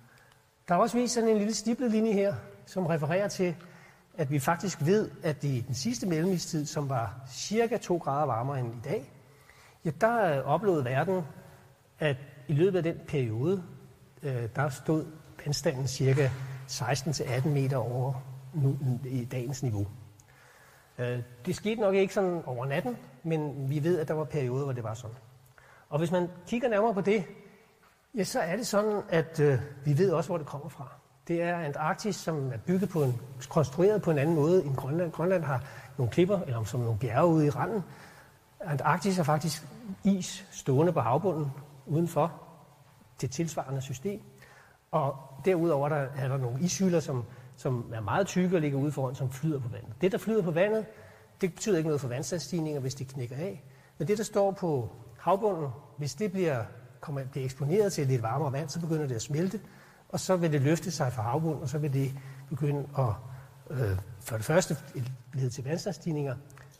Der 0.68 0.74
er 0.74 0.78
også 0.78 0.96
vist 0.96 1.14
sådan 1.14 1.28
en 1.28 1.38
lille 1.38 1.54
stiplet 1.54 1.90
linje 1.90 2.12
her, 2.12 2.34
som 2.66 2.86
refererer 2.86 3.28
til, 3.28 3.56
at 4.18 4.30
vi 4.30 4.38
faktisk 4.38 4.78
ved, 4.84 5.10
at 5.22 5.44
i 5.44 5.60
den 5.60 5.74
sidste 5.74 6.06
mellemistid, 6.06 6.66
som 6.66 6.88
var 6.88 7.20
cirka 7.32 7.76
2 7.76 7.96
grader 7.96 8.26
varmere 8.26 8.60
end 8.60 8.74
i 8.74 8.80
dag, 8.84 9.12
ja, 9.84 9.90
der 10.00 10.38
øh, 10.38 10.44
oplevede 10.44 10.84
verden, 10.84 11.22
at 11.98 12.16
i 12.48 12.52
løbet 12.52 12.76
af 12.76 12.82
den 12.82 12.96
periode, 13.08 13.62
øh, 14.22 14.48
der 14.56 14.68
stod 14.68 15.06
vandstanden 15.44 15.86
cirka 15.86 16.28
16-18 16.68 17.48
meter 17.48 17.76
over 17.76 18.14
nu, 18.54 18.78
i 19.06 19.24
dagens 19.24 19.62
niveau. 19.62 19.86
Øh, 20.98 21.18
det 21.46 21.56
skete 21.56 21.80
nok 21.80 21.94
ikke 21.94 22.14
sådan 22.14 22.42
over 22.46 22.66
natten, 22.66 22.96
men 23.22 23.70
vi 23.70 23.84
ved, 23.84 23.98
at 23.98 24.08
der 24.08 24.14
var 24.14 24.24
perioder, 24.24 24.64
hvor 24.64 24.72
det 24.72 24.84
var 24.84 24.94
sådan. 24.94 25.16
Og 25.88 25.98
hvis 25.98 26.10
man 26.10 26.28
kigger 26.46 26.68
nærmere 26.68 26.94
på 26.94 27.00
det, 27.00 27.24
ja, 28.16 28.24
så 28.24 28.40
er 28.40 28.56
det 28.56 28.66
sådan, 28.66 29.02
at 29.08 29.40
øh, 29.40 29.58
vi 29.84 29.98
ved 29.98 30.10
også, 30.10 30.28
hvor 30.28 30.38
det 30.38 30.46
kommer 30.46 30.68
fra. 30.68 30.88
Det 31.28 31.42
er 31.42 31.58
Antarktis, 31.58 32.16
som 32.16 32.52
er 32.52 32.56
bygget 32.66 32.88
på 32.88 33.02
en, 33.02 33.20
konstrueret 33.48 34.02
på 34.02 34.10
en 34.10 34.18
anden 34.18 34.34
måde 34.34 34.64
end 34.64 34.76
Grønland. 34.76 35.12
Grønland 35.12 35.44
har 35.44 35.64
nogle 35.98 36.12
klipper, 36.12 36.40
eller 36.40 36.64
som 36.64 36.80
nogle 36.80 36.98
bjerge 36.98 37.26
ude 37.26 37.46
i 37.46 37.50
randen. 37.50 37.82
Antarktis 38.60 39.18
er 39.18 39.22
faktisk 39.22 39.66
is 40.04 40.46
stående 40.50 40.92
på 40.92 41.00
havbunden 41.00 41.50
udenfor 41.86 42.32
det 43.20 43.30
tilsvarende 43.30 43.80
system. 43.80 44.20
Og 44.90 45.16
derudover 45.44 45.88
der 45.88 46.06
er 46.16 46.28
der 46.28 46.36
nogle 46.36 46.60
ishylder, 46.60 47.00
som 47.00 47.24
som 47.56 47.92
er 47.94 48.00
meget 48.00 48.26
tykke 48.26 48.56
og 48.56 48.60
ligger 48.60 48.78
ude 48.78 48.92
foran, 48.92 49.14
som 49.14 49.30
flyder 49.30 49.60
på 49.60 49.68
vandet. 49.68 49.92
Det, 50.00 50.12
der 50.12 50.18
flyder 50.18 50.42
på 50.42 50.50
vandet, 50.50 50.86
det 51.40 51.54
betyder 51.54 51.76
ikke 51.76 51.88
noget 51.88 52.00
for 52.00 52.08
vandstandsstigninger, 52.08 52.80
hvis 52.80 52.94
det 52.94 53.08
knækker 53.08 53.36
af. 53.36 53.64
Men 53.98 54.08
det, 54.08 54.18
der 54.18 54.24
står 54.24 54.50
på 54.50 54.90
havbunden, 55.18 55.68
hvis 55.96 56.14
det 56.14 56.32
bliver, 56.32 56.64
kommer, 57.04 57.24
bliver 57.24 57.44
eksponeret 57.44 57.92
til 57.92 58.06
lidt 58.06 58.22
varmere 58.22 58.52
vand, 58.52 58.68
så 58.68 58.80
begynder 58.80 59.06
det 59.06 59.14
at 59.14 59.22
smelte, 59.22 59.60
og 60.08 60.20
så 60.20 60.36
vil 60.36 60.52
det 60.52 60.60
løfte 60.60 60.90
sig 60.90 61.12
fra 61.12 61.22
havbunden, 61.22 61.62
og 61.62 61.68
så 61.68 61.78
vil 61.78 61.92
det 61.92 62.12
begynde 62.48 62.88
at 62.98 63.12
øh, 63.70 63.98
for 64.20 64.36
det 64.36 64.44
første 64.44 64.76
lede 65.34 65.50
til 65.50 65.64
vandstandsstigninger, 65.64 66.36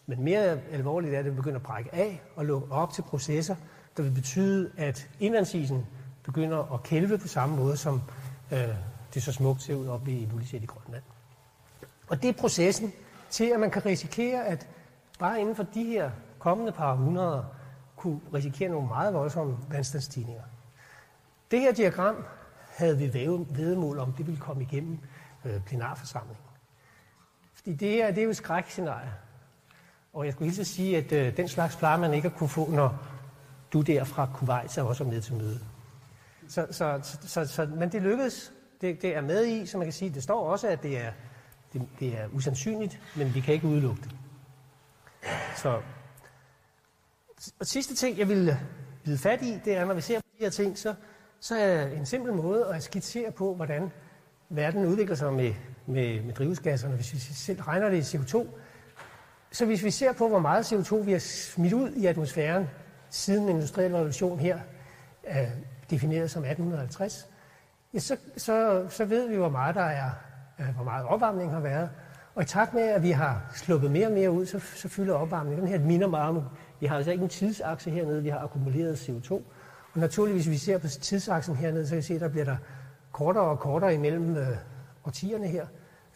men 0.07 0.23
mere 0.23 0.61
alvorligt 0.73 1.15
er, 1.15 1.19
at 1.19 1.25
det 1.25 1.37
begynder 1.37 1.57
at 1.57 1.63
brække 1.63 1.95
af 1.95 2.23
og 2.37 2.45
lukke 2.45 2.73
op 2.73 2.93
til 2.93 3.03
processer, 3.03 3.57
der 3.97 4.03
vil 4.03 4.11
betyde, 4.11 4.71
at 4.77 5.09
indlandsisen 5.21 5.87
begynder 6.23 6.75
at 6.75 6.83
kælve 6.83 7.19
på 7.19 7.29
samme 7.29 7.57
måde, 7.57 7.77
som 7.77 8.03
øh, 8.53 8.69
det 9.15 9.23
så 9.23 9.33
smukt 9.33 9.63
ser 9.63 9.75
ud 9.75 9.87
oppe 9.87 10.13
i 10.13 10.29
Lulisæt 10.31 10.63
i 10.63 10.67
Grønland. 10.67 11.03
Og 12.09 12.23
det 12.23 12.29
er 12.29 12.33
processen 12.33 12.93
til, 13.31 13.45
at 13.45 13.61
man 13.61 13.71
kan 13.71 13.87
risikere, 13.87 14.47
at 14.47 14.69
bare 15.19 15.41
inden 15.41 15.57
for 15.57 15.63
de 15.75 15.85
her 15.85 16.11
kommende 16.39 16.73
par 16.73 16.95
hundrede, 16.95 17.45
kunne 18.05 18.21
risikere 18.35 18.69
nogle 18.69 18.89
meget 18.89 19.15
voldsomme 19.15 19.59
vandstandsstigninger. 19.71 20.43
Det 21.51 21.61
her 21.61 21.73
diagram 21.73 22.25
havde 22.77 22.99
vi 22.99 23.15
vedemål 23.49 23.99
om, 23.99 24.13
det 24.13 24.27
ville 24.27 24.41
komme 24.41 24.63
igennem 24.63 24.99
øh, 25.45 25.61
plenarforsamlingen. 25.61 26.45
Fordi 27.55 27.75
det 27.75 28.03
er, 28.03 28.07
det 28.07 28.19
er 28.19 28.23
jo 28.23 28.31
et 28.31 28.37
skrækscenarie. 28.37 29.13
Og 30.13 30.25
jeg 30.25 30.33
skulle 30.33 30.47
hilse 30.47 30.61
at 30.61 30.67
sige, 30.67 30.97
at 30.97 31.13
øh, 31.13 31.37
den 31.37 31.49
slags 31.49 31.77
plejer 31.77 31.99
man 31.99 32.15
ikke 32.15 32.29
at 32.29 32.35
kunne 32.35 32.49
få, 32.49 32.71
når 32.71 32.99
du 33.73 33.81
der 33.81 34.05
fra 34.05 34.29
Kuwait 34.35 34.71
så 34.71 34.85
også 34.85 35.05
er 35.05 35.09
med 35.09 35.21
til 35.21 35.35
møde. 35.35 35.61
Så, 36.49 36.67
så, 36.71 37.01
så, 37.03 37.19
så, 37.29 37.47
så, 37.47 37.67
men 37.67 37.93
det 37.93 38.03
lykkedes. 38.03 38.53
Det, 38.81 39.03
det 39.03 39.17
er 39.17 39.21
med 39.21 39.47
i, 39.47 39.67
så 39.67 39.79
man 39.79 39.87
kan 39.87 39.93
sige, 39.93 40.15
det 40.15 40.23
står 40.23 40.51
også, 40.51 40.69
at 40.69 40.83
det 40.83 40.99
er, 40.99 41.13
det, 41.73 41.89
det 42.01 42.19
er 42.19 42.29
usandsynligt, 42.33 43.01
men 43.17 43.35
vi 43.35 43.41
kan 43.41 43.55
ikke 43.55 43.67
udelukke 43.67 44.03
det. 44.03 44.17
Så 45.57 45.81
og 47.61 47.67
sidste 47.67 47.95
ting, 47.95 48.19
jeg 48.19 48.29
vil 48.29 48.57
bide 49.05 49.19
fat 49.19 49.43
i, 49.43 49.61
det 49.65 49.77
er, 49.77 49.85
når 49.85 49.95
vi 49.95 50.01
ser 50.01 50.19
på 50.19 50.27
de 50.39 50.45
her 50.45 50.51
ting, 50.51 50.79
så, 50.79 50.95
så 51.41 51.59
er 51.59 51.87
en 51.87 52.07
simpel 52.07 52.33
måde 52.33 52.67
at 52.67 52.83
skitsere 52.83 53.31
på, 53.31 53.55
hvordan 53.55 53.93
verden 54.49 54.87
udvikler 54.87 55.17
sig 55.17 55.33
med, 55.33 55.55
med, 55.87 56.23
med 56.23 56.35
drivhusgasserne. 56.35 56.95
Hvis 56.95 57.15
vi 57.15 57.19
selv 57.19 57.61
regner 57.61 57.89
det 57.89 58.15
i 58.15 58.17
CO2, 58.17 58.47
så 59.53 59.67
hvis 59.67 59.85
vi 59.85 59.91
ser 59.91 60.13
på, 60.13 60.29
hvor 60.29 60.39
meget 60.39 60.73
CO2 60.73 60.97
vi 60.97 61.13
har 61.13 61.19
smidt 61.19 61.73
ud 61.73 61.91
i 61.91 62.07
atmosfæren 62.07 62.69
siden 63.11 63.43
den 63.43 63.51
industrielle 63.57 63.97
revolution 63.97 64.39
her, 64.39 64.59
er 65.23 65.47
defineret 65.91 66.31
som 66.31 66.45
1850, 66.45 67.29
ja, 67.95 67.99
så, 67.99 68.17
så, 68.37 68.87
så 68.89 69.05
ved 69.05 69.29
vi, 69.29 69.37
hvor 69.37 69.49
meget 69.49 69.75
der 69.75 69.83
er, 69.83 70.11
øh, 70.61 70.67
hvor 70.75 70.85
meget 70.85 71.07
opvarmning 71.07 71.53
har 71.53 71.61
været. 71.61 71.91
Og 72.35 72.43
i 72.43 72.47
takt 72.47 72.75
med, 72.75 72.83
at 72.83 73.03
vi 73.03 73.11
har 73.11 73.51
sluppet 73.55 73.91
mere 73.91 74.07
og 74.07 74.13
mere 74.13 74.31
ud, 74.31 74.47
så, 74.47 74.59
så 74.59 74.89
fylder 74.89 75.15
opvarmningen. 75.15 75.61
Den 75.67 75.69
her 75.69 75.87
minder 75.87 76.09
meget 76.09 76.29
om, 76.29 76.43
vi 76.85 76.89
har 76.89 76.97
altså 76.97 77.11
ikke 77.11 77.23
en 77.23 77.29
tidsakse 77.29 77.91
hernede, 77.91 78.23
vi 78.23 78.29
har 78.29 78.39
akkumuleret 78.39 79.09
CO2. 79.09 79.33
Og 79.33 79.45
naturligvis, 79.95 80.47
hvis 80.47 80.53
vi 80.53 80.59
ser 80.59 80.79
på 80.79 80.89
tidsaksen 80.89 81.57
hernede, 81.57 81.87
så 81.87 81.91
kan 81.91 81.97
vi 81.97 82.03
se, 82.03 82.15
at 82.15 82.21
der 82.21 82.29
bliver 82.29 82.45
der 82.45 82.57
kortere 83.13 83.45
og 83.45 83.59
kortere 83.59 83.95
imellem 83.95 84.37
øh, 84.37 84.57
årtierne 85.05 85.49
her, 85.49 85.67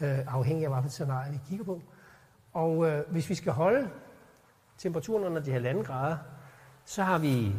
øh, 0.01 0.19
afhængig 0.27 0.67
af, 0.67 0.73
hvilket 0.73 0.93
scenarie 0.93 1.33
vi 1.33 1.39
kigger 1.49 1.65
på. 1.65 1.83
Og 2.53 2.87
øh, 2.87 3.05
hvis 3.11 3.31
vi 3.31 3.35
skal 3.35 3.53
holde 3.53 3.89
temperaturen 4.79 5.25
under 5.25 5.43
de 5.43 5.53
halvanden 5.53 5.85
grader, 5.85 6.17
så 6.85 7.03
har 7.03 7.19
vi 7.19 7.53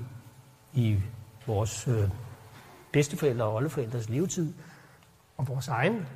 i 0.74 1.00
vores 1.48 1.88
øh, 1.88 2.10
bedsteforældre 2.92 3.46
og 3.46 3.56
oldeforældres 3.56 4.10
levetid 4.10 4.54
og 5.38 5.48
vores 5.48 5.68
egen 5.68 6.08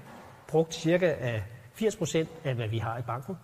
brugt 0.48 0.74
cirka 0.74 1.42
80 1.74 1.96
procent 1.96 2.30
af, 2.44 2.56
hvad 2.56 2.68
vi 2.68 2.78
har 2.78 2.98
i 2.98 3.02
banken. 3.02 3.38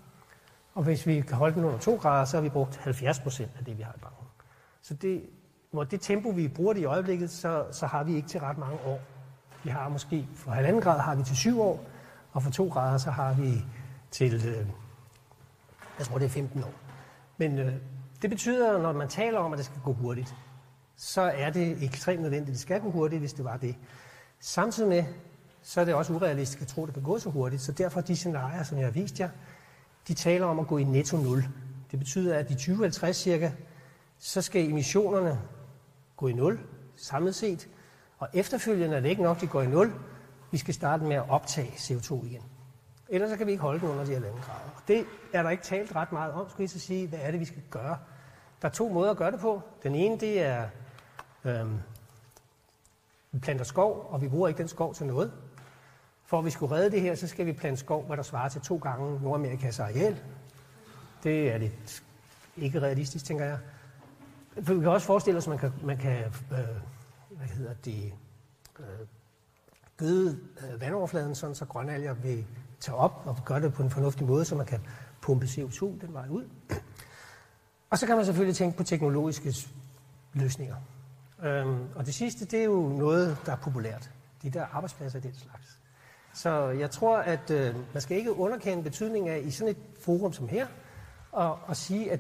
Og 0.80 0.86
hvis 0.86 1.08
vi 1.08 1.22
kan 1.22 1.38
holde 1.38 1.56
den 1.56 1.64
under 1.64 1.80
2 1.80 1.96
grader, 1.96 2.26
så 2.26 2.38
har 2.38 2.42
vi 2.42 2.50
brugt 2.50 2.78
70 2.78 3.20
procent 3.20 3.52
af 3.58 3.66
det, 3.66 3.78
vi 3.78 3.84
har 3.84 3.94
i 3.98 4.00
banken. 4.02 4.26
Så 4.82 4.94
det, 4.94 5.24
hvor 5.72 5.84
det 5.84 6.02
tempo, 6.02 6.30
vi 6.30 6.48
bruger 6.48 6.74
det 6.74 6.82
i 6.82 6.86
øjeblikket, 6.86 7.30
så, 7.30 7.66
så 7.72 7.86
har 7.86 8.04
vi 8.04 8.16
ikke 8.16 8.28
til 8.28 8.40
ret 8.40 8.58
mange 8.58 8.78
år. 8.86 9.00
Vi 9.64 9.70
har 9.70 9.90
måske, 9.90 10.28
for 10.36 10.52
halvanden 10.52 10.82
grad 10.82 11.00
har 11.00 11.16
vi 11.16 11.24
til 11.24 11.36
7 11.36 11.62
år, 11.62 11.84
og 12.32 12.44
for 12.44 12.52
2 12.52 12.68
grader, 12.68 12.98
så 12.98 13.12
har 13.12 13.34
vi 13.34 13.66
til, 14.12 14.34
øh, 14.34 14.68
jeg 16.00 16.08
tror 16.08 16.18
det 16.18 16.26
er 16.26 16.30
15 16.30 16.64
år. 16.64 16.74
Men 17.38 17.60
øh, 17.60 17.74
det 18.22 18.30
betyder, 18.30 18.82
når 18.82 18.94
man 18.94 19.08
taler 19.08 19.40
om, 19.40 19.54
at 19.54 19.58
det 19.58 19.66
skal 19.66 19.82
gå 19.84 19.94
hurtigt, 19.94 20.36
så 20.96 21.22
er 21.22 21.50
det 21.50 21.84
ekstremt 21.84 22.22
nødvendigt, 22.22 22.50
at 22.50 22.54
det 22.54 22.62
skal 22.62 22.82
gå 22.82 22.92
hurtigt, 22.92 23.20
hvis 23.20 23.34
det 23.34 23.46
var 23.46 23.58
det. 23.58 23.76
Samtidig 24.40 24.90
med, 24.90 25.04
så 25.62 25.82
er 25.82 25.86
det 25.86 25.94
også 25.94 26.14
urealistisk 26.14 26.62
at 26.62 26.68
tro, 26.68 26.82
at 26.84 26.88
det 26.88 26.94
kan 26.94 27.04
gå 27.04 27.20
så 27.20 27.30
hurtigt. 27.30 27.62
Så 27.62 27.72
derfor 27.72 28.02
de 28.02 28.16
scenarier, 28.16 28.64
som 28.64 28.78
jeg 28.78 28.86
har 28.86 28.92
vist 28.92 29.20
jer, 29.20 29.30
de 30.10 30.14
taler 30.14 30.46
om 30.46 30.60
at 30.60 30.68
gå 30.68 30.78
i 30.78 30.84
netto 30.84 31.18
nul. 31.18 31.44
Det 31.92 32.00
betyder, 32.00 32.38
at 32.38 32.52
i 32.52 32.54
2050 32.54 33.18
cirka, 33.18 33.52
så 34.18 34.42
skal 34.42 34.70
emissionerne 34.70 35.42
gå 36.18 36.28
i 36.28 36.34
nul 36.34 36.60
samlet 36.96 37.36
set, 37.36 37.70
og 38.18 38.28
efterfølgende 38.34 38.98
er 38.98 39.02
det 39.02 39.10
ikke 39.10 39.24
nok, 39.24 39.38
at 39.38 39.42
de 39.42 39.48
går 39.48 39.62
i 39.62 39.68
nul. 39.68 39.94
Vi 40.52 40.58
skal 40.58 40.74
starte 40.74 41.04
med 41.04 41.16
at 41.16 41.30
optage 41.30 41.68
CO2 41.68 42.26
igen. 42.26 42.42
Ellers 43.10 43.30
så 43.30 43.38
kan 43.38 43.48
vi 43.48 43.52
ikke 43.52 43.62
holde 43.62 43.80
den 43.80 43.90
under 43.90 44.06
de 44.06 44.12
her 44.12 44.20
grader. 44.20 44.70
Og 44.76 44.82
det 44.88 45.06
er 45.34 45.44
der 45.44 45.50
ikke 45.50 45.64
talt 45.64 45.96
ret 45.96 46.12
meget 46.12 46.34
om, 46.34 46.50
skulle 46.50 46.64
jeg 46.64 46.70
så 46.70 46.80
sige. 46.80 47.08
Hvad 47.08 47.20
er 47.22 47.32
det, 47.32 47.40
vi 47.40 47.46
skal 47.46 47.62
gøre? 47.70 47.98
Der 48.62 48.68
er 48.68 48.72
to 48.72 48.90
måder 48.90 49.12
at 49.12 49.18
gøre 49.18 49.32
det 49.32 49.40
på. 49.40 49.62
Den 49.84 49.96
ene, 49.96 50.20
det 50.20 50.42
er, 50.42 50.68
øhm, 51.46 51.78
vi 53.32 53.40
planter 53.40 53.66
skov, 53.66 54.08
og 54.10 54.22
vi 54.22 54.28
bruger 54.28 54.48
ikke 54.48 54.58
den 54.58 54.68
skov 54.68 54.94
til 54.94 55.06
noget. 55.06 55.32
For 56.30 56.40
at 56.40 56.46
vi 56.46 56.50
skulle 56.50 56.76
redde 56.76 56.92
det 56.92 57.02
her, 57.02 57.16
så 57.16 57.28
skal 57.28 57.46
vi 57.46 57.54
plante 57.54 57.80
skov, 57.80 58.06
hvad 58.06 58.18
der 58.18 58.24
svarer 58.24 58.50
til 58.50 58.62
to 58.62 58.78
gange 58.78 59.22
Nordamerikas 59.24 59.80
areal. 59.80 60.20
Det 61.24 61.52
er 61.52 61.58
lidt 61.58 62.04
ikke 62.58 62.82
realistisk, 62.82 63.26
tænker 63.26 63.46
jeg. 63.46 63.58
For 64.64 64.74
vi 64.74 64.80
kan 64.80 64.90
også 64.90 65.08
forestille 65.08 65.38
os, 65.38 65.48
at 65.48 65.50
man 65.50 65.58
kan, 65.58 65.74
man 65.84 65.98
kan 65.98 66.18
øh, 66.24 66.68
hvad 67.30 67.48
hedder 67.48 67.74
det, 67.74 68.14
øh, 68.80 68.86
gøde 69.98 70.40
øh, 70.62 70.82
vandoverfladen, 70.82 71.36
sådan 71.36 71.56
så 71.56 71.66
grønalger 71.66 72.14
vil 72.14 72.46
tage 72.80 72.96
op 72.96 73.22
og 73.26 73.38
gøre 73.46 73.62
det 73.62 73.74
på 73.74 73.84
en 73.84 73.90
fornuftig 73.90 74.28
måde, 74.28 74.46
så 74.46 74.56
man 74.56 74.66
kan 74.66 74.80
pumpe 75.22 75.46
CO2 75.46 75.86
den 76.02 76.14
vej 76.14 76.28
ud. 76.30 76.50
Og 77.90 77.98
så 77.98 78.08
kan 78.08 78.16
man 78.16 78.26
selvfølgelig 78.26 78.56
tænke 78.56 78.78
på 78.78 78.84
teknologiske 78.84 79.56
løsninger. 80.34 80.76
Øhm, 81.44 81.88
og 81.96 82.06
det 82.06 82.14
sidste, 82.14 82.46
det 82.46 82.60
er 82.60 82.66
jo 82.66 82.90
noget, 82.90 83.38
der 83.46 83.52
er 83.52 83.58
populært. 83.58 84.12
De 84.44 84.50
der 84.50 84.66
arbejdspladser, 84.66 85.20
den 85.20 85.34
slags. 85.34 85.80
Så 86.34 86.70
jeg 86.70 86.92
tror, 86.92 87.18
at 87.18 87.52
øh, 87.52 87.76
man 87.94 88.02
skal 88.02 88.18
ikke 88.18 88.38
underkende 88.38 88.84
betydningen 88.84 89.32
af 89.32 89.42
i 89.44 89.52
sådan 89.52 89.72
et 89.72 89.78
forum 90.00 90.34
som 90.34 90.48
her, 90.48 90.68
og, 91.32 91.60
og 91.66 91.76
sige, 91.76 92.12
at 92.12 92.20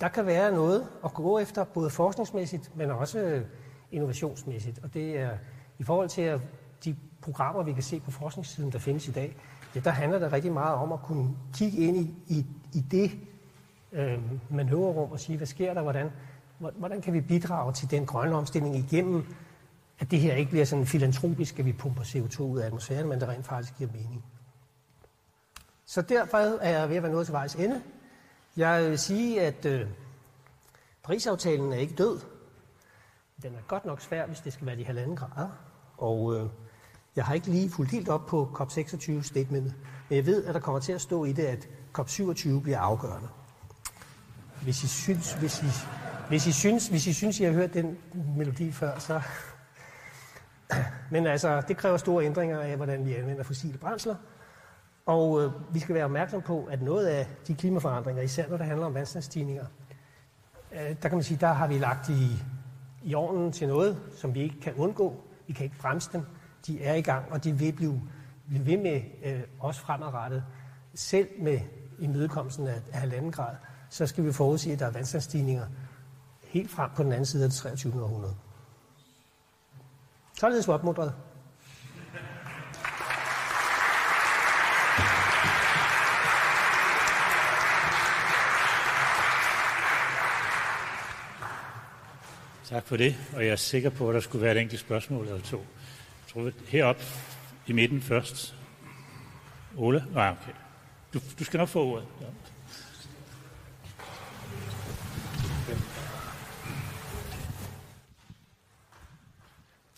der 0.00 0.08
kan 0.08 0.26
være 0.26 0.52
noget 0.52 0.86
at 1.04 1.14
gå 1.14 1.38
efter, 1.38 1.64
både 1.64 1.90
forskningsmæssigt, 1.90 2.76
men 2.76 2.90
også 2.90 3.18
øh, 3.18 3.44
innovationsmæssigt. 3.92 4.80
Og 4.82 4.94
det 4.94 5.18
er 5.18 5.30
i 5.78 5.84
forhold 5.84 6.08
til 6.08 6.22
at 6.22 6.40
de 6.84 6.96
programmer, 7.20 7.62
vi 7.62 7.72
kan 7.72 7.82
se 7.82 8.00
på 8.00 8.10
forskningssiden, 8.10 8.72
der 8.72 8.78
findes 8.78 9.08
i 9.08 9.12
dag, 9.12 9.36
ja, 9.74 9.80
der 9.80 9.90
handler 9.90 10.18
det 10.18 10.32
rigtig 10.32 10.52
meget 10.52 10.74
om 10.74 10.92
at 10.92 11.02
kunne 11.02 11.36
kigge 11.54 11.78
ind 11.78 11.96
i, 11.96 12.14
i, 12.26 12.46
i 12.74 12.80
det 12.90 13.10
øh, 13.92 14.18
manøvrerum 14.50 15.12
og 15.12 15.20
sige, 15.20 15.36
hvad 15.36 15.46
sker 15.46 15.74
der, 15.74 15.82
hvordan, 15.82 16.10
hvordan 16.58 17.00
kan 17.00 17.12
vi 17.12 17.20
bidrage 17.20 17.72
til 17.72 17.90
den 17.90 18.06
grønne 18.06 18.36
omstilling 18.36 18.76
igennem 18.76 19.24
at 19.98 20.10
det 20.10 20.20
her 20.20 20.34
ikke 20.34 20.50
bliver 20.50 20.64
sådan 20.64 20.86
filantropisk, 20.86 21.58
at 21.58 21.64
vi 21.64 21.72
pumper 21.72 22.02
CO2 22.02 22.42
ud 22.42 22.58
af 22.58 22.66
atmosfæren, 22.66 23.08
men 23.08 23.20
det 23.20 23.28
rent 23.28 23.46
faktisk 23.46 23.76
giver 23.78 23.90
mening. 23.92 24.24
Så 25.86 26.02
derfor 26.02 26.38
er 26.38 26.78
jeg 26.78 26.88
ved 26.88 26.96
at 26.96 27.02
være 27.02 27.12
nået 27.12 27.26
til 27.26 27.32
vejs 27.32 27.54
ende. 27.54 27.82
Jeg 28.56 28.90
vil 28.90 28.98
sige, 28.98 29.42
at 29.42 29.64
øh, 29.64 29.86
Paris-aftalen 31.02 31.72
er 31.72 31.76
ikke 31.76 31.94
død. 31.94 32.20
Den 33.42 33.54
er 33.54 33.60
godt 33.68 33.84
nok 33.84 34.00
svær, 34.00 34.26
hvis 34.26 34.40
det 34.40 34.52
skal 34.52 34.66
være 34.66 34.76
de 34.76 34.84
halvanden 34.84 35.16
grader. 35.16 35.48
Og 35.98 36.36
øh, 36.36 36.48
jeg 37.16 37.24
har 37.24 37.34
ikke 37.34 37.46
lige 37.46 37.70
fuldt 37.70 37.90
helt 37.90 38.08
op 38.08 38.26
på 38.26 38.50
COP26 38.60 39.22
statementet, 39.22 39.74
men 40.08 40.16
jeg 40.16 40.26
ved, 40.26 40.44
at 40.44 40.54
der 40.54 40.60
kommer 40.60 40.80
til 40.80 40.92
at 40.92 41.00
stå 41.00 41.24
i 41.24 41.32
det, 41.32 41.42
at 41.42 41.68
COP27 41.98 42.60
bliver 42.60 42.78
afgørende. 42.78 43.28
Hvis 44.62 44.84
I 44.84 44.88
synes, 44.88 45.32
hvis 45.32 45.62
I, 45.62 45.66
hvis 46.28 46.46
I 46.46 46.52
synes, 46.52 46.88
hvis 46.88 47.06
I 47.06 47.12
synes, 47.12 47.40
I 47.40 47.44
har 47.44 47.52
hørt 47.52 47.74
den 47.74 47.98
melodi 48.36 48.72
før, 48.72 48.98
så 48.98 49.20
men 51.10 51.26
altså, 51.26 51.62
det 51.68 51.76
kræver 51.76 51.96
store 51.96 52.24
ændringer 52.24 52.60
af, 52.60 52.76
hvordan 52.76 53.06
vi 53.06 53.14
anvender 53.14 53.42
fossile 53.42 53.78
brændsler. 53.78 54.14
Og 55.06 55.42
øh, 55.42 55.74
vi 55.74 55.78
skal 55.78 55.94
være 55.94 56.04
opmærksom 56.04 56.42
på, 56.42 56.68
at 56.70 56.82
noget 56.82 57.06
af 57.06 57.26
de 57.46 57.54
klimaforandringer, 57.54 58.22
især 58.22 58.48
når 58.48 58.56
det 58.56 58.66
handler 58.66 58.86
om 58.86 58.94
vandstandsstigninger, 58.94 59.64
øh, 60.72 60.96
der 61.02 61.08
kan 61.08 61.12
man 61.12 61.22
sige, 61.22 61.38
der 61.40 61.52
har 61.52 61.66
vi 61.66 61.78
lagt 61.78 62.08
i, 62.08 62.28
i 63.02 63.14
ovnen 63.14 63.52
til 63.52 63.68
noget, 63.68 63.98
som 64.16 64.34
vi 64.34 64.40
ikke 64.40 64.60
kan 64.60 64.74
undgå. 64.74 65.24
Vi 65.46 65.52
kan 65.52 65.64
ikke 65.64 65.76
bremse 65.78 66.10
dem. 66.12 66.22
De 66.66 66.82
er 66.82 66.94
i 66.94 67.00
gang, 67.00 67.32
og 67.32 67.44
de 67.44 67.52
vil 67.52 67.72
blive, 67.72 68.02
blive 68.48 68.66
ved 68.66 68.76
med 68.76 69.02
øh, 69.24 69.40
også 69.60 69.80
fremadrettet. 69.80 70.44
Selv 70.94 71.28
med 71.38 71.60
imødekomsten 71.98 72.66
af, 72.66 72.80
af 72.92 73.00
halvanden 73.00 73.32
grad, 73.32 73.56
så 73.90 74.06
skal 74.06 74.24
vi 74.24 74.32
forudse, 74.32 74.72
at 74.72 74.78
der 74.78 74.86
er 74.86 74.90
vandstandsstigninger 74.90 75.66
helt 76.42 76.70
frem 76.70 76.90
på 76.96 77.02
den 77.02 77.12
anden 77.12 77.26
side 77.26 77.44
af 77.44 77.50
det 77.50 77.58
23. 77.58 78.02
århundrede. 78.02 78.34
Således 80.38 80.68
var 80.68 80.74
opmuntret. 80.74 81.12
Tak 92.64 92.86
for 92.86 92.96
det, 92.96 93.16
og 93.36 93.44
jeg 93.44 93.52
er 93.52 93.56
sikker 93.56 93.90
på, 93.90 94.08
at 94.08 94.14
der 94.14 94.20
skulle 94.20 94.42
være 94.42 94.52
et 94.56 94.60
enkelt 94.60 94.80
spørgsmål 94.80 95.26
eller 95.26 95.40
to. 95.40 95.56
Jeg 95.56 96.32
tror, 96.32 96.50
herop 96.66 97.02
i 97.66 97.72
midten 97.72 98.02
først. 98.02 98.54
Ole? 99.76 100.04
Nej, 100.14 100.30
okay. 100.30 100.52
Du, 101.14 101.20
du 101.38 101.44
skal 101.44 101.58
nok 101.58 101.68
få 101.68 101.84
ordet. 101.84 102.06
Ja. 102.20 102.26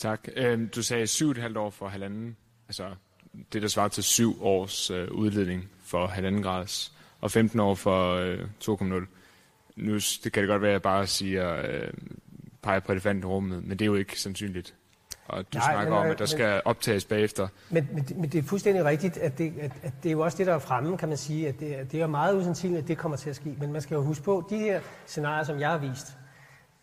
Tak. 0.00 0.28
Øhm, 0.36 0.68
du 0.68 0.82
sagde 0.82 1.06
syv 1.06 1.30
et 1.30 1.38
halvt 1.38 1.56
år 1.56 1.70
for 1.70 1.88
halvanden, 1.88 2.36
altså 2.68 2.94
det 3.52 3.62
der 3.62 3.68
svarer 3.68 3.88
til 3.88 4.04
syv 4.04 4.44
års 4.44 4.90
øh, 4.90 5.10
udledning 5.10 5.70
for 5.84 6.06
halvanden 6.06 6.42
grads, 6.42 6.92
og 7.20 7.30
15 7.30 7.60
år 7.60 7.74
for 7.74 8.14
øh, 8.14 8.38
2,0. 8.64 9.06
Nu 9.76 9.94
det 9.94 10.32
kan 10.32 10.42
det 10.42 10.48
godt 10.48 10.62
være, 10.62 10.70
at 10.70 10.72
jeg 10.72 10.82
bare 10.82 11.06
siger, 11.06 11.56
øh, 11.56 11.92
peger 12.62 12.80
på 12.80 12.92
elefanten 12.92 13.22
i 13.22 13.26
rummet, 13.26 13.64
men 13.64 13.78
det 13.78 13.84
er 13.84 13.86
jo 13.86 13.94
ikke 13.94 14.20
sandsynligt 14.20 14.74
og 15.30 15.52
du 15.52 15.58
Nej, 15.58 15.72
snakker 15.72 15.92
men, 15.92 15.98
om, 15.98 16.06
at 16.06 16.18
der 16.18 16.22
men, 16.22 16.28
skal 16.28 16.62
optages 16.64 17.04
bagefter. 17.04 17.48
Men, 17.70 17.88
men, 17.92 18.06
men 18.16 18.30
det 18.30 18.38
er 18.38 18.42
fuldstændig 18.42 18.84
rigtigt, 18.84 19.16
at 19.16 19.38
det, 19.38 19.52
at, 19.60 19.72
at 19.82 19.92
det 20.02 20.08
er 20.08 20.12
jo 20.12 20.20
også 20.20 20.38
det, 20.38 20.46
der 20.46 20.54
er 20.54 20.58
fremme, 20.58 20.96
kan 20.98 21.08
man 21.08 21.18
sige, 21.18 21.48
at 21.48 21.60
det, 21.60 21.92
det 21.92 22.00
er 22.00 22.06
meget 22.06 22.36
usandsynligt, 22.36 22.82
at 22.82 22.88
det 22.88 22.98
kommer 22.98 23.16
til 23.16 23.30
at 23.30 23.36
ske. 23.36 23.54
Men 23.58 23.72
man 23.72 23.82
skal 23.82 23.94
jo 23.94 24.02
huske 24.02 24.24
på, 24.24 24.38
at 24.38 24.44
de 24.50 24.58
her 24.58 24.80
scenarier, 25.06 25.44
som 25.44 25.60
jeg 25.60 25.70
har 25.70 25.78
vist, 25.78 26.16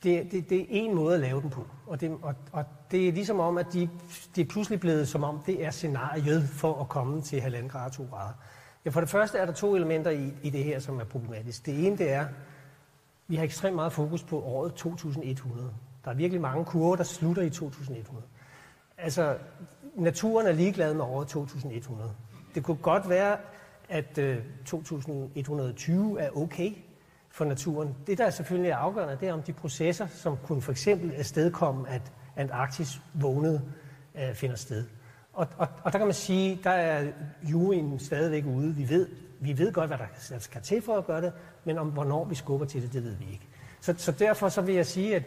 det, 0.03 0.31
det, 0.31 0.49
det 0.49 0.59
er 0.61 0.65
en 0.69 0.95
måde 0.95 1.15
at 1.15 1.21
lave 1.21 1.41
den 1.41 1.49
på. 1.49 1.67
Og 1.87 2.01
det, 2.01 2.17
og, 2.21 2.35
og 2.51 2.65
det 2.91 3.07
er 3.07 3.11
ligesom 3.11 3.39
om, 3.39 3.57
at 3.57 3.65
de, 3.73 3.89
de 4.35 4.41
er 4.41 4.45
pludselig 4.45 4.79
blevet 4.79 5.07
som 5.07 5.23
om, 5.23 5.39
det 5.45 5.65
er 5.65 5.71
scenariet 5.71 6.49
for 6.49 6.81
at 6.81 6.89
komme 6.89 7.21
til 7.21 7.41
halvanden 7.41 7.69
grad, 7.69 7.91
to 7.91 8.07
grader. 8.11 8.33
Ja, 8.85 8.89
for 8.89 8.99
det 8.99 9.09
første 9.09 9.37
er 9.37 9.45
der 9.45 9.53
to 9.53 9.75
elementer 9.75 10.11
i, 10.11 10.33
i 10.43 10.49
det 10.49 10.63
her, 10.63 10.79
som 10.79 10.99
er 10.99 11.03
problematisk. 11.03 11.65
Det 11.65 11.87
ene, 11.87 11.97
det 11.97 12.11
er, 12.11 12.27
vi 13.27 13.35
har 13.35 13.43
ekstremt 13.43 13.75
meget 13.75 13.93
fokus 13.93 14.23
på 14.23 14.41
året 14.41 14.73
2100. 14.73 15.73
Der 16.05 16.11
er 16.11 16.15
virkelig 16.15 16.41
mange 16.41 16.65
kurver, 16.65 16.95
der 16.95 17.03
slutter 17.03 17.41
i 17.41 17.49
2100. 17.49 18.27
Altså, 18.97 19.37
naturen 19.95 20.47
er 20.47 20.51
ligeglad 20.51 20.93
med 20.93 21.05
året 21.05 21.27
2100. 21.27 22.11
Det 22.55 22.63
kunne 22.63 22.77
godt 22.77 23.09
være, 23.09 23.37
at 23.89 24.17
øh, 24.17 24.37
2120 24.65 26.21
er 26.21 26.29
okay 26.37 26.73
for 27.37 27.45
naturen. 27.45 27.95
Det, 28.07 28.17
der 28.17 28.25
er 28.25 28.29
selvfølgelig 28.29 28.69
er 28.69 28.75
afgørende, 28.75 29.17
det 29.19 29.27
er 29.27 29.33
om 29.33 29.41
de 29.41 29.53
processer, 29.53 30.07
som 30.07 30.37
kunne 30.37 30.61
for 30.61 30.71
eksempel 30.71 31.11
afstedkomme, 31.11 31.89
at 31.89 32.01
Antarktis 32.35 33.01
vågnede, 33.13 33.61
øh, 34.15 34.33
finder 34.33 34.55
sted. 34.55 34.85
Og, 35.33 35.47
og, 35.57 35.67
og 35.83 35.91
der 35.91 35.97
kan 35.97 36.07
man 36.07 36.13
sige, 36.13 36.59
der 36.63 36.69
er 36.69 37.11
juryen 37.43 37.99
stadigvæk 37.99 38.45
ude. 38.45 38.75
Vi 38.75 38.89
ved, 38.89 39.07
vi 39.39 39.57
ved 39.57 39.73
godt, 39.73 39.89
hvad 39.89 39.97
der 39.97 40.39
skal 40.39 40.61
til 40.61 40.81
for 40.81 40.97
at 40.97 41.05
gøre 41.05 41.21
det, 41.21 41.33
men 41.63 41.77
om 41.77 41.87
hvornår 41.89 42.25
vi 42.25 42.35
skubber 42.35 42.65
til 42.65 42.81
det, 42.81 42.93
det 42.93 43.03
ved 43.03 43.15
vi 43.15 43.25
ikke. 43.31 43.47
Så, 43.81 43.93
så 43.97 44.11
derfor 44.11 44.49
så 44.49 44.61
vil 44.61 44.75
jeg 44.75 44.85
sige, 44.85 45.15
at 45.15 45.23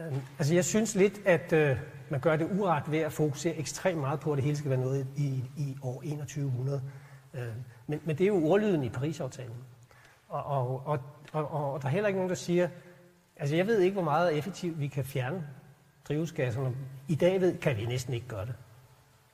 øh, 0.00 0.16
altså 0.38 0.54
jeg 0.54 0.64
synes 0.64 0.94
lidt, 0.94 1.20
at 1.26 1.52
øh, 1.52 1.76
man 2.08 2.20
gør 2.20 2.36
det 2.36 2.48
uret 2.58 2.82
ved 2.90 2.98
at 2.98 3.12
fokusere 3.12 3.54
ekstremt 3.54 4.00
meget 4.00 4.20
på, 4.20 4.32
at 4.32 4.36
det 4.36 4.44
hele 4.44 4.56
skal 4.56 4.70
være 4.70 4.80
noget 4.80 5.06
i, 5.16 5.44
i 5.56 5.76
år 5.82 6.00
2100. 6.00 6.82
Øh, 7.34 7.42
men, 7.86 8.00
men 8.04 8.18
det 8.18 8.24
er 8.24 8.28
jo 8.28 8.44
ordlyden 8.44 8.84
i 8.84 8.88
Paris-aftalen. 8.88 9.56
Og, 10.28 10.44
og, 10.44 10.82
og, 10.86 11.00
og, 11.32 11.72
og 11.72 11.82
der 11.82 11.88
er 11.88 11.92
heller 11.92 12.08
ikke 12.08 12.18
nogen, 12.18 12.30
der 12.30 12.36
siger, 12.36 12.68
altså 13.36 13.56
jeg 13.56 13.66
ved 13.66 13.78
ikke, 13.80 13.94
hvor 13.94 14.02
meget 14.02 14.38
effektivt 14.38 14.80
vi 14.80 14.88
kan 14.88 15.04
fjerne 15.04 15.48
drivhusgasserne. 16.08 16.76
I 17.08 17.14
dag 17.14 17.40
ved, 17.40 17.58
kan 17.58 17.76
vi 17.76 17.86
næsten 17.86 18.14
ikke 18.14 18.28
gøre 18.28 18.46
det. 18.46 18.54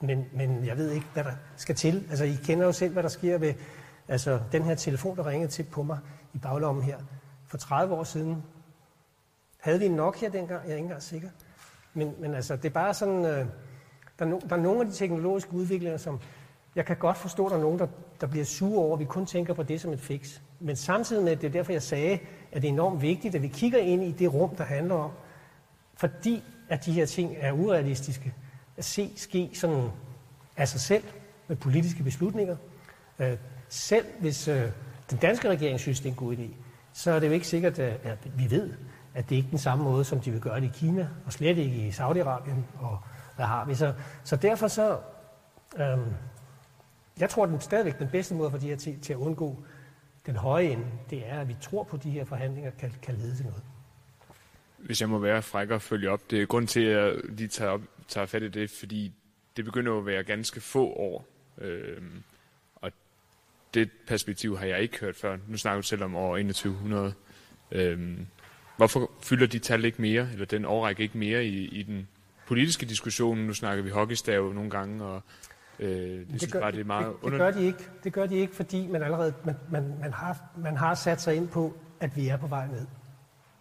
Men, 0.01 0.27
men 0.33 0.67
jeg 0.67 0.77
ved 0.77 0.91
ikke, 0.91 1.07
hvad 1.13 1.25
der 1.25 1.33
skal 1.57 1.75
til. 1.75 2.07
Altså 2.11 2.25
I 2.25 2.39
kender 2.45 2.67
jo 2.67 2.73
selv, 2.73 2.93
hvad 2.93 3.03
der 3.03 3.09
sker 3.09 3.39
ved 3.39 3.55
altså, 4.09 4.41
den 4.53 4.63
her 4.63 4.75
telefon, 4.75 5.17
der 5.17 5.27
ringede 5.27 5.53
til 5.53 5.63
på 5.63 5.83
mig 5.83 5.99
i 6.35 6.39
baglommen 6.39 6.85
her. 6.85 6.99
For 7.47 7.57
30 7.57 7.95
år 7.95 8.05
siden 8.05 8.43
havde 9.61 9.79
vi 9.79 9.87
en 9.87 9.93
Nokia 9.93 10.29
dengang, 10.29 10.65
jeg 10.65 10.71
er 10.71 10.77
ikke 10.77 10.85
engang 10.85 11.03
sikker. 11.03 11.29
Men, 11.95 12.15
men 12.19 12.35
altså, 12.35 12.57
det 12.57 12.65
er 12.65 12.71
bare 12.71 12.95
sådan, 12.95 13.25
øh, 13.25 13.47
der, 14.19 14.25
er 14.25 14.25
no, 14.25 14.41
der 14.49 14.57
er 14.57 14.61
nogle 14.61 14.81
af 14.81 14.87
de 14.87 14.93
teknologiske 14.93 15.53
udviklinger, 15.53 15.97
som 15.97 16.21
jeg 16.77 16.87
kan 16.87 16.97
godt 16.97 17.17
forstå, 17.17 17.47
at 17.47 17.51
der 17.51 17.57
er 17.57 17.61
nogen, 17.61 17.79
der, 17.79 17.87
der 18.21 18.27
bliver 18.27 18.45
sure 18.45 18.85
over, 18.85 18.95
at 18.95 19.01
vi 19.01 19.05
kun 19.05 19.27
tænker 19.27 19.55
på 19.55 19.63
det 19.63 19.81
som 19.81 19.93
et 19.93 20.01
fix. 20.01 20.41
Men 20.61 20.77
samtidig 20.77 21.25
med, 21.25 21.37
det 21.37 21.47
er 21.47 21.53
derfor, 21.53 21.73
jeg 21.73 21.83
sagde, 21.83 22.19
at 22.53 22.63
det 22.63 22.69
er 22.69 22.73
enormt 22.73 23.03
vigtigt, 23.03 23.35
at 23.35 23.43
vi 23.43 23.49
kigger 23.49 23.79
ind 23.79 24.03
i 24.03 24.13
det 24.13 24.35
rum, 24.35 24.57
der 24.57 24.65
handler 24.65 24.95
om, 24.95 25.11
fordi 25.97 26.43
at 26.69 26.85
de 26.85 26.93
her 26.93 27.07
ting 27.07 27.37
er 27.39 27.53
urealistiske, 27.53 28.35
at 28.77 28.85
se 28.85 29.13
ske 29.17 29.51
sådan 29.55 29.89
af 30.57 30.69
sig 30.69 30.81
selv 30.81 31.05
med 31.49 31.57
politiske 31.57 32.03
beslutninger. 32.03 32.57
Øh, 33.19 33.37
selv 33.69 34.07
hvis 34.21 34.49
øh, 34.49 34.71
den 35.11 35.19
danske 35.19 35.49
regering 35.49 35.81
synes, 35.81 36.01
det 36.01 36.07
er 36.07 36.11
en 36.11 36.17
god 36.17 36.37
idé, 36.37 36.49
så 36.93 37.11
er 37.11 37.21
det 37.21 37.27
jo 37.27 37.33
ikke 37.33 37.47
sikkert, 37.47 37.79
at 37.79 38.19
vi 38.37 38.51
ved, 38.51 38.73
at 39.15 39.31
det 39.31 39.37
ikke 39.37 39.47
er 39.47 39.51
den 39.51 39.59
samme 39.59 39.85
måde, 39.85 40.05
som 40.05 40.21
de 40.21 40.31
vil 40.31 40.41
gøre 40.41 40.61
det 40.61 40.67
i 40.67 40.71
Kina, 40.75 41.09
og 41.27 41.33
slet 41.33 41.59
ikke 41.59 41.77
i 41.77 41.91
Saudi-Arabien, 41.91 42.81
og 42.81 42.99
hvad 43.37 43.47
har 43.47 43.65
vi. 43.65 43.75
Så, 43.75 43.93
så 44.25 44.37
derfor 44.37 44.69
så, 44.69 44.99
Øh, 45.77 45.99
jeg 47.21 47.31
tror, 47.31 47.45
at 47.45 47.51
den 47.51 47.61
stadigvæk 47.61 47.99
den 47.99 48.09
bedste 48.09 48.35
måde 48.35 48.51
for 48.51 48.59
de 48.59 48.67
her 48.67 48.77
til, 48.77 49.01
til 49.01 49.13
at 49.13 49.17
undgå 49.17 49.65
den 50.27 50.37
høje 50.37 50.65
ende, 50.65 50.87
det 51.11 51.23
er, 51.27 51.41
at 51.41 51.49
vi 51.49 51.57
tror 51.61 51.85
på, 51.85 51.97
at 51.97 52.03
de 52.03 52.11
her 52.11 52.25
forhandlinger 52.25 52.71
kan, 52.71 52.93
kan 53.03 53.15
lede 53.15 53.37
til 53.37 53.45
noget. 53.45 53.63
Hvis 54.79 55.01
jeg 55.01 55.09
må 55.09 55.19
være 55.19 55.43
fræk 55.43 55.71
og 55.71 55.83
følge 55.83 56.11
op, 56.11 56.31
det 56.31 56.43
er 56.43 56.47
grund 56.47 56.69
til, 56.69 56.81
at 56.81 56.97
jeg 56.97 57.15
lige 57.25 57.49
tager, 57.49 57.71
op, 57.71 57.81
tager 58.09 58.27
fat 58.27 58.43
i 58.43 58.49
det, 58.49 58.71
fordi 58.71 59.13
det 59.57 59.65
begynder 59.65 59.99
at 59.99 60.07
være 60.07 60.25
ganske 60.25 60.61
få 60.61 60.87
år. 60.87 61.27
Øhm, 61.59 62.23
og 62.75 62.93
det 63.75 63.91
perspektiv 64.07 64.59
har 64.59 64.67
jeg 64.67 64.81
ikke 64.81 65.01
hørt 65.01 65.17
før. 65.17 65.39
Nu 65.49 65.57
snakker 65.57 65.81
du 65.81 65.87
selv 65.87 66.05
om 66.05 66.17
år 66.17 66.37
2100. 66.37 67.15
Øhm, 67.71 68.27
Hvorfor 68.77 69.11
fylder 69.23 69.47
de 69.47 69.59
tal 69.59 69.85
ikke 69.85 70.03
mere, 70.03 70.29
eller 70.33 70.47
den 70.47 70.65
overrække 70.65 71.03
ikke 71.03 71.19
mere 71.19 71.45
i, 71.45 71.69
i 71.69 71.83
den 71.83 72.09
politiske 72.47 72.87
diskussion? 72.87 73.39
Nu 73.39 73.55
snakker 73.55 73.85
vi 73.85 73.91
hockeystav 73.91 74.53
nogle 74.53 74.71
gange, 74.71 75.05
og 75.05 75.23
øh, 75.79 75.89
det, 75.89 76.29
det 76.31 76.41
synes 76.41 76.53
gør, 76.53 76.61
bare, 76.61 76.73
det 76.73 76.81
er 76.81 76.85
meget 76.85 77.07
det, 77.25 77.31
det, 77.31 77.39
gør 77.39 77.51
de 77.51 77.63
ikke. 77.63 77.79
Det 78.05 78.13
gør 78.13 78.27
de 78.27 78.35
ikke, 78.35 78.55
fordi 78.55 78.87
man 78.87 79.03
allerede 79.03 79.35
man, 79.45 79.55
man, 79.71 79.95
man, 80.01 80.13
har, 80.13 80.37
man 80.57 80.77
har 80.77 80.95
sat 80.95 81.21
sig 81.21 81.35
ind 81.35 81.49
på, 81.49 81.75
at 82.01 82.17
vi 82.17 82.29
er 82.29 82.37
på 82.37 82.47
vej 82.47 82.67
ned. 82.67 82.87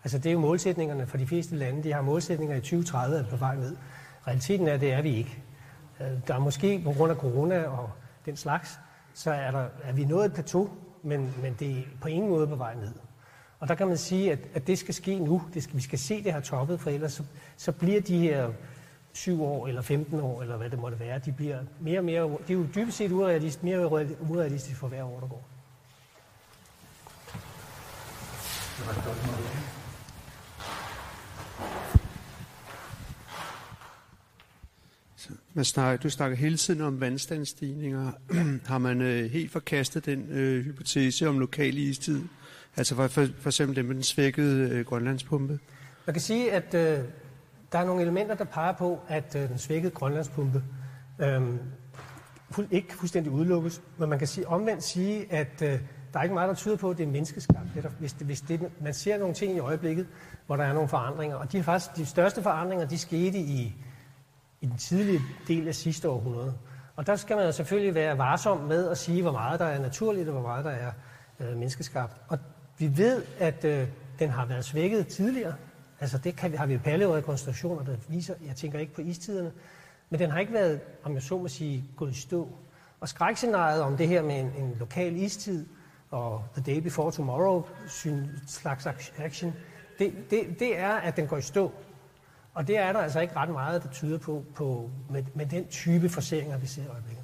Altså 0.04 0.18
det 0.18 0.26
er 0.26 0.34
jo 0.34 0.40
målsætningerne 0.40 1.08
for 1.08 1.18
de 1.18 1.28
fleste 1.28 1.56
lande. 1.56 1.84
De 1.84 1.94
har 1.94 2.02
målsætninger 2.02 2.56
i 2.56 2.60
2030 2.60 3.18
er 3.18 3.24
på 3.30 3.36
vej 3.36 3.56
ned. 3.56 3.76
Realiteten 4.28 4.68
er, 4.68 4.74
at 4.74 4.82
det 4.82 4.94
er 4.94 5.02
vi 5.02 5.16
ikke. 5.16 5.44
Øh, 6.02 6.08
der 6.28 6.36
er 6.36 6.40
måske 6.40 6.82
på 6.84 6.92
grund 6.92 7.12
af 7.12 7.18
corona 7.18 7.68
og 7.68 7.90
den 8.26 8.36
slags, 8.36 8.80
så 9.14 9.32
er, 9.32 9.52
der, 9.52 9.66
er 9.84 9.94
vi 9.94 10.06
nået 10.06 10.26
et 10.26 10.34
plateau, 10.34 10.70
men, 11.04 11.34
men 11.42 11.56
det 11.60 11.78
er 11.78 11.82
på 12.02 12.08
ingen 12.08 12.30
måde 12.30 12.48
på 12.48 12.56
vej 12.56 12.76
ned. 12.76 12.94
Og 13.60 13.68
der 13.68 13.76
kan 13.76 13.88
man 13.88 13.98
sige, 13.98 14.32
at, 14.32 14.40
at 14.54 14.68
det 14.68 14.78
skal 14.78 14.94
ske 14.94 15.20
nu. 15.20 15.42
Det 15.54 15.64
skal, 15.64 15.76
vi 15.76 15.82
skal 15.82 16.00
se 16.00 16.24
det 16.24 16.34
her 16.34 16.40
toppet, 16.40 16.80
for 16.80 16.90
ellers 16.90 17.14
så, 17.14 17.24
så 17.58 17.72
bliver 17.72 18.02
de 18.02 18.20
her 18.20 18.50
7 19.14 19.44
år 19.44 19.68
eller 19.68 19.82
15 19.82 20.20
år, 20.20 20.42
eller 20.42 20.58
hvad 20.58 20.70
det 20.70 20.80
måtte 20.80 21.00
være, 21.00 21.20
de 21.20 21.32
bliver 21.32 21.60
mere 21.80 22.00
og 22.00 22.06
mere, 22.06 22.22
det 22.22 22.50
er 22.50 22.54
jo 22.54 22.68
dybest 22.76 22.98
set 22.98 23.12
urealistisk, 23.12 23.64
mere 23.64 24.08
urealistisk 24.30 24.80
for 24.80 24.88
hver 24.88 25.04
år, 25.04 25.20
der 25.20 25.28
går. 25.28 25.44
Man 35.54 35.66
snakker, 35.66 36.02
du 36.02 36.10
snakker 36.10 36.38
hele 36.38 36.58
tiden 36.58 36.82
om 36.82 37.02
vandstandsstigninger. 37.02 38.12
Har 38.72 38.78
man 38.78 39.02
øh, 39.02 39.32
helt 39.32 39.52
forkastet 39.52 40.06
den 40.06 40.28
øh, 40.30 40.66
hypotese 40.66 41.28
om 41.28 41.40
lokal 41.40 41.78
istid? 41.78 42.22
Altså 42.78 42.96
for, 42.96 43.08
for, 43.08 43.28
for 43.40 43.50
eksempel 43.50 43.76
det 43.76 43.86
med 43.86 43.96
den 43.96 44.04
svækkede 44.04 44.70
øh, 44.70 44.86
grønlandspumpe? 44.86 45.60
Man 46.06 46.14
kan 46.14 46.22
sige, 46.22 46.52
at 46.52 46.74
øh, 46.74 47.06
der 47.74 47.80
er 47.80 47.86
nogle 47.86 48.02
elementer, 48.02 48.36
der 48.36 48.44
peger 48.44 48.72
på, 48.72 49.00
at 49.08 49.36
øh, 49.36 49.50
den 49.50 49.58
svækkede 49.58 49.92
grønlandspumpe 49.92 50.64
øh, 51.20 51.42
ikke 52.72 52.94
fuldstændig 52.94 53.32
udelukkes. 53.32 53.82
Men 53.98 54.10
man 54.10 54.20
kan 54.20 54.28
sige, 54.28 54.48
omvendt 54.48 54.84
sige, 54.84 55.34
at 55.34 55.62
øh, 55.62 55.80
der 56.14 56.20
er 56.20 56.24
ikke 56.24 56.34
meget, 56.34 56.50
der 56.50 56.56
tyder 56.56 56.76
på, 56.76 56.90
at 56.90 56.98
det 56.98 57.04
er 57.04 57.12
menneskeskabt. 57.12 57.68
Hvis 58.00 58.14
det, 58.14 58.26
hvis 58.26 58.42
det, 58.42 58.70
man 58.82 58.94
ser 58.94 59.18
nogle 59.18 59.34
ting 59.34 59.56
i 59.56 59.60
øjeblikket, 59.60 60.08
hvor 60.46 60.56
der 60.56 60.64
er 60.64 60.74
nogle 60.74 60.90
forandringer. 60.90 61.36
Og 61.36 61.52
de, 61.52 61.58
er 61.58 61.64
faktisk, 61.64 61.96
de 61.96 62.06
største 62.06 62.42
forandringer, 62.42 62.86
de 62.88 62.98
skete 62.98 63.38
i, 63.38 63.76
i 64.62 64.66
den 64.66 64.78
tidlige 64.78 65.20
del 65.48 65.68
af 65.68 65.76
sidste 65.76 66.10
århundrede. 66.10 66.54
Og 66.96 67.08
der 67.08 67.16
skal 67.16 67.38
man 67.38 67.54
selvfølgelig 67.54 67.96
være 67.96 68.18
varsom 68.18 68.58
med 68.60 68.90
at 68.90 68.98
sige, 68.98 69.22
hvor 69.22 69.32
meget 69.32 69.60
der 69.60 69.66
er 69.66 69.80
naturligt, 69.80 70.28
og 70.28 70.34
hvor 70.34 70.48
meget 70.48 70.66
der 70.66 70.72
er 70.72 70.92
øh, 71.40 71.58
menneskeskabt. 71.58 72.18
Og 72.28 72.38
vi 72.78 72.98
ved, 72.98 73.24
at 73.40 73.66
øh, 73.66 73.88
den 74.20 74.30
har 74.30 74.46
været 74.46 74.66
svækket 74.66 75.08
tidligere. 75.08 75.54
Altså 76.04 76.18
det 76.18 76.36
kan, 76.36 76.58
har 76.58 76.66
vi 76.66 76.78
paleorekonstruktioner, 76.78 77.84
der 77.84 77.96
viser, 78.08 78.36
jeg 78.46 78.56
tænker 78.56 78.80
ikke 78.80 78.94
på 78.94 79.02
istiderne, 79.02 79.52
men 80.10 80.20
den 80.20 80.32
har 80.32 80.40
ikke 80.40 80.54
været, 80.54 80.82
om 81.04 81.14
jeg 81.14 81.22
så 81.22 81.38
må 81.38 81.48
sige, 81.48 81.84
gået 81.96 82.12
i 82.12 82.22
stå. 82.22 82.50
Og 83.00 83.10
skrækscenariet 83.10 83.82
om 83.82 83.98
det 83.98 84.08
her 84.08 84.22
med 84.22 84.40
en, 84.40 84.52
en 84.58 84.76
lokal 84.80 85.16
istid 85.16 85.66
og 86.12 86.44
The 86.56 86.74
Day 86.74 86.80
Before 86.80 87.12
Tomorrow 87.12 87.68
syn, 87.88 88.28
slags 88.48 88.88
action, 89.18 89.54
det, 90.00 90.14
det, 90.30 90.60
det 90.60 90.80
er, 90.80 90.92
at 90.92 91.16
den 91.16 91.28
går 91.28 91.38
i 91.38 91.42
stå. 91.42 91.72
Og 92.54 92.68
det 92.68 92.78
er 92.78 92.94
der 92.94 93.00
altså 93.00 93.20
ikke 93.20 93.36
ret 93.36 93.50
meget, 93.50 93.84
der 93.84 93.90
tyder 93.90 94.18
på, 94.18 94.46
på 94.56 94.90
med, 95.10 95.24
med 95.34 95.46
den 95.46 95.68
type 95.68 96.10
forseringer, 96.10 96.58
vi 96.58 96.68
ser 96.68 96.84
i 96.84 96.88
øjeblikket. 96.88 97.24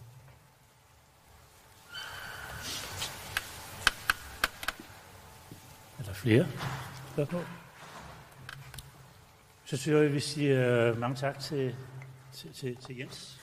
Er 6.00 6.04
der 6.04 6.14
flere 6.14 6.46
spørgsmål? 7.14 7.59
Så 9.70 9.78
synes 9.78 9.96
jeg, 9.96 10.06
at 10.06 10.14
vi 10.14 10.20
siger 10.20 10.88
øh, 10.88 11.00
mange 11.00 11.16
tak 11.16 11.40
til, 11.40 11.76
til, 12.34 12.54
til, 12.54 12.76
til 12.76 12.98
Jens. 12.98 13.40